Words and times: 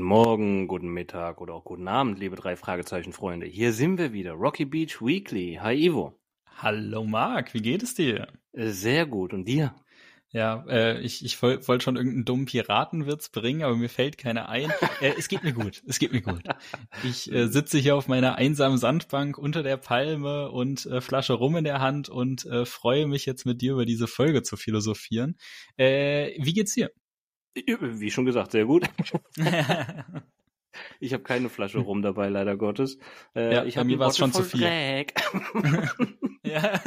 Guten 0.00 0.08
Morgen, 0.08 0.66
guten 0.66 0.88
Mittag 0.88 1.42
oder 1.42 1.52
auch 1.52 1.64
guten 1.64 1.86
Abend, 1.86 2.18
liebe 2.18 2.34
drei 2.34 2.56
Fragezeichen 2.56 3.12
Freunde. 3.12 3.44
Hier 3.44 3.74
sind 3.74 3.98
wir 3.98 4.14
wieder, 4.14 4.32
Rocky 4.32 4.64
Beach 4.64 5.02
Weekly. 5.02 5.58
Hi 5.60 5.74
Ivo. 5.74 6.18
Hallo 6.56 7.04
Marc, 7.04 7.52
wie 7.52 7.60
geht 7.60 7.82
es 7.82 7.96
dir? 7.96 8.26
Äh, 8.54 8.68
sehr 8.70 9.04
gut 9.04 9.34
und 9.34 9.44
dir? 9.44 9.74
Ja, 10.30 10.64
äh, 10.70 11.02
ich, 11.02 11.22
ich 11.22 11.42
wollte 11.42 11.80
schon 11.80 11.96
irgendeinen 11.96 12.24
dummen 12.24 12.46
Piratenwitz 12.46 13.28
bringen, 13.28 13.62
aber 13.62 13.76
mir 13.76 13.90
fällt 13.90 14.16
keiner 14.16 14.48
ein. 14.48 14.72
Äh, 15.02 15.12
es 15.18 15.28
geht 15.28 15.44
mir 15.44 15.52
gut, 15.52 15.82
es 15.86 15.98
geht 15.98 16.12
mir 16.12 16.22
gut. 16.22 16.44
Ich 17.04 17.30
äh, 17.30 17.48
sitze 17.48 17.76
hier 17.76 17.94
auf 17.94 18.08
meiner 18.08 18.36
einsamen 18.36 18.78
Sandbank 18.78 19.36
unter 19.36 19.62
der 19.62 19.76
Palme 19.76 20.50
und 20.50 20.86
äh, 20.86 21.02
Flasche 21.02 21.34
Rum 21.34 21.56
in 21.56 21.64
der 21.64 21.80
Hand 21.80 22.08
und 22.08 22.46
äh, 22.46 22.64
freue 22.64 23.06
mich 23.06 23.26
jetzt 23.26 23.44
mit 23.44 23.60
dir 23.60 23.72
über 23.72 23.84
diese 23.84 24.06
Folge 24.06 24.42
zu 24.42 24.56
philosophieren. 24.56 25.36
Äh, 25.76 26.42
wie 26.42 26.54
geht's 26.54 26.72
dir? 26.72 26.90
Wie 27.54 28.10
schon 28.10 28.26
gesagt, 28.26 28.52
sehr 28.52 28.64
gut. 28.64 28.88
ich 31.00 31.12
habe 31.12 31.22
keine 31.22 31.48
Flasche 31.48 31.78
Rum 31.78 32.02
dabei, 32.02 32.28
leider 32.28 32.56
Gottes. 32.56 32.98
Äh, 33.34 33.54
ja, 33.54 33.64
ich 33.64 33.74
bei 33.74 33.84
mir 33.84 33.98
war 33.98 34.08
es 34.08 34.18
schon 34.18 34.32
zu 34.32 34.42
viel. 34.42 34.62
ja. 36.44 36.80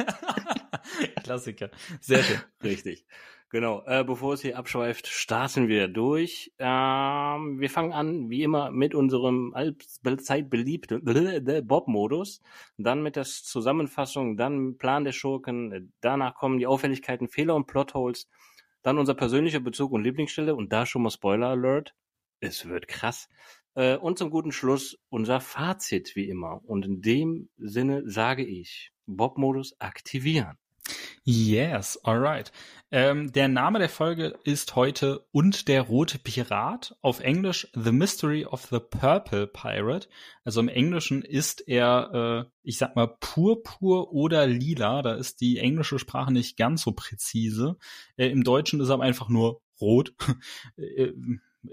Klassiker. 1.22 1.70
Sehr 2.00 2.22
schön. 2.22 2.40
Richtig. 2.62 3.06
Genau. 3.50 3.84
Äh, 3.86 4.02
bevor 4.04 4.34
es 4.34 4.42
hier 4.42 4.58
abschweift, 4.58 5.06
starten 5.06 5.68
wir 5.68 5.86
durch. 5.86 6.52
Ähm, 6.58 7.60
wir 7.60 7.70
fangen 7.70 7.92
an, 7.92 8.28
wie 8.28 8.42
immer, 8.42 8.70
mit 8.70 8.94
unserem 8.94 9.54
allzeit 9.54 10.50
beliebten 10.50 11.04
Bob-Modus. 11.66 12.40
Dann 12.78 13.02
mit 13.02 13.16
der 13.16 13.24
Zusammenfassung, 13.24 14.36
dann 14.36 14.76
Plan 14.76 15.04
der 15.04 15.12
Schurken. 15.12 15.92
Danach 16.00 16.34
kommen 16.34 16.58
die 16.58 16.66
Auffälligkeiten, 16.66 17.28
Fehler 17.28 17.54
und 17.54 17.66
Plotholes. 17.66 18.28
Dann 18.84 18.98
unser 18.98 19.14
persönlicher 19.14 19.60
Bezug 19.60 19.90
und 19.90 20.04
Lieblingsstelle. 20.04 20.54
Und 20.54 20.72
da 20.72 20.86
schon 20.86 21.02
mal 21.02 21.10
Spoiler 21.10 21.48
Alert. 21.48 21.94
Es 22.38 22.68
wird 22.68 22.86
krass. 22.86 23.28
Äh, 23.74 23.96
und 23.96 24.18
zum 24.18 24.30
guten 24.30 24.52
Schluss 24.52 24.96
unser 25.08 25.40
Fazit, 25.40 26.14
wie 26.14 26.28
immer. 26.28 26.60
Und 26.64 26.84
in 26.84 27.00
dem 27.00 27.48
Sinne 27.56 28.08
sage 28.08 28.44
ich, 28.44 28.92
Bob-Modus 29.06 29.74
aktivieren. 29.80 30.58
Yes, 31.24 31.98
alright. 32.04 32.52
Ähm, 32.96 33.32
der 33.32 33.48
Name 33.48 33.80
der 33.80 33.88
Folge 33.88 34.38
ist 34.44 34.76
heute 34.76 35.26
Und 35.32 35.66
der 35.66 35.82
rote 35.82 36.16
Pirat. 36.16 36.94
Auf 37.00 37.18
Englisch 37.18 37.66
The 37.74 37.90
Mystery 37.90 38.44
of 38.44 38.68
the 38.70 38.78
Purple 38.78 39.48
Pirate. 39.48 40.08
Also 40.44 40.60
im 40.60 40.68
Englischen 40.68 41.22
ist 41.22 41.66
er, 41.66 42.46
äh, 42.46 42.50
ich 42.62 42.78
sag 42.78 42.94
mal, 42.94 43.08
purpur 43.08 44.12
oder 44.12 44.46
lila. 44.46 45.02
Da 45.02 45.14
ist 45.14 45.40
die 45.40 45.58
englische 45.58 45.98
Sprache 45.98 46.32
nicht 46.32 46.56
ganz 46.56 46.82
so 46.82 46.92
präzise. 46.92 47.78
Äh, 48.16 48.28
Im 48.28 48.44
Deutschen 48.44 48.78
ist 48.78 48.90
er 48.90 49.00
einfach 49.00 49.28
nur 49.28 49.60
rot. 49.80 50.14
Äh, 50.76 51.12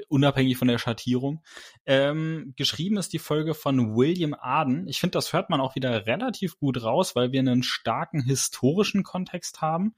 unabhängig 0.07 0.57
von 0.57 0.69
der 0.69 0.77
Schattierung. 0.77 1.43
Ähm, 1.85 2.53
geschrieben 2.55 2.97
ist 2.97 3.13
die 3.13 3.19
Folge 3.19 3.53
von 3.53 3.95
William 3.95 4.33
Arden. 4.33 4.87
Ich 4.87 4.99
finde, 4.99 5.13
das 5.13 5.33
hört 5.33 5.49
man 5.49 5.59
auch 5.59 5.75
wieder 5.75 6.05
relativ 6.05 6.57
gut 6.57 6.81
raus, 6.81 7.15
weil 7.15 7.31
wir 7.31 7.41
einen 7.41 7.61
starken 7.61 8.23
historischen 8.23 9.03
Kontext 9.03 9.61
haben. 9.61 9.95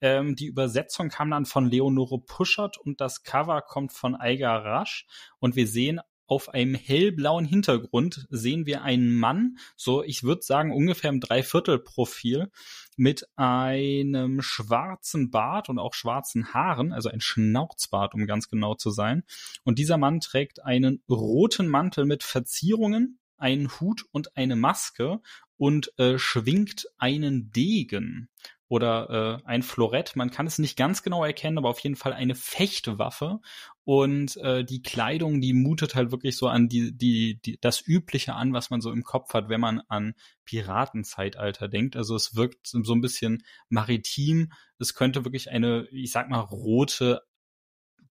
Ähm, 0.00 0.36
die 0.36 0.46
Übersetzung 0.46 1.08
kam 1.08 1.30
dann 1.30 1.44
von 1.44 1.66
Leonore 1.66 2.20
Puschert 2.20 2.78
und 2.78 3.00
das 3.00 3.22
Cover 3.22 3.62
kommt 3.62 3.92
von 3.92 4.14
Eiger 4.14 4.64
Rasch. 4.64 5.06
Und 5.38 5.56
wir 5.56 5.66
sehen 5.66 6.00
auf 6.28 6.50
einem 6.50 6.74
hellblauen 6.74 7.46
Hintergrund 7.46 8.26
sehen 8.30 8.66
wir 8.66 8.82
einen 8.82 9.14
Mann, 9.14 9.56
so 9.76 10.02
ich 10.02 10.22
würde 10.22 10.42
sagen 10.42 10.72
ungefähr 10.72 11.08
im 11.08 11.20
Dreiviertelprofil, 11.20 12.50
mit 12.96 13.26
einem 13.36 14.42
schwarzen 14.42 15.30
Bart 15.30 15.70
und 15.70 15.78
auch 15.78 15.94
schwarzen 15.94 16.52
Haaren, 16.52 16.92
also 16.92 17.08
ein 17.08 17.22
Schnauzbart, 17.22 18.14
um 18.14 18.26
ganz 18.26 18.48
genau 18.48 18.74
zu 18.74 18.90
sein. 18.90 19.24
Und 19.64 19.78
dieser 19.78 19.96
Mann 19.96 20.20
trägt 20.20 20.62
einen 20.62 21.02
roten 21.08 21.66
Mantel 21.66 22.04
mit 22.04 22.22
Verzierungen, 22.22 23.18
einen 23.38 23.70
Hut 23.80 24.04
und 24.10 24.36
eine 24.36 24.56
Maske 24.56 25.20
und 25.56 25.98
äh, 25.98 26.18
schwingt 26.18 26.88
einen 26.98 27.50
Degen 27.52 28.28
oder 28.68 29.40
äh, 29.44 29.46
ein 29.46 29.62
Florett. 29.62 30.14
Man 30.14 30.30
kann 30.30 30.46
es 30.46 30.58
nicht 30.58 30.76
ganz 30.76 31.02
genau 31.02 31.24
erkennen, 31.24 31.58
aber 31.58 31.70
auf 31.70 31.80
jeden 31.80 31.96
Fall 31.96 32.12
eine 32.12 32.34
Fechtwaffe. 32.34 33.40
Und 33.84 34.36
äh, 34.38 34.64
die 34.64 34.82
Kleidung, 34.82 35.40
die 35.40 35.54
mutet 35.54 35.94
halt 35.94 36.10
wirklich 36.10 36.36
so 36.36 36.48
an 36.48 36.68
die, 36.68 36.96
die, 36.96 37.40
die, 37.40 37.58
das 37.60 37.86
Übliche 37.86 38.34
an, 38.34 38.52
was 38.52 38.68
man 38.68 38.82
so 38.82 38.92
im 38.92 39.02
Kopf 39.02 39.32
hat, 39.32 39.48
wenn 39.48 39.60
man 39.60 39.80
an 39.88 40.14
Piratenzeitalter 40.44 41.68
denkt. 41.68 41.96
Also 41.96 42.14
es 42.14 42.36
wirkt 42.36 42.66
so 42.66 42.92
ein 42.92 43.00
bisschen 43.00 43.42
maritim. 43.70 44.52
Es 44.78 44.94
könnte 44.94 45.24
wirklich 45.24 45.50
eine, 45.50 45.88
ich 45.90 46.12
sag 46.12 46.28
mal, 46.28 46.40
rote 46.40 47.22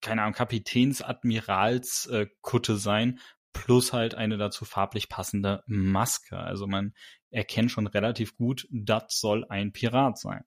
keine 0.01 0.21
Ahnung, 0.21 0.35
Kapitäns, 0.35 1.01
Admirals 1.01 2.05
äh, 2.07 2.27
Kutte 2.41 2.77
sein, 2.77 3.19
plus 3.53 3.93
halt 3.93 4.15
eine 4.15 4.37
dazu 4.37 4.65
farblich 4.65 5.09
passende 5.09 5.63
Maske. 5.67 6.37
Also 6.37 6.67
man 6.67 6.93
erkennt 7.29 7.71
schon 7.71 7.87
relativ 7.87 8.35
gut, 8.35 8.67
das 8.71 9.19
soll 9.19 9.45
ein 9.49 9.71
Pirat 9.71 10.17
sein. 10.17 10.43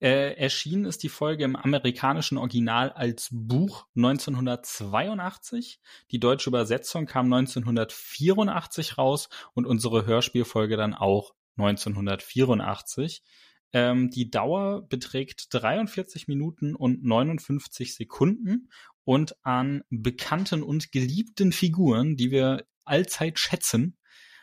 Äh, 0.00 0.36
erschienen 0.36 0.84
ist 0.84 1.02
die 1.02 1.08
Folge 1.08 1.42
im 1.42 1.56
amerikanischen 1.56 2.38
Original 2.38 2.92
als 2.92 3.28
Buch 3.32 3.86
1982. 3.96 5.80
Die 6.12 6.20
deutsche 6.20 6.50
Übersetzung 6.50 7.06
kam 7.06 7.32
1984 7.32 8.96
raus 8.96 9.28
und 9.54 9.66
unsere 9.66 10.06
Hörspielfolge 10.06 10.76
dann 10.76 10.94
auch 10.94 11.34
1984. 11.56 13.24
Ähm, 13.72 14.10
die 14.10 14.30
Dauer 14.30 14.82
beträgt 14.88 15.48
43 15.50 16.28
Minuten 16.28 16.76
und 16.76 17.02
59 17.02 17.94
Sekunden 17.94 18.70
und 19.08 19.42
an 19.42 19.84
bekannten 19.88 20.62
und 20.62 20.92
geliebten 20.92 21.50
Figuren, 21.50 22.16
die 22.16 22.30
wir 22.30 22.66
allzeit 22.84 23.38
schätzen, 23.38 23.96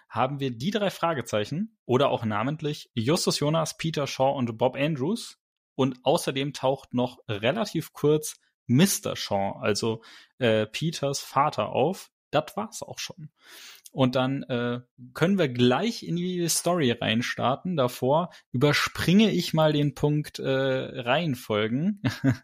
haben 0.09 0.39
wir 0.39 0.49
die 0.49 0.71
drei 0.71 0.89
Fragezeichen 0.89 1.77
oder 1.85 2.09
auch 2.09 2.25
namentlich 2.25 2.89
Justus 2.95 3.39
Jonas, 3.39 3.77
Peter 3.77 4.07
Shaw 4.07 4.35
und 4.35 4.57
Bob 4.57 4.75
Andrews. 4.75 5.37
Und 5.75 5.99
außerdem 6.01 6.53
taucht 6.53 6.95
noch 6.95 7.19
relativ 7.27 7.93
kurz 7.93 8.39
Mr. 8.65 9.15
Shaw, 9.15 9.59
also 9.61 10.01
äh, 10.39 10.65
Peters 10.65 11.19
Vater, 11.19 11.69
auf. 11.69 12.09
Das 12.31 12.57
war's 12.57 12.81
auch 12.81 12.97
schon. 12.97 13.29
Und 13.95 14.15
dann 14.15 14.43
äh, 14.43 14.81
können 15.13 15.37
wir 15.37 15.47
gleich 15.47 16.03
in 16.03 16.17
die 16.17 16.49
Story 16.49 16.91
reinstarten. 16.91 17.77
Davor 17.77 18.29
überspringe 18.51 19.31
ich 19.31 19.53
mal 19.53 19.71
den 19.71 19.95
Punkt 19.95 20.37
äh, 20.37 20.49
Reihenfolgen. 20.49 22.01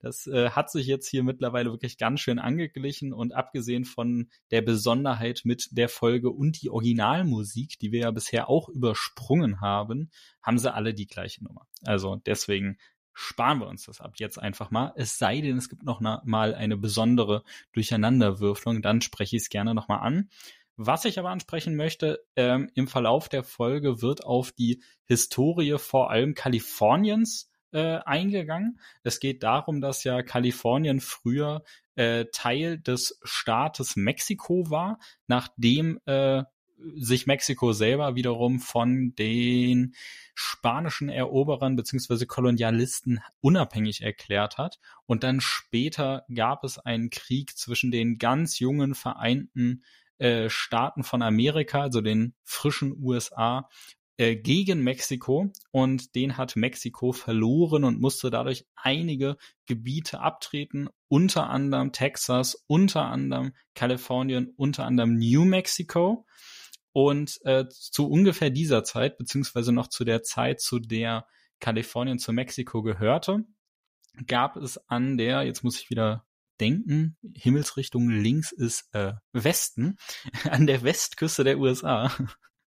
das 0.00 0.26
äh, 0.26 0.50
hat 0.50 0.72
sich 0.72 0.88
jetzt 0.88 1.06
hier 1.06 1.22
mittlerweile 1.22 1.70
wirklich 1.70 1.98
ganz 1.98 2.18
schön 2.18 2.40
angeglichen 2.40 3.12
und 3.12 3.32
abgesehen 3.32 3.84
von 3.84 4.28
der 4.50 4.60
Besonderheit 4.60 5.42
mit 5.44 5.68
der 5.70 5.88
Folge 5.88 6.30
und 6.30 6.60
die 6.60 6.68
Originalmusik, 6.68 7.78
die 7.78 7.92
wir 7.92 8.00
ja 8.00 8.10
bisher 8.10 8.48
auch 8.48 8.68
übersprungen 8.68 9.60
haben, 9.60 10.10
haben 10.42 10.58
sie 10.58 10.74
alle 10.74 10.94
die 10.94 11.06
gleiche 11.06 11.44
Nummer. 11.44 11.68
Also 11.84 12.16
deswegen 12.26 12.76
sparen 13.12 13.60
wir 13.60 13.68
uns 13.68 13.84
das 13.84 14.00
ab 14.00 14.14
jetzt 14.16 14.40
einfach 14.40 14.72
mal. 14.72 14.92
Es 14.96 15.16
sei 15.16 15.40
denn, 15.42 15.58
es 15.58 15.68
gibt 15.68 15.84
noch 15.84 16.00
mal 16.00 16.54
eine 16.56 16.76
besondere 16.76 17.44
Durcheinanderwürfelung, 17.72 18.82
dann 18.82 19.00
spreche 19.00 19.36
ich 19.36 19.42
es 19.42 19.48
gerne 19.48 19.76
nochmal 19.76 20.00
an. 20.00 20.28
Was 20.80 21.04
ich 21.04 21.18
aber 21.18 21.30
ansprechen 21.30 21.74
möchte, 21.74 22.24
ähm, 22.36 22.70
im 22.74 22.86
Verlauf 22.86 23.28
der 23.28 23.42
Folge 23.42 24.00
wird 24.00 24.24
auf 24.24 24.52
die 24.52 24.80
Historie 25.06 25.76
vor 25.76 26.12
allem 26.12 26.34
Kaliforniens 26.34 27.50
äh, 27.72 27.96
eingegangen. 28.04 28.78
Es 29.02 29.18
geht 29.18 29.42
darum, 29.42 29.80
dass 29.80 30.04
ja 30.04 30.22
Kalifornien 30.22 31.00
früher 31.00 31.64
äh, 31.96 32.26
Teil 32.32 32.78
des 32.78 33.18
Staates 33.24 33.96
Mexiko 33.96 34.70
war, 34.70 35.00
nachdem 35.26 35.98
äh, 36.06 36.44
sich 36.94 37.26
Mexiko 37.26 37.72
selber 37.72 38.14
wiederum 38.14 38.60
von 38.60 39.16
den 39.16 39.96
spanischen 40.36 41.08
Eroberern 41.08 41.74
beziehungsweise 41.74 42.28
Kolonialisten 42.28 43.18
unabhängig 43.40 44.02
erklärt 44.02 44.58
hat. 44.58 44.78
Und 45.06 45.24
dann 45.24 45.40
später 45.40 46.24
gab 46.32 46.62
es 46.62 46.78
einen 46.78 47.10
Krieg 47.10 47.58
zwischen 47.58 47.90
den 47.90 48.18
ganz 48.18 48.60
jungen 48.60 48.94
vereinten 48.94 49.82
äh, 50.18 50.48
Staaten 50.50 51.04
von 51.04 51.22
Amerika, 51.22 51.82
also 51.82 52.00
den 52.00 52.34
frischen 52.44 52.96
USA, 53.02 53.68
äh, 54.20 54.34
gegen 54.34 54.82
Mexiko 54.82 55.52
und 55.70 56.16
den 56.16 56.36
hat 56.36 56.56
Mexiko 56.56 57.12
verloren 57.12 57.84
und 57.84 58.00
musste 58.00 58.30
dadurch 58.30 58.66
einige 58.74 59.36
Gebiete 59.66 60.20
abtreten, 60.20 60.88
unter 61.06 61.48
anderem 61.48 61.92
Texas, 61.92 62.64
unter 62.66 63.04
anderem 63.04 63.52
Kalifornien, 63.74 64.52
unter 64.56 64.86
anderem 64.86 65.16
New 65.18 65.44
Mexico. 65.44 66.26
Und 66.92 67.38
äh, 67.44 67.68
zu 67.68 68.08
ungefähr 68.08 68.50
dieser 68.50 68.82
Zeit, 68.82 69.18
beziehungsweise 69.18 69.70
noch 69.70 69.86
zu 69.86 70.04
der 70.04 70.24
Zeit, 70.24 70.60
zu 70.60 70.80
der 70.80 71.26
Kalifornien 71.60 72.18
zu 72.18 72.32
Mexiko 72.32 72.82
gehörte, 72.82 73.44
gab 74.26 74.56
es 74.56 74.78
an 74.88 75.16
der, 75.16 75.42
jetzt 75.44 75.62
muss 75.62 75.80
ich 75.80 75.90
wieder 75.90 76.24
denken, 76.60 77.16
Himmelsrichtung 77.34 78.08
links 78.08 78.52
ist 78.52 78.88
äh, 78.92 79.12
Westen, 79.32 79.96
an 80.50 80.66
der 80.66 80.82
Westküste 80.82 81.44
der 81.44 81.58
USA, 81.58 82.10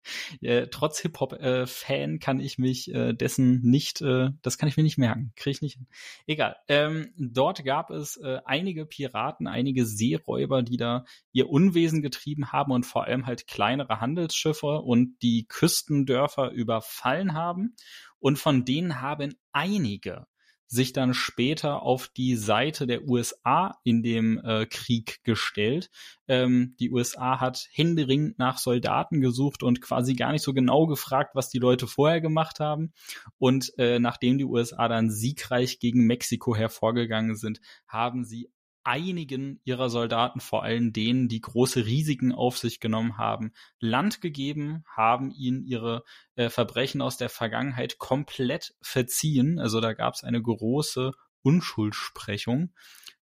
äh, 0.41 0.67
trotz 0.67 0.99
Hip-Hop-Fan 0.99 2.15
äh, 2.15 2.17
kann 2.19 2.39
ich 2.39 2.57
mich 2.57 2.93
äh, 2.93 3.13
dessen 3.13 3.61
nicht, 3.61 4.01
äh, 4.01 4.29
das 4.41 4.57
kann 4.57 4.69
ich 4.69 4.77
mir 4.77 4.83
nicht 4.83 4.97
merken. 4.97 5.33
Kriege 5.35 5.51
ich 5.51 5.61
nicht 5.61 5.75
hin. 5.75 5.87
Egal. 6.27 6.55
Ähm, 6.67 7.13
dort 7.17 7.63
gab 7.63 7.91
es 7.91 8.17
äh, 8.17 8.39
einige 8.45 8.85
Piraten, 8.85 9.47
einige 9.47 9.85
Seeräuber, 9.85 10.63
die 10.63 10.77
da 10.77 11.05
ihr 11.31 11.49
Unwesen 11.49 12.01
getrieben 12.01 12.51
haben 12.51 12.71
und 12.71 12.85
vor 12.85 13.05
allem 13.05 13.25
halt 13.25 13.47
kleinere 13.47 14.01
Handelsschiffe 14.01 14.81
und 14.81 15.21
die 15.21 15.45
Küstendörfer 15.47 16.51
überfallen 16.51 17.33
haben. 17.33 17.75
Und 18.19 18.37
von 18.37 18.65
denen 18.65 19.01
haben 19.01 19.35
einige 19.51 20.27
sich 20.71 20.93
dann 20.93 21.13
später 21.13 21.81
auf 21.83 22.07
die 22.07 22.37
Seite 22.37 22.87
der 22.87 23.05
USA 23.07 23.77
in 23.83 24.03
dem 24.03 24.39
äh, 24.41 24.65
Krieg 24.65 25.19
gestellt. 25.25 25.89
Ähm, 26.29 26.77
die 26.79 26.91
USA 26.91 27.41
hat 27.41 27.67
händeringend 27.73 28.39
nach 28.39 28.57
Soldaten 28.57 29.19
gesucht 29.19 29.63
und 29.63 29.81
quasi 29.81 30.13
gar 30.13 30.31
nicht 30.31 30.43
so 30.43 30.53
genau 30.53 30.87
gefragt, 30.87 31.31
was 31.35 31.49
die 31.49 31.59
Leute 31.59 31.87
vorher 31.87 32.21
gemacht 32.21 32.61
haben. 32.61 32.93
Und 33.37 33.73
äh, 33.77 33.99
nachdem 33.99 34.37
die 34.37 34.45
USA 34.45 34.87
dann 34.87 35.11
siegreich 35.11 35.79
gegen 35.79 36.07
Mexiko 36.07 36.55
hervorgegangen 36.55 37.35
sind, 37.35 37.59
haben 37.85 38.23
sie 38.23 38.49
einigen 38.83 39.59
ihrer 39.63 39.89
Soldaten, 39.89 40.39
vor 40.39 40.63
allem 40.63 40.93
denen, 40.93 41.27
die 41.27 41.41
große 41.41 41.85
Risiken 41.85 42.31
auf 42.31 42.57
sich 42.57 42.79
genommen 42.79 43.17
haben, 43.17 43.51
Land 43.79 44.21
gegeben, 44.21 44.83
haben 44.95 45.31
ihnen 45.31 45.63
ihre 45.63 46.03
äh, 46.35 46.49
Verbrechen 46.49 47.01
aus 47.01 47.17
der 47.17 47.29
Vergangenheit 47.29 47.97
komplett 47.97 48.73
verziehen. 48.81 49.59
Also 49.59 49.81
da 49.81 49.93
gab 49.93 50.13
es 50.15 50.23
eine 50.23 50.41
große 50.41 51.11
Unschuldsprechung. 51.43 52.73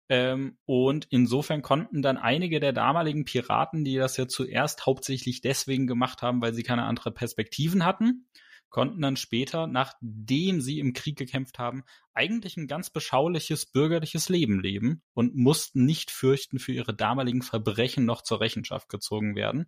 Ähm, 0.10 0.58
und 0.66 1.08
insofern 1.10 1.62
konnten 1.62 2.02
dann 2.02 2.18
einige 2.18 2.60
der 2.60 2.72
damaligen 2.72 3.26
Piraten, 3.26 3.84
die 3.84 3.98
das 3.98 4.16
ja 4.18 4.28
zuerst 4.28 4.86
hauptsächlich 4.86 5.42
deswegen 5.42 5.86
gemacht 5.86 6.22
haben, 6.22 6.42
weil 6.42 6.54
sie 6.54 6.64
keine 6.64 6.84
anderen 6.84 7.14
Perspektiven 7.14 7.84
hatten, 7.84 8.28
konnten 8.70 9.02
dann 9.02 9.16
später, 9.16 9.68
nachdem 9.68 10.62
sie 10.62 10.80
im 10.80 10.94
Krieg 10.94 11.18
gekämpft 11.18 11.60
haben, 11.60 11.84
eigentlich 12.14 12.58
ein 12.58 12.68
ganz 12.68 12.90
beschauliches 12.90 13.66
bürgerliches 13.66 14.30
Leben 14.30 14.60
leben 14.60 15.02
und 15.14 15.36
mussten 15.36 15.86
nicht 15.86 16.12
fürchten, 16.12 16.60
für 16.60 16.74
ihre 16.74 16.96
damaligen 16.96 17.42
Verbrechen 17.42 18.06
noch 18.06 18.22
zur 18.22 18.42
Rechenschaft 18.42 18.90
gezogen 18.90 19.36
werden. 19.36 19.68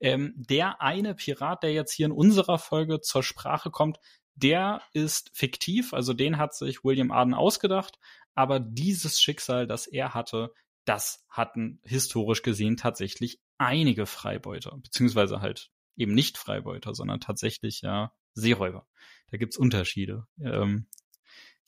Ähm, 0.00 0.34
der 0.36 0.82
eine 0.82 1.14
Pirat, 1.14 1.62
der 1.62 1.72
jetzt 1.72 1.92
hier 1.92 2.06
in 2.06 2.12
unserer 2.12 2.58
Folge 2.58 3.00
zur 3.00 3.22
Sprache 3.22 3.70
kommt, 3.70 3.98
der 4.34 4.82
ist 4.92 5.30
fiktiv, 5.34 5.94
also 5.94 6.12
den 6.12 6.38
hat 6.38 6.54
sich 6.54 6.84
William 6.84 7.12
Arden 7.12 7.34
ausgedacht, 7.34 7.98
aber 8.34 8.58
dieses 8.58 9.20
Schicksal, 9.20 9.66
das 9.66 9.86
er 9.86 10.12
hatte, 10.12 10.52
das 10.84 11.24
hatten 11.28 11.80
historisch 11.84 12.42
gesehen 12.42 12.76
tatsächlich 12.76 13.40
einige 13.58 14.06
Freibeuter, 14.06 14.76
beziehungsweise 14.78 15.40
halt 15.40 15.70
eben 15.96 16.14
nicht 16.14 16.36
Freibeuter, 16.36 16.94
sondern 16.94 17.20
tatsächlich 17.20 17.80
ja 17.80 18.12
Seeräuber. 18.34 18.86
Da 19.30 19.38
gibt's 19.38 19.56
Unterschiede. 19.56 20.26
Ähm, 20.40 20.86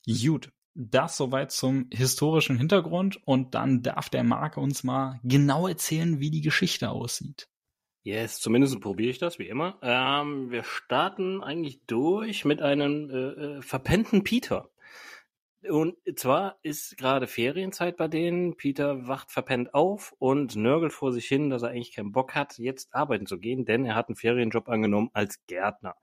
gut, 0.06 0.52
das 0.74 1.16
soweit 1.16 1.52
zum 1.52 1.88
historischen 1.92 2.58
Hintergrund 2.58 3.18
und 3.24 3.54
dann 3.54 3.82
darf 3.82 4.10
der 4.10 4.24
Marc 4.24 4.56
uns 4.56 4.84
mal 4.84 5.18
genau 5.24 5.66
erzählen, 5.66 6.20
wie 6.20 6.30
die 6.30 6.42
Geschichte 6.42 6.90
aussieht. 6.90 7.48
Yes, 8.02 8.38
zumindest 8.38 8.80
probiere 8.80 9.10
ich 9.10 9.18
das, 9.18 9.38
wie 9.40 9.48
immer. 9.48 9.78
Ähm, 9.82 10.50
wir 10.50 10.62
starten 10.62 11.42
eigentlich 11.42 11.80
durch 11.86 12.44
mit 12.44 12.62
einem 12.62 13.10
äh, 13.10 13.16
äh, 13.16 13.62
verpennten 13.62 14.22
Peter. 14.22 14.70
Und 15.68 15.96
zwar 16.14 16.58
ist 16.62 16.96
gerade 16.98 17.26
Ferienzeit 17.26 17.96
bei 17.96 18.06
denen. 18.06 18.56
Peter 18.56 19.08
wacht 19.08 19.32
verpennt 19.32 19.74
auf 19.74 20.14
und 20.18 20.54
nörgelt 20.54 20.92
vor 20.92 21.12
sich 21.12 21.26
hin, 21.26 21.50
dass 21.50 21.62
er 21.62 21.70
eigentlich 21.70 21.92
keinen 21.92 22.12
Bock 22.12 22.36
hat, 22.36 22.58
jetzt 22.58 22.94
arbeiten 22.94 23.26
zu 23.26 23.38
gehen, 23.38 23.64
denn 23.64 23.84
er 23.84 23.96
hat 23.96 24.08
einen 24.08 24.14
Ferienjob 24.14 24.68
angenommen 24.68 25.10
als 25.12 25.44
Gärtner 25.48 25.96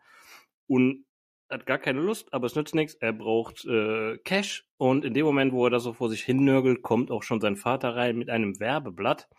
und 0.68 1.06
hat 1.50 1.66
gar 1.66 1.78
keine 1.78 2.02
Lust, 2.02 2.34
aber 2.34 2.48
es 2.48 2.56
nützt 2.56 2.76
nichts. 2.76 2.96
Er 2.96 3.14
braucht 3.14 3.66
äh, 3.66 4.18
Cash 4.20 4.66
und 4.78 5.06
in 5.06 5.14
dem 5.14 5.26
Moment, 5.26 5.54
wo 5.54 5.66
er 5.66 5.70
da 5.70 5.80
so 5.80 5.94
vor 5.94 6.10
sich 6.10 6.24
hin 6.24 6.44
nörgelt, 6.44 6.82
kommt 6.82 7.12
auch 7.12 7.24
schon 7.24 7.42
sein 7.42 7.56
Vater 7.56 7.96
rein 7.96 8.18
mit 8.18 8.30
einem 8.30 8.60
Werbeblatt. 8.60 9.30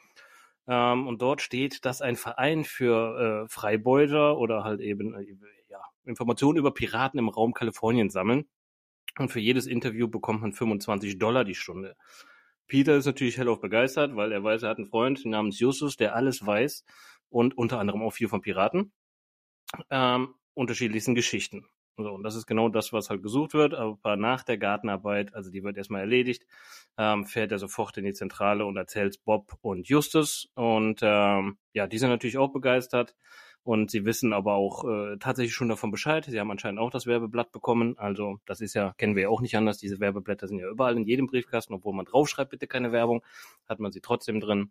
Ähm, 0.67 1.07
und 1.07 1.21
dort 1.21 1.43
steht, 1.43 1.85
dass 1.85 2.01
ein 2.01 2.17
Verein 2.17 2.65
für 2.65 3.45
äh, 3.45 3.49
Freibeuter 3.49 4.39
oder 4.39 4.65
halt 4.65 4.81
eben 4.81 5.15
äh, 5.15 5.37
ja, 5.69 5.81
Informationen 6.05 6.59
über 6.59 6.73
Piraten 6.73 7.19
im 7.19 7.29
Raum 7.29 7.53
Kalifornien 7.53 8.11
sammeln. 8.11 8.47
Und 9.19 9.31
für 9.31 9.41
jedes 9.41 9.67
Interview 9.67 10.09
bekommt 10.09 10.43
man 10.43 10.53
25 10.53 11.19
Dollar 11.19 11.45
die 11.45 11.55
Stunde. 11.55 11.97
Peter 12.67 12.97
ist 12.97 13.07
natürlich 13.07 13.37
hellauf 13.39 13.61
begeistert, 13.61 14.17
weil 14.17 14.33
er 14.33 14.43
weiß, 14.43 14.63
er 14.63 14.71
hat 14.71 14.79
einen 14.79 14.87
Freund 14.87 15.25
namens 15.27 15.61
Justus, 15.61 15.97
der 15.97 16.15
alles 16.15 16.45
weiß 16.45 16.85
und 17.29 17.57
unter 17.57 17.79
anderem 17.79 18.03
auch 18.03 18.13
viel 18.13 18.29
von 18.29 18.41
Piraten. 18.41 18.93
Ähm, 19.91 20.35
unterschiedlichsten 20.55 21.15
Geschichten. 21.15 21.67
So, 21.97 22.11
und 22.11 22.25
das 22.25 22.35
ist 22.35 22.47
genau 22.47 22.69
das, 22.69 22.93
was 22.93 23.09
halt 23.09 23.23
gesucht 23.23 23.55
wird. 23.55 23.75
Aber 23.75 24.17
nach 24.17 24.43
der 24.43 24.59
Gartenarbeit, 24.59 25.35
also 25.35 25.51
die 25.51 25.63
wird 25.63 25.77
erstmal 25.77 26.01
erledigt, 26.01 26.45
ähm, 26.99 27.25
fährt 27.25 27.53
er 27.53 27.59
sofort 27.59 27.97
in 27.97 28.05
die 28.05 28.15
Zentrale 28.15 28.67
und 28.67 28.77
erzählt 28.77 29.23
Bob 29.25 29.57
und 29.61 29.89
Justus. 29.89 30.51
Und 30.55 31.01
ähm, 31.03 31.59
ja, 31.73 31.87
die 31.87 31.99
sind 31.99 32.11
natürlich 32.11 32.39
auch 32.39 32.53
begeistert. 32.53 33.15
Und 33.63 33.91
sie 33.91 34.05
wissen 34.05 34.35
aber 34.35 34.55
auch 34.55 34.85
äh, 34.85 35.17
tatsächlich 35.19 35.55
schon 35.55 35.71
davon 35.71 35.91
Bescheid. 35.91 36.27
Sie 36.27 36.39
haben 36.39 36.51
anscheinend 36.51 36.81
auch 36.81 36.91
das 36.91 37.07
Werbeblatt 37.07 37.51
bekommen. 37.51 37.97
Also 37.97 38.39
das 38.45 38.61
ist 38.61 38.75
ja, 38.75 38.93
kennen 38.99 39.17
wir 39.17 39.23
ja 39.23 39.29
auch 39.31 39.41
nicht 39.41 39.57
anders. 39.57 39.79
Diese 39.79 40.01
Werbeblätter 40.01 40.49
sind 40.49 40.59
ja 40.59 40.69
überall 40.69 40.97
in 40.97 41.05
jedem 41.05 41.27
Briefkasten, 41.27 41.73
obwohl 41.73 41.95
man 41.95 42.05
draufschreibt, 42.05 42.51
bitte 42.51 42.67
keine 42.67 42.93
Werbung, 42.93 43.23
hat 43.67 43.81
man 43.81 43.91
sie 43.91 44.03
trotzdem 44.03 44.41
drin. 44.41 44.71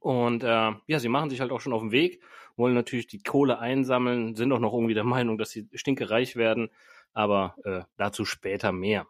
Und 0.00 0.42
äh, 0.42 0.72
ja, 0.86 0.98
sie 0.98 1.08
machen 1.08 1.30
sich 1.30 1.40
halt 1.40 1.50
auch 1.50 1.60
schon 1.60 1.72
auf 1.72 1.82
den 1.82 1.92
Weg, 1.92 2.22
wollen 2.56 2.74
natürlich 2.74 3.06
die 3.06 3.22
Kohle 3.22 3.58
einsammeln, 3.58 4.34
sind 4.34 4.52
auch 4.52 4.58
noch 4.58 4.72
irgendwie 4.72 4.94
der 4.94 5.04
Meinung, 5.04 5.38
dass 5.38 5.50
sie 5.50 5.68
stinkereich 5.74 6.36
werden, 6.36 6.70
aber 7.12 7.56
äh, 7.64 7.82
dazu 7.96 8.24
später 8.24 8.72
mehr. 8.72 9.06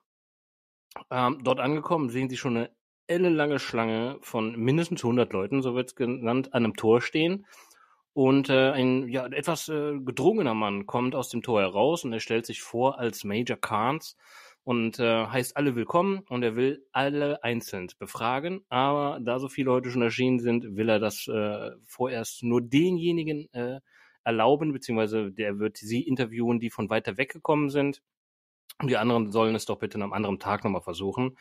Ähm, 1.11 1.41
dort 1.43 1.61
angekommen 1.61 2.11
sehen 2.11 2.29
sie 2.29 2.37
schon 2.37 2.57
eine 2.57 2.71
ellenlange 3.07 3.59
Schlange 3.59 4.19
von 4.21 4.57
mindestens 4.57 5.03
100 5.03 5.33
Leuten, 5.33 5.63
so 5.63 5.75
wird 5.75 5.89
es 5.89 5.95
genannt, 5.97 6.55
an 6.55 6.65
einem 6.65 6.77
Tor 6.77 7.01
stehen. 7.01 7.47
Und 8.13 8.51
äh, 8.51 8.73
ein 8.73 9.09
ja, 9.09 9.27
etwas 9.27 9.69
äh, 9.69 9.99
gedrungener 9.99 10.55
Mann 10.55 10.87
kommt 10.87 11.15
aus 11.15 11.29
dem 11.29 11.43
Tor 11.43 11.61
heraus 11.61 12.05
und 12.05 12.13
er 12.13 12.21
stellt 12.21 12.47
sich 12.47 12.63
vor 12.63 12.99
als 12.99 13.23
Major 13.25 13.57
Carnes 13.57 14.17
und 14.69 14.99
äh, 14.99 15.27
heißt 15.27 15.57
alle 15.57 15.77
willkommen 15.77 16.27
und 16.29 16.43
er 16.43 16.55
will 16.55 16.87
alle 16.93 17.43
einzeln 17.43 17.89
befragen. 17.99 18.67
Aber 18.69 19.19
da 19.19 19.39
so 19.39 19.49
viele 19.49 19.71
heute 19.71 19.91
schon 19.91 20.03
erschienen 20.03 20.41
sind, 20.41 20.77
will 20.77 20.91
er 20.91 20.99
das 20.99 21.27
äh, 21.27 21.71
vorerst 21.87 22.43
nur 22.43 22.61
denjenigen 22.61 23.51
äh, 23.55 23.81
erlauben, 24.25 24.75
beziehungsweise 24.75 25.33
der 25.33 25.59
wird 25.59 25.79
sie 25.79 26.03
interviewen, 26.03 26.61
die 26.61 26.69
von 26.69 26.91
weiter 26.91 27.17
weggekommen 27.17 27.71
sind. 27.71 28.03
Und 28.79 28.91
die 28.91 28.99
anderen 28.99 29.33
sollen 29.33 29.55
es 29.55 29.65
doch 29.65 29.79
bitte 29.79 29.97
an 29.97 30.03
einem 30.03 30.13
anderen 30.13 30.39
Tag 30.39 30.65
nochmal 30.65 30.83
versuchen. 30.83 31.39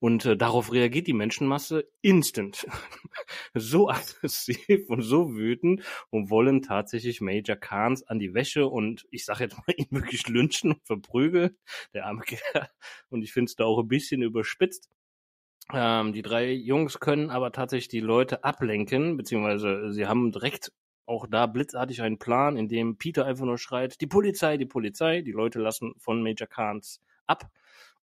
Und 0.00 0.24
äh, 0.24 0.36
darauf 0.36 0.72
reagiert 0.72 1.06
die 1.06 1.12
Menschenmasse 1.12 1.88
instant. 2.02 2.66
so 3.54 3.88
aggressiv 3.88 4.88
und 4.88 5.02
so 5.02 5.34
wütend 5.34 5.82
und 6.10 6.30
wollen 6.30 6.62
tatsächlich 6.62 7.20
Major 7.20 7.56
Khans 7.56 8.04
an 8.04 8.18
die 8.18 8.32
Wäsche 8.32 8.66
und 8.66 9.06
ich 9.10 9.24
sage 9.24 9.44
jetzt 9.44 9.56
mal 9.56 9.64
ihn 9.76 9.88
wirklich 9.90 10.28
lynchen 10.28 10.72
und 10.72 10.86
verprügeln, 10.86 11.56
der 11.94 12.06
arme 12.06 12.22
Kerl. 12.22 12.68
Und 13.08 13.22
ich 13.22 13.32
finde 13.32 13.50
es 13.50 13.56
da 13.56 13.64
auch 13.64 13.80
ein 13.80 13.88
bisschen 13.88 14.22
überspitzt. 14.22 14.88
Ähm, 15.72 16.12
die 16.12 16.22
drei 16.22 16.52
Jungs 16.52 16.98
können 17.00 17.30
aber 17.30 17.52
tatsächlich 17.52 17.88
die 17.88 18.00
Leute 18.00 18.44
ablenken, 18.44 19.16
beziehungsweise 19.16 19.92
sie 19.92 20.06
haben 20.06 20.32
direkt 20.32 20.72
auch 21.04 21.26
da 21.26 21.46
blitzartig 21.46 22.02
einen 22.02 22.18
Plan, 22.18 22.56
in 22.56 22.68
dem 22.68 22.98
Peter 22.98 23.24
einfach 23.24 23.46
nur 23.46 23.58
schreit, 23.58 24.00
die 24.00 24.06
Polizei, 24.06 24.58
die 24.58 24.66
Polizei. 24.66 25.22
Die 25.22 25.32
Leute 25.32 25.58
lassen 25.58 25.94
von 25.98 26.22
Major 26.22 26.46
Khans 26.46 27.00
ab 27.26 27.50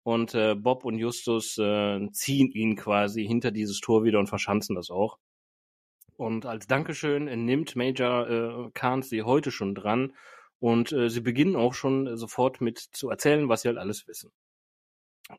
und 0.05 0.35
äh, 0.35 0.53
Bob 0.53 0.85
und 0.85 0.99
Justus 0.99 1.57
äh, 1.57 2.11
ziehen 2.11 2.51
ihn 2.51 2.75
quasi 2.75 3.25
hinter 3.25 3.49
dieses 3.49 3.79
Tor 3.79 4.03
wieder 4.03 4.19
und 4.19 4.27
verschanzen 4.27 4.75
das 4.75 4.91
auch. 4.91 5.17
Und 6.15 6.45
als 6.45 6.67
Dankeschön 6.67 7.25
nimmt 7.43 7.75
Major 7.75 8.29
äh, 8.29 8.71
Kahns 8.75 9.09
sie 9.09 9.23
heute 9.23 9.49
schon 9.49 9.73
dran 9.73 10.13
und 10.59 10.91
äh, 10.91 11.09
sie 11.09 11.21
beginnen 11.21 11.55
auch 11.55 11.73
schon 11.73 12.17
sofort 12.17 12.61
mit 12.61 12.77
zu 12.77 13.09
erzählen, 13.09 13.49
was 13.49 13.63
sie 13.63 13.67
halt 13.67 13.79
alles 13.79 14.07
wissen. 14.07 14.31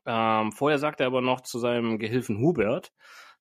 Ähm, 0.05 0.51
vorher 0.51 0.79
sagt 0.79 0.99
er 0.99 1.07
aber 1.07 1.21
noch 1.21 1.39
zu 1.41 1.59
seinem 1.59 1.97
Gehilfen 1.97 2.39
Hubert, 2.39 2.91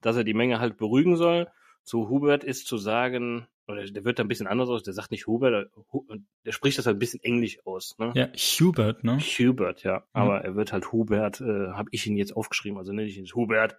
dass 0.02 0.14
er 0.14 0.22
die 0.22 0.32
Menge 0.32 0.60
halt 0.60 0.76
beruhigen 0.76 1.16
soll. 1.16 1.48
Zu 1.86 2.08
Hubert 2.08 2.42
ist 2.42 2.66
zu 2.66 2.78
sagen, 2.78 3.46
oder 3.68 3.84
der 3.84 4.04
wird 4.04 4.18
da 4.18 4.24
ein 4.24 4.28
bisschen 4.28 4.48
anders 4.48 4.68
aus, 4.68 4.82
der 4.82 4.92
sagt 4.92 5.12
nicht 5.12 5.28
Hubert, 5.28 5.52
der, 5.52 6.18
der 6.44 6.52
spricht 6.52 6.78
das 6.78 6.86
halt 6.86 6.96
ein 6.96 6.98
bisschen 6.98 7.22
englisch 7.22 7.64
aus. 7.64 7.96
Ne? 7.98 8.12
Ja, 8.16 8.28
Hubert, 8.34 9.04
ne? 9.04 9.20
Hubert, 9.20 9.84
ja. 9.84 9.98
Mhm. 9.98 10.04
Aber 10.12 10.40
er 10.40 10.56
wird 10.56 10.72
halt 10.72 10.90
Hubert, 10.90 11.40
äh, 11.40 11.70
habe 11.70 11.88
ich 11.92 12.04
ihn 12.08 12.16
jetzt 12.16 12.36
aufgeschrieben, 12.36 12.76
also 12.76 12.92
nenne 12.92 13.06
ich 13.06 13.16
ihn 13.16 13.26
Hubert. 13.26 13.76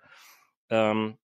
Ähm, 0.69 1.17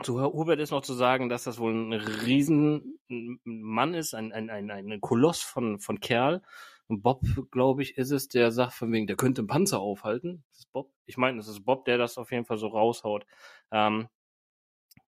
zu 0.00 0.22
Hubert 0.22 0.60
ist 0.60 0.70
noch 0.70 0.82
zu 0.82 0.94
sagen, 0.94 1.28
dass 1.28 1.42
das 1.42 1.58
wohl 1.58 1.72
ein 1.72 1.92
Riesenmann 1.92 3.94
ist, 3.94 4.14
ein, 4.14 4.32
ein, 4.32 4.48
ein, 4.48 4.70
ein 4.70 5.00
Koloss 5.00 5.42
von, 5.42 5.80
von 5.80 5.98
Kerl. 5.98 6.40
Und 6.86 7.02
Bob, 7.02 7.22
glaube 7.50 7.82
ich, 7.82 7.98
ist 7.98 8.12
es, 8.12 8.28
der 8.28 8.52
sagt 8.52 8.74
von 8.74 8.92
wegen, 8.92 9.08
der 9.08 9.16
könnte 9.16 9.40
einen 9.40 9.48
Panzer 9.48 9.80
aufhalten. 9.80 10.44
Das 10.50 10.60
ist 10.60 10.72
Bob. 10.72 10.92
Ich 11.04 11.16
meine, 11.16 11.38
das 11.38 11.48
ist 11.48 11.64
Bob, 11.64 11.84
der 11.84 11.98
das 11.98 12.16
auf 12.16 12.30
jeden 12.30 12.44
Fall 12.44 12.58
so 12.58 12.68
raushaut. 12.68 13.26
Ähm, 13.72 14.06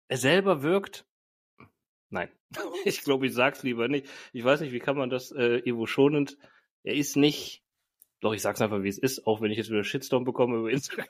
er 0.07 0.17
selber 0.17 0.63
wirkt 0.63 1.07
Nein. 2.09 2.29
ich 2.85 3.03
glaube, 3.03 3.27
ich 3.27 3.33
sag's 3.33 3.63
lieber 3.63 3.87
nicht. 3.87 4.07
Ich 4.33 4.43
weiß 4.43 4.61
nicht, 4.61 4.71
wie 4.71 4.79
kann 4.79 4.97
man 4.97 5.09
das 5.09 5.31
äh, 5.31 5.59
Evo 5.65 5.85
schonend. 5.85 6.37
Er 6.83 6.95
ist 6.95 7.17
nicht. 7.17 7.63
Doch, 8.19 8.33
ich 8.33 8.41
sag's 8.41 8.61
einfach, 8.61 8.81
wie 8.81 8.87
es 8.87 8.97
ist, 8.97 9.27
auch 9.27 9.41
wenn 9.41 9.51
ich 9.51 9.57
jetzt 9.57 9.69
wieder 9.69 9.83
Shitstorm 9.83 10.23
bekomme 10.23 10.57
über 10.57 10.69
Instagram. 10.71 11.07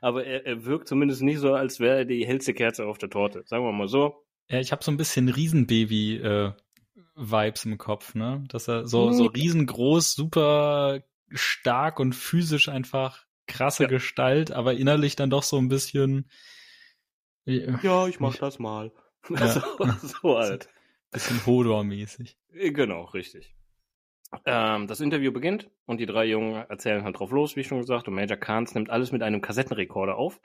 Aber 0.00 0.24
er, 0.24 0.46
er 0.46 0.64
wirkt 0.64 0.88
zumindest 0.88 1.22
nicht 1.22 1.38
so, 1.38 1.54
als 1.54 1.80
wäre 1.80 1.98
er 1.98 2.04
die 2.04 2.26
hellste 2.26 2.54
Kerze 2.54 2.86
auf 2.86 2.98
der 2.98 3.10
Torte. 3.10 3.42
Sagen 3.46 3.64
wir 3.64 3.72
mal 3.72 3.88
so. 3.88 4.24
Ja, 4.48 4.60
ich 4.60 4.70
habe 4.70 4.84
so 4.84 4.92
ein 4.92 4.96
bisschen 4.96 5.28
Riesenbaby 5.28 6.16
äh, 6.18 6.52
Vibes 7.16 7.64
im 7.64 7.78
Kopf, 7.78 8.14
ne? 8.14 8.44
Dass 8.48 8.68
er 8.68 8.86
so, 8.86 9.10
so 9.10 9.24
riesengroß, 9.24 10.14
super 10.14 11.02
stark 11.30 11.98
und 11.98 12.14
physisch 12.14 12.68
einfach 12.68 13.24
krasse 13.48 13.84
ja. 13.84 13.88
Gestalt, 13.88 14.52
aber 14.52 14.74
innerlich 14.74 15.16
dann 15.16 15.30
doch 15.30 15.42
so 15.42 15.56
ein 15.56 15.68
bisschen. 15.68 16.30
Ja, 17.46 18.08
ich 18.08 18.20
mach 18.20 18.36
das 18.36 18.58
mal. 18.58 18.92
Ja. 19.28 19.48
so, 19.48 19.60
so 20.02 20.38
halt. 20.38 20.68
Bisschen 21.10 21.44
Hodor-mäßig. 21.46 22.36
Äh, 22.52 22.70
genau, 22.70 23.06
richtig. 23.06 23.56
Ähm, 24.44 24.86
das 24.86 25.00
Interview 25.00 25.32
beginnt 25.32 25.68
und 25.84 25.98
die 25.98 26.06
drei 26.06 26.26
Jungen 26.26 26.64
erzählen 26.68 27.02
halt 27.02 27.18
drauf 27.18 27.32
los, 27.32 27.56
wie 27.56 27.64
schon 27.64 27.80
gesagt, 27.80 28.06
und 28.06 28.14
Major 28.14 28.36
Kahns 28.36 28.74
nimmt 28.74 28.88
alles 28.88 29.10
mit 29.10 29.22
einem 29.22 29.40
Kassettenrekorder 29.40 30.16
auf. 30.16 30.40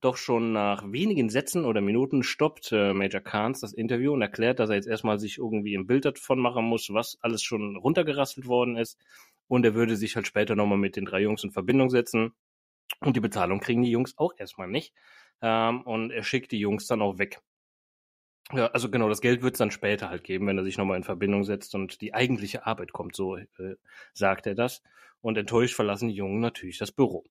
Doch 0.00 0.16
schon 0.16 0.52
nach 0.52 0.82
wenigen 0.90 1.28
Sätzen 1.28 1.64
oder 1.64 1.80
Minuten 1.80 2.22
stoppt 2.22 2.72
äh, 2.72 2.92
Major 2.92 3.20
Kahns 3.20 3.60
das 3.60 3.72
Interview 3.72 4.12
und 4.12 4.22
erklärt, 4.22 4.58
dass 4.58 4.70
er 4.70 4.76
jetzt 4.76 4.88
erstmal 4.88 5.18
sich 5.18 5.38
irgendwie 5.38 5.76
ein 5.76 5.86
Bild 5.86 6.04
davon 6.04 6.40
machen 6.40 6.64
muss, 6.64 6.88
was 6.90 7.18
alles 7.20 7.42
schon 7.42 7.76
runtergerastelt 7.76 8.46
worden 8.46 8.76
ist. 8.76 8.98
Und 9.46 9.64
er 9.64 9.74
würde 9.74 9.96
sich 9.96 10.16
halt 10.16 10.26
später 10.26 10.56
nochmal 10.56 10.78
mit 10.78 10.96
den 10.96 11.04
drei 11.04 11.20
Jungs 11.20 11.44
in 11.44 11.52
Verbindung 11.52 11.90
setzen. 11.90 12.32
Und 13.00 13.16
die 13.16 13.20
Bezahlung 13.20 13.60
kriegen 13.60 13.82
die 13.82 13.90
Jungs 13.90 14.16
auch 14.16 14.32
erstmal 14.38 14.68
nicht. 14.68 14.92
Ähm, 15.42 15.82
und 15.82 16.10
er 16.10 16.22
schickt 16.22 16.52
die 16.52 16.60
Jungs 16.60 16.86
dann 16.86 17.02
auch 17.02 17.18
weg. 17.18 17.40
Ja, 18.52 18.66
also 18.68 18.90
genau, 18.90 19.08
das 19.08 19.20
Geld 19.20 19.42
wird 19.42 19.54
es 19.54 19.58
dann 19.58 19.70
später 19.70 20.10
halt 20.10 20.24
geben, 20.24 20.46
wenn 20.46 20.58
er 20.58 20.64
sich 20.64 20.76
nochmal 20.78 20.96
in 20.96 21.04
Verbindung 21.04 21.44
setzt 21.44 21.74
und 21.74 22.00
die 22.00 22.14
eigentliche 22.14 22.66
Arbeit 22.66 22.92
kommt, 22.92 23.16
so 23.16 23.36
äh, 23.36 23.46
sagt 24.12 24.46
er 24.46 24.54
das. 24.54 24.82
Und 25.20 25.38
enttäuscht 25.38 25.74
verlassen 25.74 26.08
die 26.08 26.14
Jungen 26.14 26.40
natürlich 26.40 26.78
das 26.78 26.92
Büro. 26.92 27.24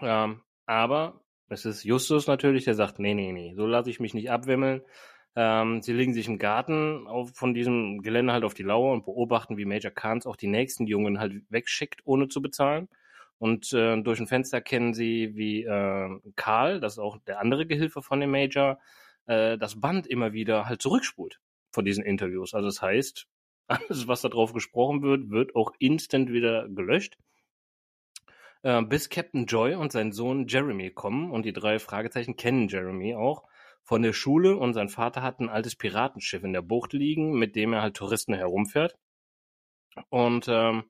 Ähm, 0.00 0.42
aber 0.66 1.20
es 1.48 1.64
ist 1.64 1.84
Justus 1.84 2.26
natürlich, 2.26 2.64
der 2.64 2.74
sagt, 2.74 2.98
nee, 2.98 3.14
nee, 3.14 3.32
nee, 3.32 3.54
so 3.54 3.66
lasse 3.66 3.90
ich 3.90 4.00
mich 4.00 4.14
nicht 4.14 4.30
abwimmeln. 4.30 4.82
Ähm, 5.36 5.82
sie 5.82 5.92
legen 5.92 6.14
sich 6.14 6.28
im 6.28 6.38
Garten 6.38 7.06
auf, 7.08 7.32
von 7.34 7.54
diesem 7.54 8.02
Gelände 8.02 8.32
halt 8.32 8.44
auf 8.44 8.54
die 8.54 8.62
Lauer 8.62 8.92
und 8.92 9.04
beobachten, 9.04 9.56
wie 9.56 9.64
Major 9.64 9.90
Kahns 9.90 10.26
auch 10.26 10.36
die 10.36 10.46
nächsten 10.46 10.86
Jungen 10.86 11.18
halt 11.18 11.42
wegschickt, 11.50 12.02
ohne 12.04 12.28
zu 12.28 12.40
bezahlen. 12.40 12.88
Und 13.38 13.72
äh, 13.72 14.00
durch 14.02 14.20
ein 14.20 14.26
Fenster 14.26 14.60
kennen 14.60 14.94
sie, 14.94 15.34
wie 15.34 15.64
äh, 15.64 16.20
Karl, 16.36 16.80
das 16.80 16.94
ist 16.94 16.98
auch 16.98 17.18
der 17.26 17.40
andere 17.40 17.66
Gehilfe 17.66 18.00
von 18.00 18.20
dem 18.20 18.30
Major, 18.30 18.78
äh, 19.26 19.58
das 19.58 19.80
Band 19.80 20.06
immer 20.06 20.32
wieder 20.32 20.66
halt 20.66 20.80
zurückspult 20.80 21.40
von 21.72 21.84
diesen 21.84 22.04
Interviews. 22.04 22.54
Also 22.54 22.68
das 22.68 22.80
heißt, 22.80 23.26
alles, 23.66 24.08
was 24.08 24.22
da 24.22 24.28
drauf 24.28 24.52
gesprochen 24.52 25.02
wird, 25.02 25.30
wird 25.30 25.56
auch 25.56 25.72
instant 25.78 26.32
wieder 26.32 26.68
gelöscht. 26.68 27.16
Äh, 28.62 28.82
bis 28.82 29.10
Captain 29.10 29.46
Joy 29.46 29.74
und 29.74 29.92
sein 29.92 30.12
Sohn 30.12 30.46
Jeremy 30.46 30.90
kommen 30.90 31.30
und 31.30 31.44
die 31.44 31.52
drei 31.52 31.78
Fragezeichen 31.78 32.36
kennen 32.36 32.68
Jeremy 32.68 33.14
auch 33.14 33.44
von 33.82 34.00
der 34.00 34.14
Schule 34.14 34.56
und 34.56 34.72
sein 34.72 34.88
Vater 34.88 35.22
hat 35.22 35.40
ein 35.40 35.50
altes 35.50 35.76
Piratenschiff 35.76 36.42
in 36.42 36.54
der 36.54 36.62
Bucht 36.62 36.94
liegen, 36.94 37.38
mit 37.38 37.54
dem 37.54 37.74
er 37.74 37.82
halt 37.82 37.96
Touristen 37.96 38.32
herumfährt. 38.32 38.96
Und 40.08 40.46
ähm, 40.48 40.84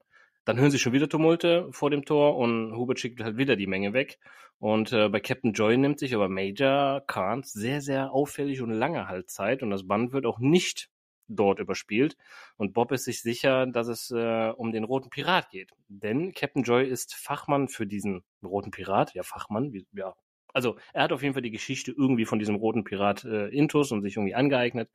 dann 0.45 0.59
hören 0.59 0.71
sie 0.71 0.79
schon 0.79 0.93
wieder 0.93 1.09
Tumulte 1.09 1.69
vor 1.71 1.91
dem 1.91 2.05
Tor 2.05 2.37
und 2.37 2.77
Hubert 2.77 3.01
schickt 3.01 3.23
halt 3.23 3.37
wieder 3.37 3.57
die 3.57 3.67
Menge 3.67 3.93
weg. 3.93 4.19
Und 4.59 4.93
äh, 4.93 5.09
bei 5.09 5.21
Captain 5.21 5.53
Joy 5.53 5.77
nimmt 5.77 5.99
sich 5.99 6.15
aber 6.15 6.29
Major 6.29 7.03
Kahns 7.07 7.53
sehr, 7.53 7.81
sehr 7.81 8.13
auffällig 8.13 8.63
und 8.63 8.71
lange 8.71 9.09
halt 9.09 9.31
Zeit 9.31 9.63
und 9.63 9.71
das 9.71 9.87
Band 9.87 10.13
wird 10.13 10.27
auch 10.27 10.39
nicht 10.39 10.89
dort 11.29 11.59
überspielt. 11.59 12.17
Und 12.57 12.73
Bob 12.73 12.93
ist 12.93 13.05
sich 13.05 13.23
sicher, 13.23 13.67
dass 13.67 13.89
es 13.89 14.11
äh, 14.11 14.51
um 14.57 14.73
den 14.73 14.85
roten 14.85 15.11
Pirat 15.11 15.51
geht. 15.51 15.71
Denn 15.89 16.33
Captain 16.33 16.63
Joy 16.63 16.87
ist 16.87 17.15
Fachmann 17.15 17.69
für 17.69 17.87
diesen 17.87 18.23
roten 18.43 18.71
Pirat. 18.71 19.15
Ja, 19.15 19.23
Fachmann, 19.23 19.73
wie, 19.73 19.87
ja. 19.93 20.15
Also 20.53 20.77
er 20.93 21.05
hat 21.05 21.13
auf 21.13 21.23
jeden 21.23 21.35
Fall 21.35 21.43
die 21.43 21.51
Geschichte 21.51 21.93
irgendwie 21.93 22.27
von 22.27 22.39
diesem 22.39 22.55
roten 22.55 22.85
Pirat 22.85 23.25
äh, 23.25 23.49
intus 23.49 23.91
und 23.91 24.03
sich 24.03 24.17
irgendwie 24.17 24.35
angeeignet. 24.35 24.89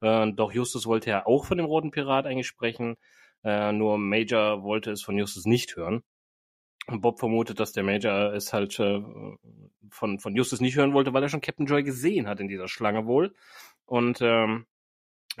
Äh, 0.00 0.32
doch 0.32 0.52
Justus 0.52 0.86
wollte 0.86 1.10
ja 1.10 1.26
auch 1.26 1.46
von 1.46 1.56
dem 1.56 1.66
roten 1.66 1.90
Pirat 1.90 2.26
eigentlich 2.26 2.46
sprechen. 2.46 2.96
Äh, 3.44 3.72
nur 3.72 3.98
Major 3.98 4.62
wollte 4.62 4.90
es 4.90 5.02
von 5.02 5.16
Justus 5.16 5.46
nicht 5.46 5.76
hören. 5.76 6.02
Bob 6.88 7.18
vermutet, 7.18 7.60
dass 7.60 7.72
der 7.72 7.84
Major 7.84 8.32
es 8.32 8.52
halt 8.52 8.78
äh, 8.80 9.02
von, 9.90 10.18
von 10.18 10.34
Justus 10.34 10.60
nicht 10.60 10.76
hören 10.76 10.94
wollte, 10.94 11.12
weil 11.12 11.22
er 11.22 11.28
schon 11.28 11.40
Captain 11.40 11.66
Joy 11.66 11.82
gesehen 11.82 12.26
hat 12.26 12.40
in 12.40 12.48
dieser 12.48 12.68
Schlange 12.68 13.06
wohl. 13.06 13.34
Und 13.84 14.20
ähm, 14.22 14.66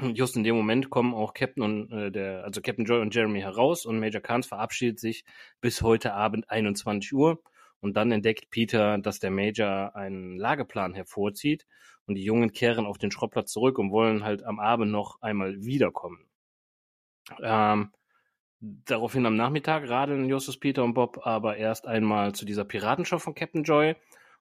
just 0.00 0.36
in 0.36 0.44
dem 0.44 0.56
Moment 0.56 0.90
kommen 0.90 1.14
auch 1.14 1.34
Captain 1.34 1.62
und 1.62 1.92
äh, 1.92 2.10
der, 2.10 2.44
also 2.44 2.60
Captain 2.60 2.84
Joy 2.84 3.00
und 3.00 3.14
Jeremy 3.14 3.40
heraus 3.40 3.86
und 3.86 3.98
Major 3.98 4.20
Kahns 4.20 4.46
verabschiedet 4.46 5.00
sich 5.00 5.24
bis 5.60 5.82
heute 5.82 6.12
Abend 6.12 6.50
21 6.50 7.12
Uhr. 7.14 7.42
Und 7.80 7.96
dann 7.96 8.10
entdeckt 8.10 8.50
Peter, 8.50 8.98
dass 8.98 9.20
der 9.20 9.30
Major 9.30 9.94
einen 9.94 10.36
Lageplan 10.36 10.94
hervorzieht 10.94 11.66
und 12.06 12.16
die 12.16 12.24
Jungen 12.24 12.52
kehren 12.52 12.86
auf 12.86 12.98
den 12.98 13.10
Schrottplatz 13.10 13.52
zurück 13.52 13.78
und 13.78 13.92
wollen 13.92 14.24
halt 14.24 14.42
am 14.42 14.58
Abend 14.58 14.90
noch 14.90 15.22
einmal 15.22 15.64
wiederkommen. 15.64 16.27
Ähm, 17.40 17.92
daraufhin 18.60 19.26
am 19.26 19.36
Nachmittag 19.36 19.88
radeln 19.88 20.28
Justus, 20.28 20.58
Peter 20.58 20.84
und 20.84 20.94
Bob 20.94 21.26
aber 21.26 21.56
erst 21.56 21.86
einmal 21.86 22.34
zu 22.34 22.44
dieser 22.44 22.64
Piratenshow 22.64 23.18
von 23.18 23.34
Captain 23.34 23.62
Joy 23.62 23.94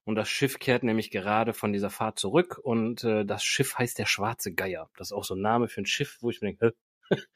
und 0.08 0.16
das 0.16 0.30
Schiff 0.30 0.60
kehrt 0.60 0.84
nämlich 0.84 1.12
gerade 1.12 1.54
von 1.54 1.74
dieser 1.74 1.90
Fahrt 1.90 2.18
zurück 2.18 2.60
und 2.64 3.04
äh, 3.04 3.26
das 3.26 3.44
Schiff 3.44 3.78
heißt 3.78 4.00
der 4.00 4.06
Schwarze 4.06 4.54
Geier. 4.54 4.90
Das 4.98 5.10
ist 5.10 5.12
auch 5.12 5.26
so 5.26 5.36
ein 5.36 5.42
Name 5.42 5.68
für 5.68 5.82
ein 5.82 5.86
Schiff, 5.86 6.18
wo 6.22 6.30
ich 6.30 6.42
mir 6.42 6.54
denke, 6.54 6.76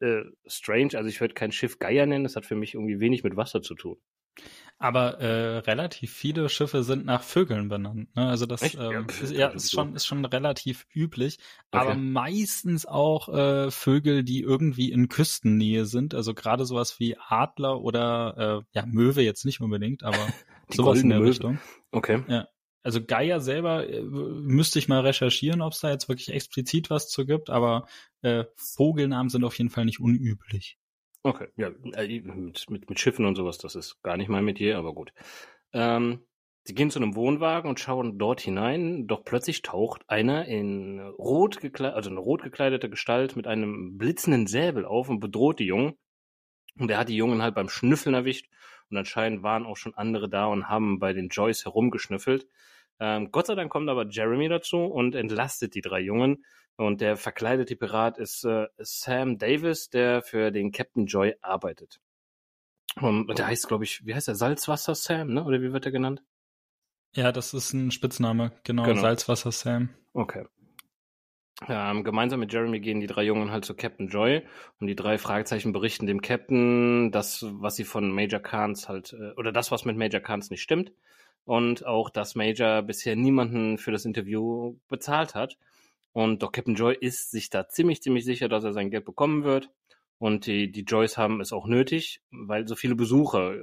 äh, 0.00 0.22
strange. 0.46 0.90
Also 0.94 1.08
ich 1.08 1.20
würde 1.20 1.34
kein 1.34 1.52
Schiff 1.52 1.78
Geier 1.78 2.06
nennen, 2.06 2.24
das 2.24 2.36
hat 2.36 2.46
für 2.46 2.54
mich 2.54 2.74
irgendwie 2.74 3.00
wenig 3.00 3.24
mit 3.24 3.36
Wasser 3.36 3.60
zu 3.60 3.74
tun. 3.74 4.00
Aber 4.78 5.20
äh, 5.20 5.58
relativ 5.58 6.12
viele 6.12 6.50
Schiffe 6.50 6.82
sind 6.82 7.06
nach 7.06 7.22
Vögeln 7.22 7.68
benannt. 7.68 8.14
Ne? 8.14 8.28
Also 8.28 8.44
das 8.44 8.74
ähm, 8.74 9.06
ist, 9.22 9.32
ja, 9.32 9.48
ist, 9.48 9.70
schon, 9.70 9.94
ist 9.94 10.06
schon 10.06 10.24
relativ 10.24 10.86
üblich. 10.92 11.38
Okay. 11.70 11.82
Aber 11.82 11.94
meistens 11.94 12.84
auch 12.84 13.30
äh, 13.30 13.70
Vögel, 13.70 14.22
die 14.22 14.42
irgendwie 14.42 14.92
in 14.92 15.08
Küstennähe 15.08 15.86
sind. 15.86 16.14
Also 16.14 16.34
gerade 16.34 16.66
sowas 16.66 17.00
wie 17.00 17.16
Adler 17.16 17.80
oder 17.80 18.62
äh, 18.62 18.78
ja 18.78 18.84
Möwe 18.84 19.22
jetzt 19.22 19.46
nicht 19.46 19.60
unbedingt, 19.62 20.02
aber 20.02 20.18
Die 20.72 20.76
Sowas 20.76 21.00
in 21.00 21.08
der 21.08 21.18
Möwe. 21.18 21.30
Richtung. 21.30 21.58
Okay. 21.92 22.24
Ja. 22.28 22.48
Also 22.82 23.04
Geier 23.04 23.40
selber 23.40 23.88
äh, 23.88 24.02
müsste 24.02 24.78
ich 24.78 24.88
mal 24.88 25.00
recherchieren, 25.00 25.60
ob 25.60 25.72
es 25.72 25.80
da 25.80 25.90
jetzt 25.90 26.08
wirklich 26.08 26.32
explizit 26.32 26.90
was 26.90 27.08
zu 27.08 27.26
gibt, 27.26 27.50
aber 27.50 27.86
äh, 28.22 28.44
Vogelnamen 28.54 29.28
sind 29.28 29.44
auf 29.44 29.56
jeden 29.58 29.70
Fall 29.70 29.84
nicht 29.84 30.00
unüblich. 30.00 30.78
Okay, 31.26 31.48
ja, 31.56 31.70
äh, 31.94 32.20
mit, 32.20 32.70
mit, 32.70 32.88
mit 32.88 33.00
Schiffen 33.00 33.24
und 33.24 33.34
sowas, 33.34 33.58
das 33.58 33.74
ist 33.74 34.00
gar 34.04 34.16
nicht 34.16 34.28
mein 34.28 34.44
Metier, 34.44 34.78
aber 34.78 34.94
gut. 34.94 35.12
Ähm, 35.72 36.20
sie 36.62 36.72
gehen 36.72 36.88
zu 36.88 37.00
einem 37.00 37.16
Wohnwagen 37.16 37.68
und 37.68 37.80
schauen 37.80 38.16
dort 38.16 38.40
hinein, 38.40 39.08
doch 39.08 39.24
plötzlich 39.24 39.62
taucht 39.62 40.08
einer 40.08 40.46
in 40.46 41.00
rot 41.00 41.60
gekleidet, 41.60 41.96
also 41.96 42.10
eine 42.10 42.20
rot 42.20 42.44
gekleidete 42.44 42.88
Gestalt 42.88 43.34
mit 43.34 43.48
einem 43.48 43.98
blitzenden 43.98 44.46
Säbel 44.46 44.84
auf 44.84 45.08
und 45.08 45.18
bedroht 45.18 45.58
die 45.58 45.66
Jungen. 45.66 45.94
Und 46.78 46.92
er 46.92 46.98
hat 46.98 47.08
die 47.08 47.16
Jungen 47.16 47.42
halt 47.42 47.56
beim 47.56 47.68
Schnüffeln 47.68 48.14
erwischt 48.14 48.48
und 48.88 48.96
anscheinend 48.96 49.42
waren 49.42 49.66
auch 49.66 49.76
schon 49.76 49.94
andere 49.94 50.28
da 50.28 50.46
und 50.46 50.68
haben 50.68 51.00
bei 51.00 51.12
den 51.12 51.26
Joys 51.26 51.64
herumgeschnüffelt. 51.64 52.46
Ähm, 53.00 53.30
Gott 53.30 53.46
sei 53.46 53.54
Dank 53.54 53.70
kommt 53.70 53.88
aber 53.88 54.06
Jeremy 54.08 54.48
dazu 54.48 54.78
und 54.78 55.14
entlastet 55.14 55.74
die 55.74 55.80
drei 55.82 56.00
Jungen. 56.00 56.44
Und 56.76 57.00
der 57.00 57.16
verkleidete 57.16 57.76
Pirat 57.76 58.18
ist 58.18 58.44
äh, 58.44 58.66
Sam 58.78 59.38
Davis, 59.38 59.88
der 59.88 60.22
für 60.22 60.50
den 60.50 60.72
Captain 60.72 61.06
Joy 61.06 61.34
arbeitet. 61.40 62.00
Und 63.00 63.38
der 63.38 63.46
heißt, 63.46 63.68
glaube 63.68 63.84
ich, 63.84 64.06
wie 64.06 64.14
heißt 64.14 64.28
der? 64.28 64.34
Salzwasser 64.34 64.94
Sam, 64.94 65.34
ne? 65.34 65.44
Oder 65.44 65.60
wie 65.60 65.72
wird 65.72 65.84
er 65.84 65.92
genannt? 65.92 66.22
Ja, 67.14 67.32
das 67.32 67.54
ist 67.54 67.72
ein 67.72 67.90
Spitzname, 67.90 68.52
genau, 68.64 68.84
genau. 68.84 69.00
Salzwasser 69.00 69.52
Sam. 69.52 69.90
Okay. 70.12 70.46
Ähm, 71.66 72.04
gemeinsam 72.04 72.40
mit 72.40 72.52
Jeremy 72.52 72.80
gehen 72.80 73.00
die 73.00 73.06
drei 73.06 73.22
Jungen 73.22 73.50
halt 73.50 73.64
zu 73.64 73.74
Captain 73.74 74.08
Joy 74.08 74.42
und 74.78 74.88
die 74.88 74.96
drei 74.96 75.16
Fragezeichen 75.16 75.72
berichten 75.72 76.06
dem 76.06 76.20
Captain 76.20 77.10
das, 77.10 77.46
was 77.48 77.76
sie 77.76 77.84
von 77.84 78.10
Major 78.10 78.40
Kahns 78.40 78.88
halt, 78.88 79.14
äh, 79.14 79.32
oder 79.38 79.52
das, 79.52 79.70
was 79.70 79.86
mit 79.86 79.96
Major 79.96 80.20
Kahns 80.20 80.50
nicht 80.50 80.62
stimmt. 80.62 80.92
Und 81.46 81.86
auch, 81.86 82.10
dass 82.10 82.34
Major 82.34 82.82
bisher 82.82 83.16
niemanden 83.16 83.78
für 83.78 83.92
das 83.92 84.04
Interview 84.04 84.76
bezahlt 84.88 85.34
hat. 85.34 85.56
Und 86.12 86.42
doch 86.42 86.52
Captain 86.52 86.74
Joy 86.74 86.96
ist 87.00 87.30
sich 87.30 87.50
da 87.50 87.68
ziemlich, 87.68 88.02
ziemlich 88.02 88.24
sicher, 88.26 88.48
dass 88.48 88.64
er 88.64 88.74
sein 88.74 88.90
Geld 88.90 89.06
bekommen 89.06 89.44
wird. 89.44 89.70
Und 90.18 90.46
die, 90.46 90.70
die 90.70 90.82
Joys 90.82 91.16
haben 91.16 91.40
es 91.40 91.52
auch 91.52 91.66
nötig, 91.66 92.20
weil 92.30 92.66
so 92.68 92.74
viele 92.74 92.94
Besucher 92.96 93.54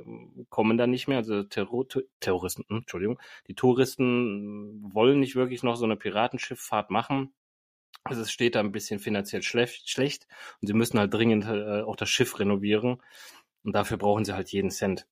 kommen 0.49 0.77
da 0.77 0.87
nicht 0.87 1.07
mehr. 1.07 1.17
Also 1.17 1.43
Terror, 1.43 1.85
Terroristen, 2.19 2.65
hm, 2.69 2.77
Entschuldigung, 2.79 3.19
die 3.47 3.55
Touristen 3.55 4.81
wollen 4.93 5.19
nicht 5.19 5.35
wirklich 5.35 5.63
noch 5.63 5.75
so 5.75 5.85
eine 5.85 5.97
Piratenschifffahrt 5.97 6.89
machen 6.89 7.33
also 8.03 8.21
es 8.21 8.31
steht 8.31 8.55
da 8.55 8.59
ein 8.59 8.71
bisschen 8.71 8.99
finanziell 8.99 9.43
schlecht, 9.43 9.89
schlecht 9.89 10.27
und 10.61 10.67
sie 10.67 10.73
müssen 10.73 10.99
halt 10.99 11.13
dringend 11.13 11.45
äh, 11.45 11.81
auch 11.81 11.95
das 11.95 12.09
Schiff 12.09 12.39
renovieren 12.39 13.01
und 13.63 13.73
dafür 13.73 13.97
brauchen 13.97 14.25
sie 14.25 14.33
halt 14.33 14.49
jeden 14.49 14.71
Cent. 14.71 15.07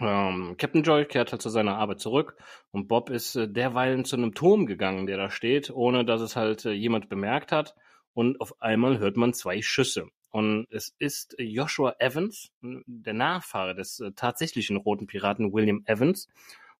Ähm, 0.00 0.56
Captain 0.58 0.82
Joy 0.82 1.06
kehrt 1.06 1.32
halt 1.32 1.42
zu 1.42 1.48
seiner 1.48 1.76
Arbeit 1.76 2.00
zurück 2.00 2.36
und 2.70 2.88
Bob 2.88 3.08
ist 3.08 3.34
äh, 3.36 3.48
derweilen 3.48 4.04
zu 4.04 4.16
einem 4.16 4.34
Turm 4.34 4.66
gegangen, 4.66 5.06
der 5.06 5.16
da 5.16 5.30
steht, 5.30 5.70
ohne 5.70 6.04
dass 6.04 6.20
es 6.20 6.36
halt 6.36 6.64
äh, 6.66 6.72
jemand 6.72 7.08
bemerkt 7.08 7.52
hat. 7.52 7.74
Und 8.12 8.40
auf 8.40 8.60
einmal 8.60 8.98
hört 8.98 9.16
man 9.16 9.34
zwei 9.34 9.60
Schüsse. 9.62 10.08
Und 10.30 10.66
es 10.70 10.94
ist 10.98 11.34
Joshua 11.38 11.96
Evans, 11.98 12.50
der 12.60 13.14
Nachfahre 13.14 13.74
des 13.74 14.00
äh, 14.00 14.12
tatsächlichen 14.12 14.76
roten 14.76 15.06
Piraten 15.06 15.52
William 15.52 15.82
Evans. 15.86 16.28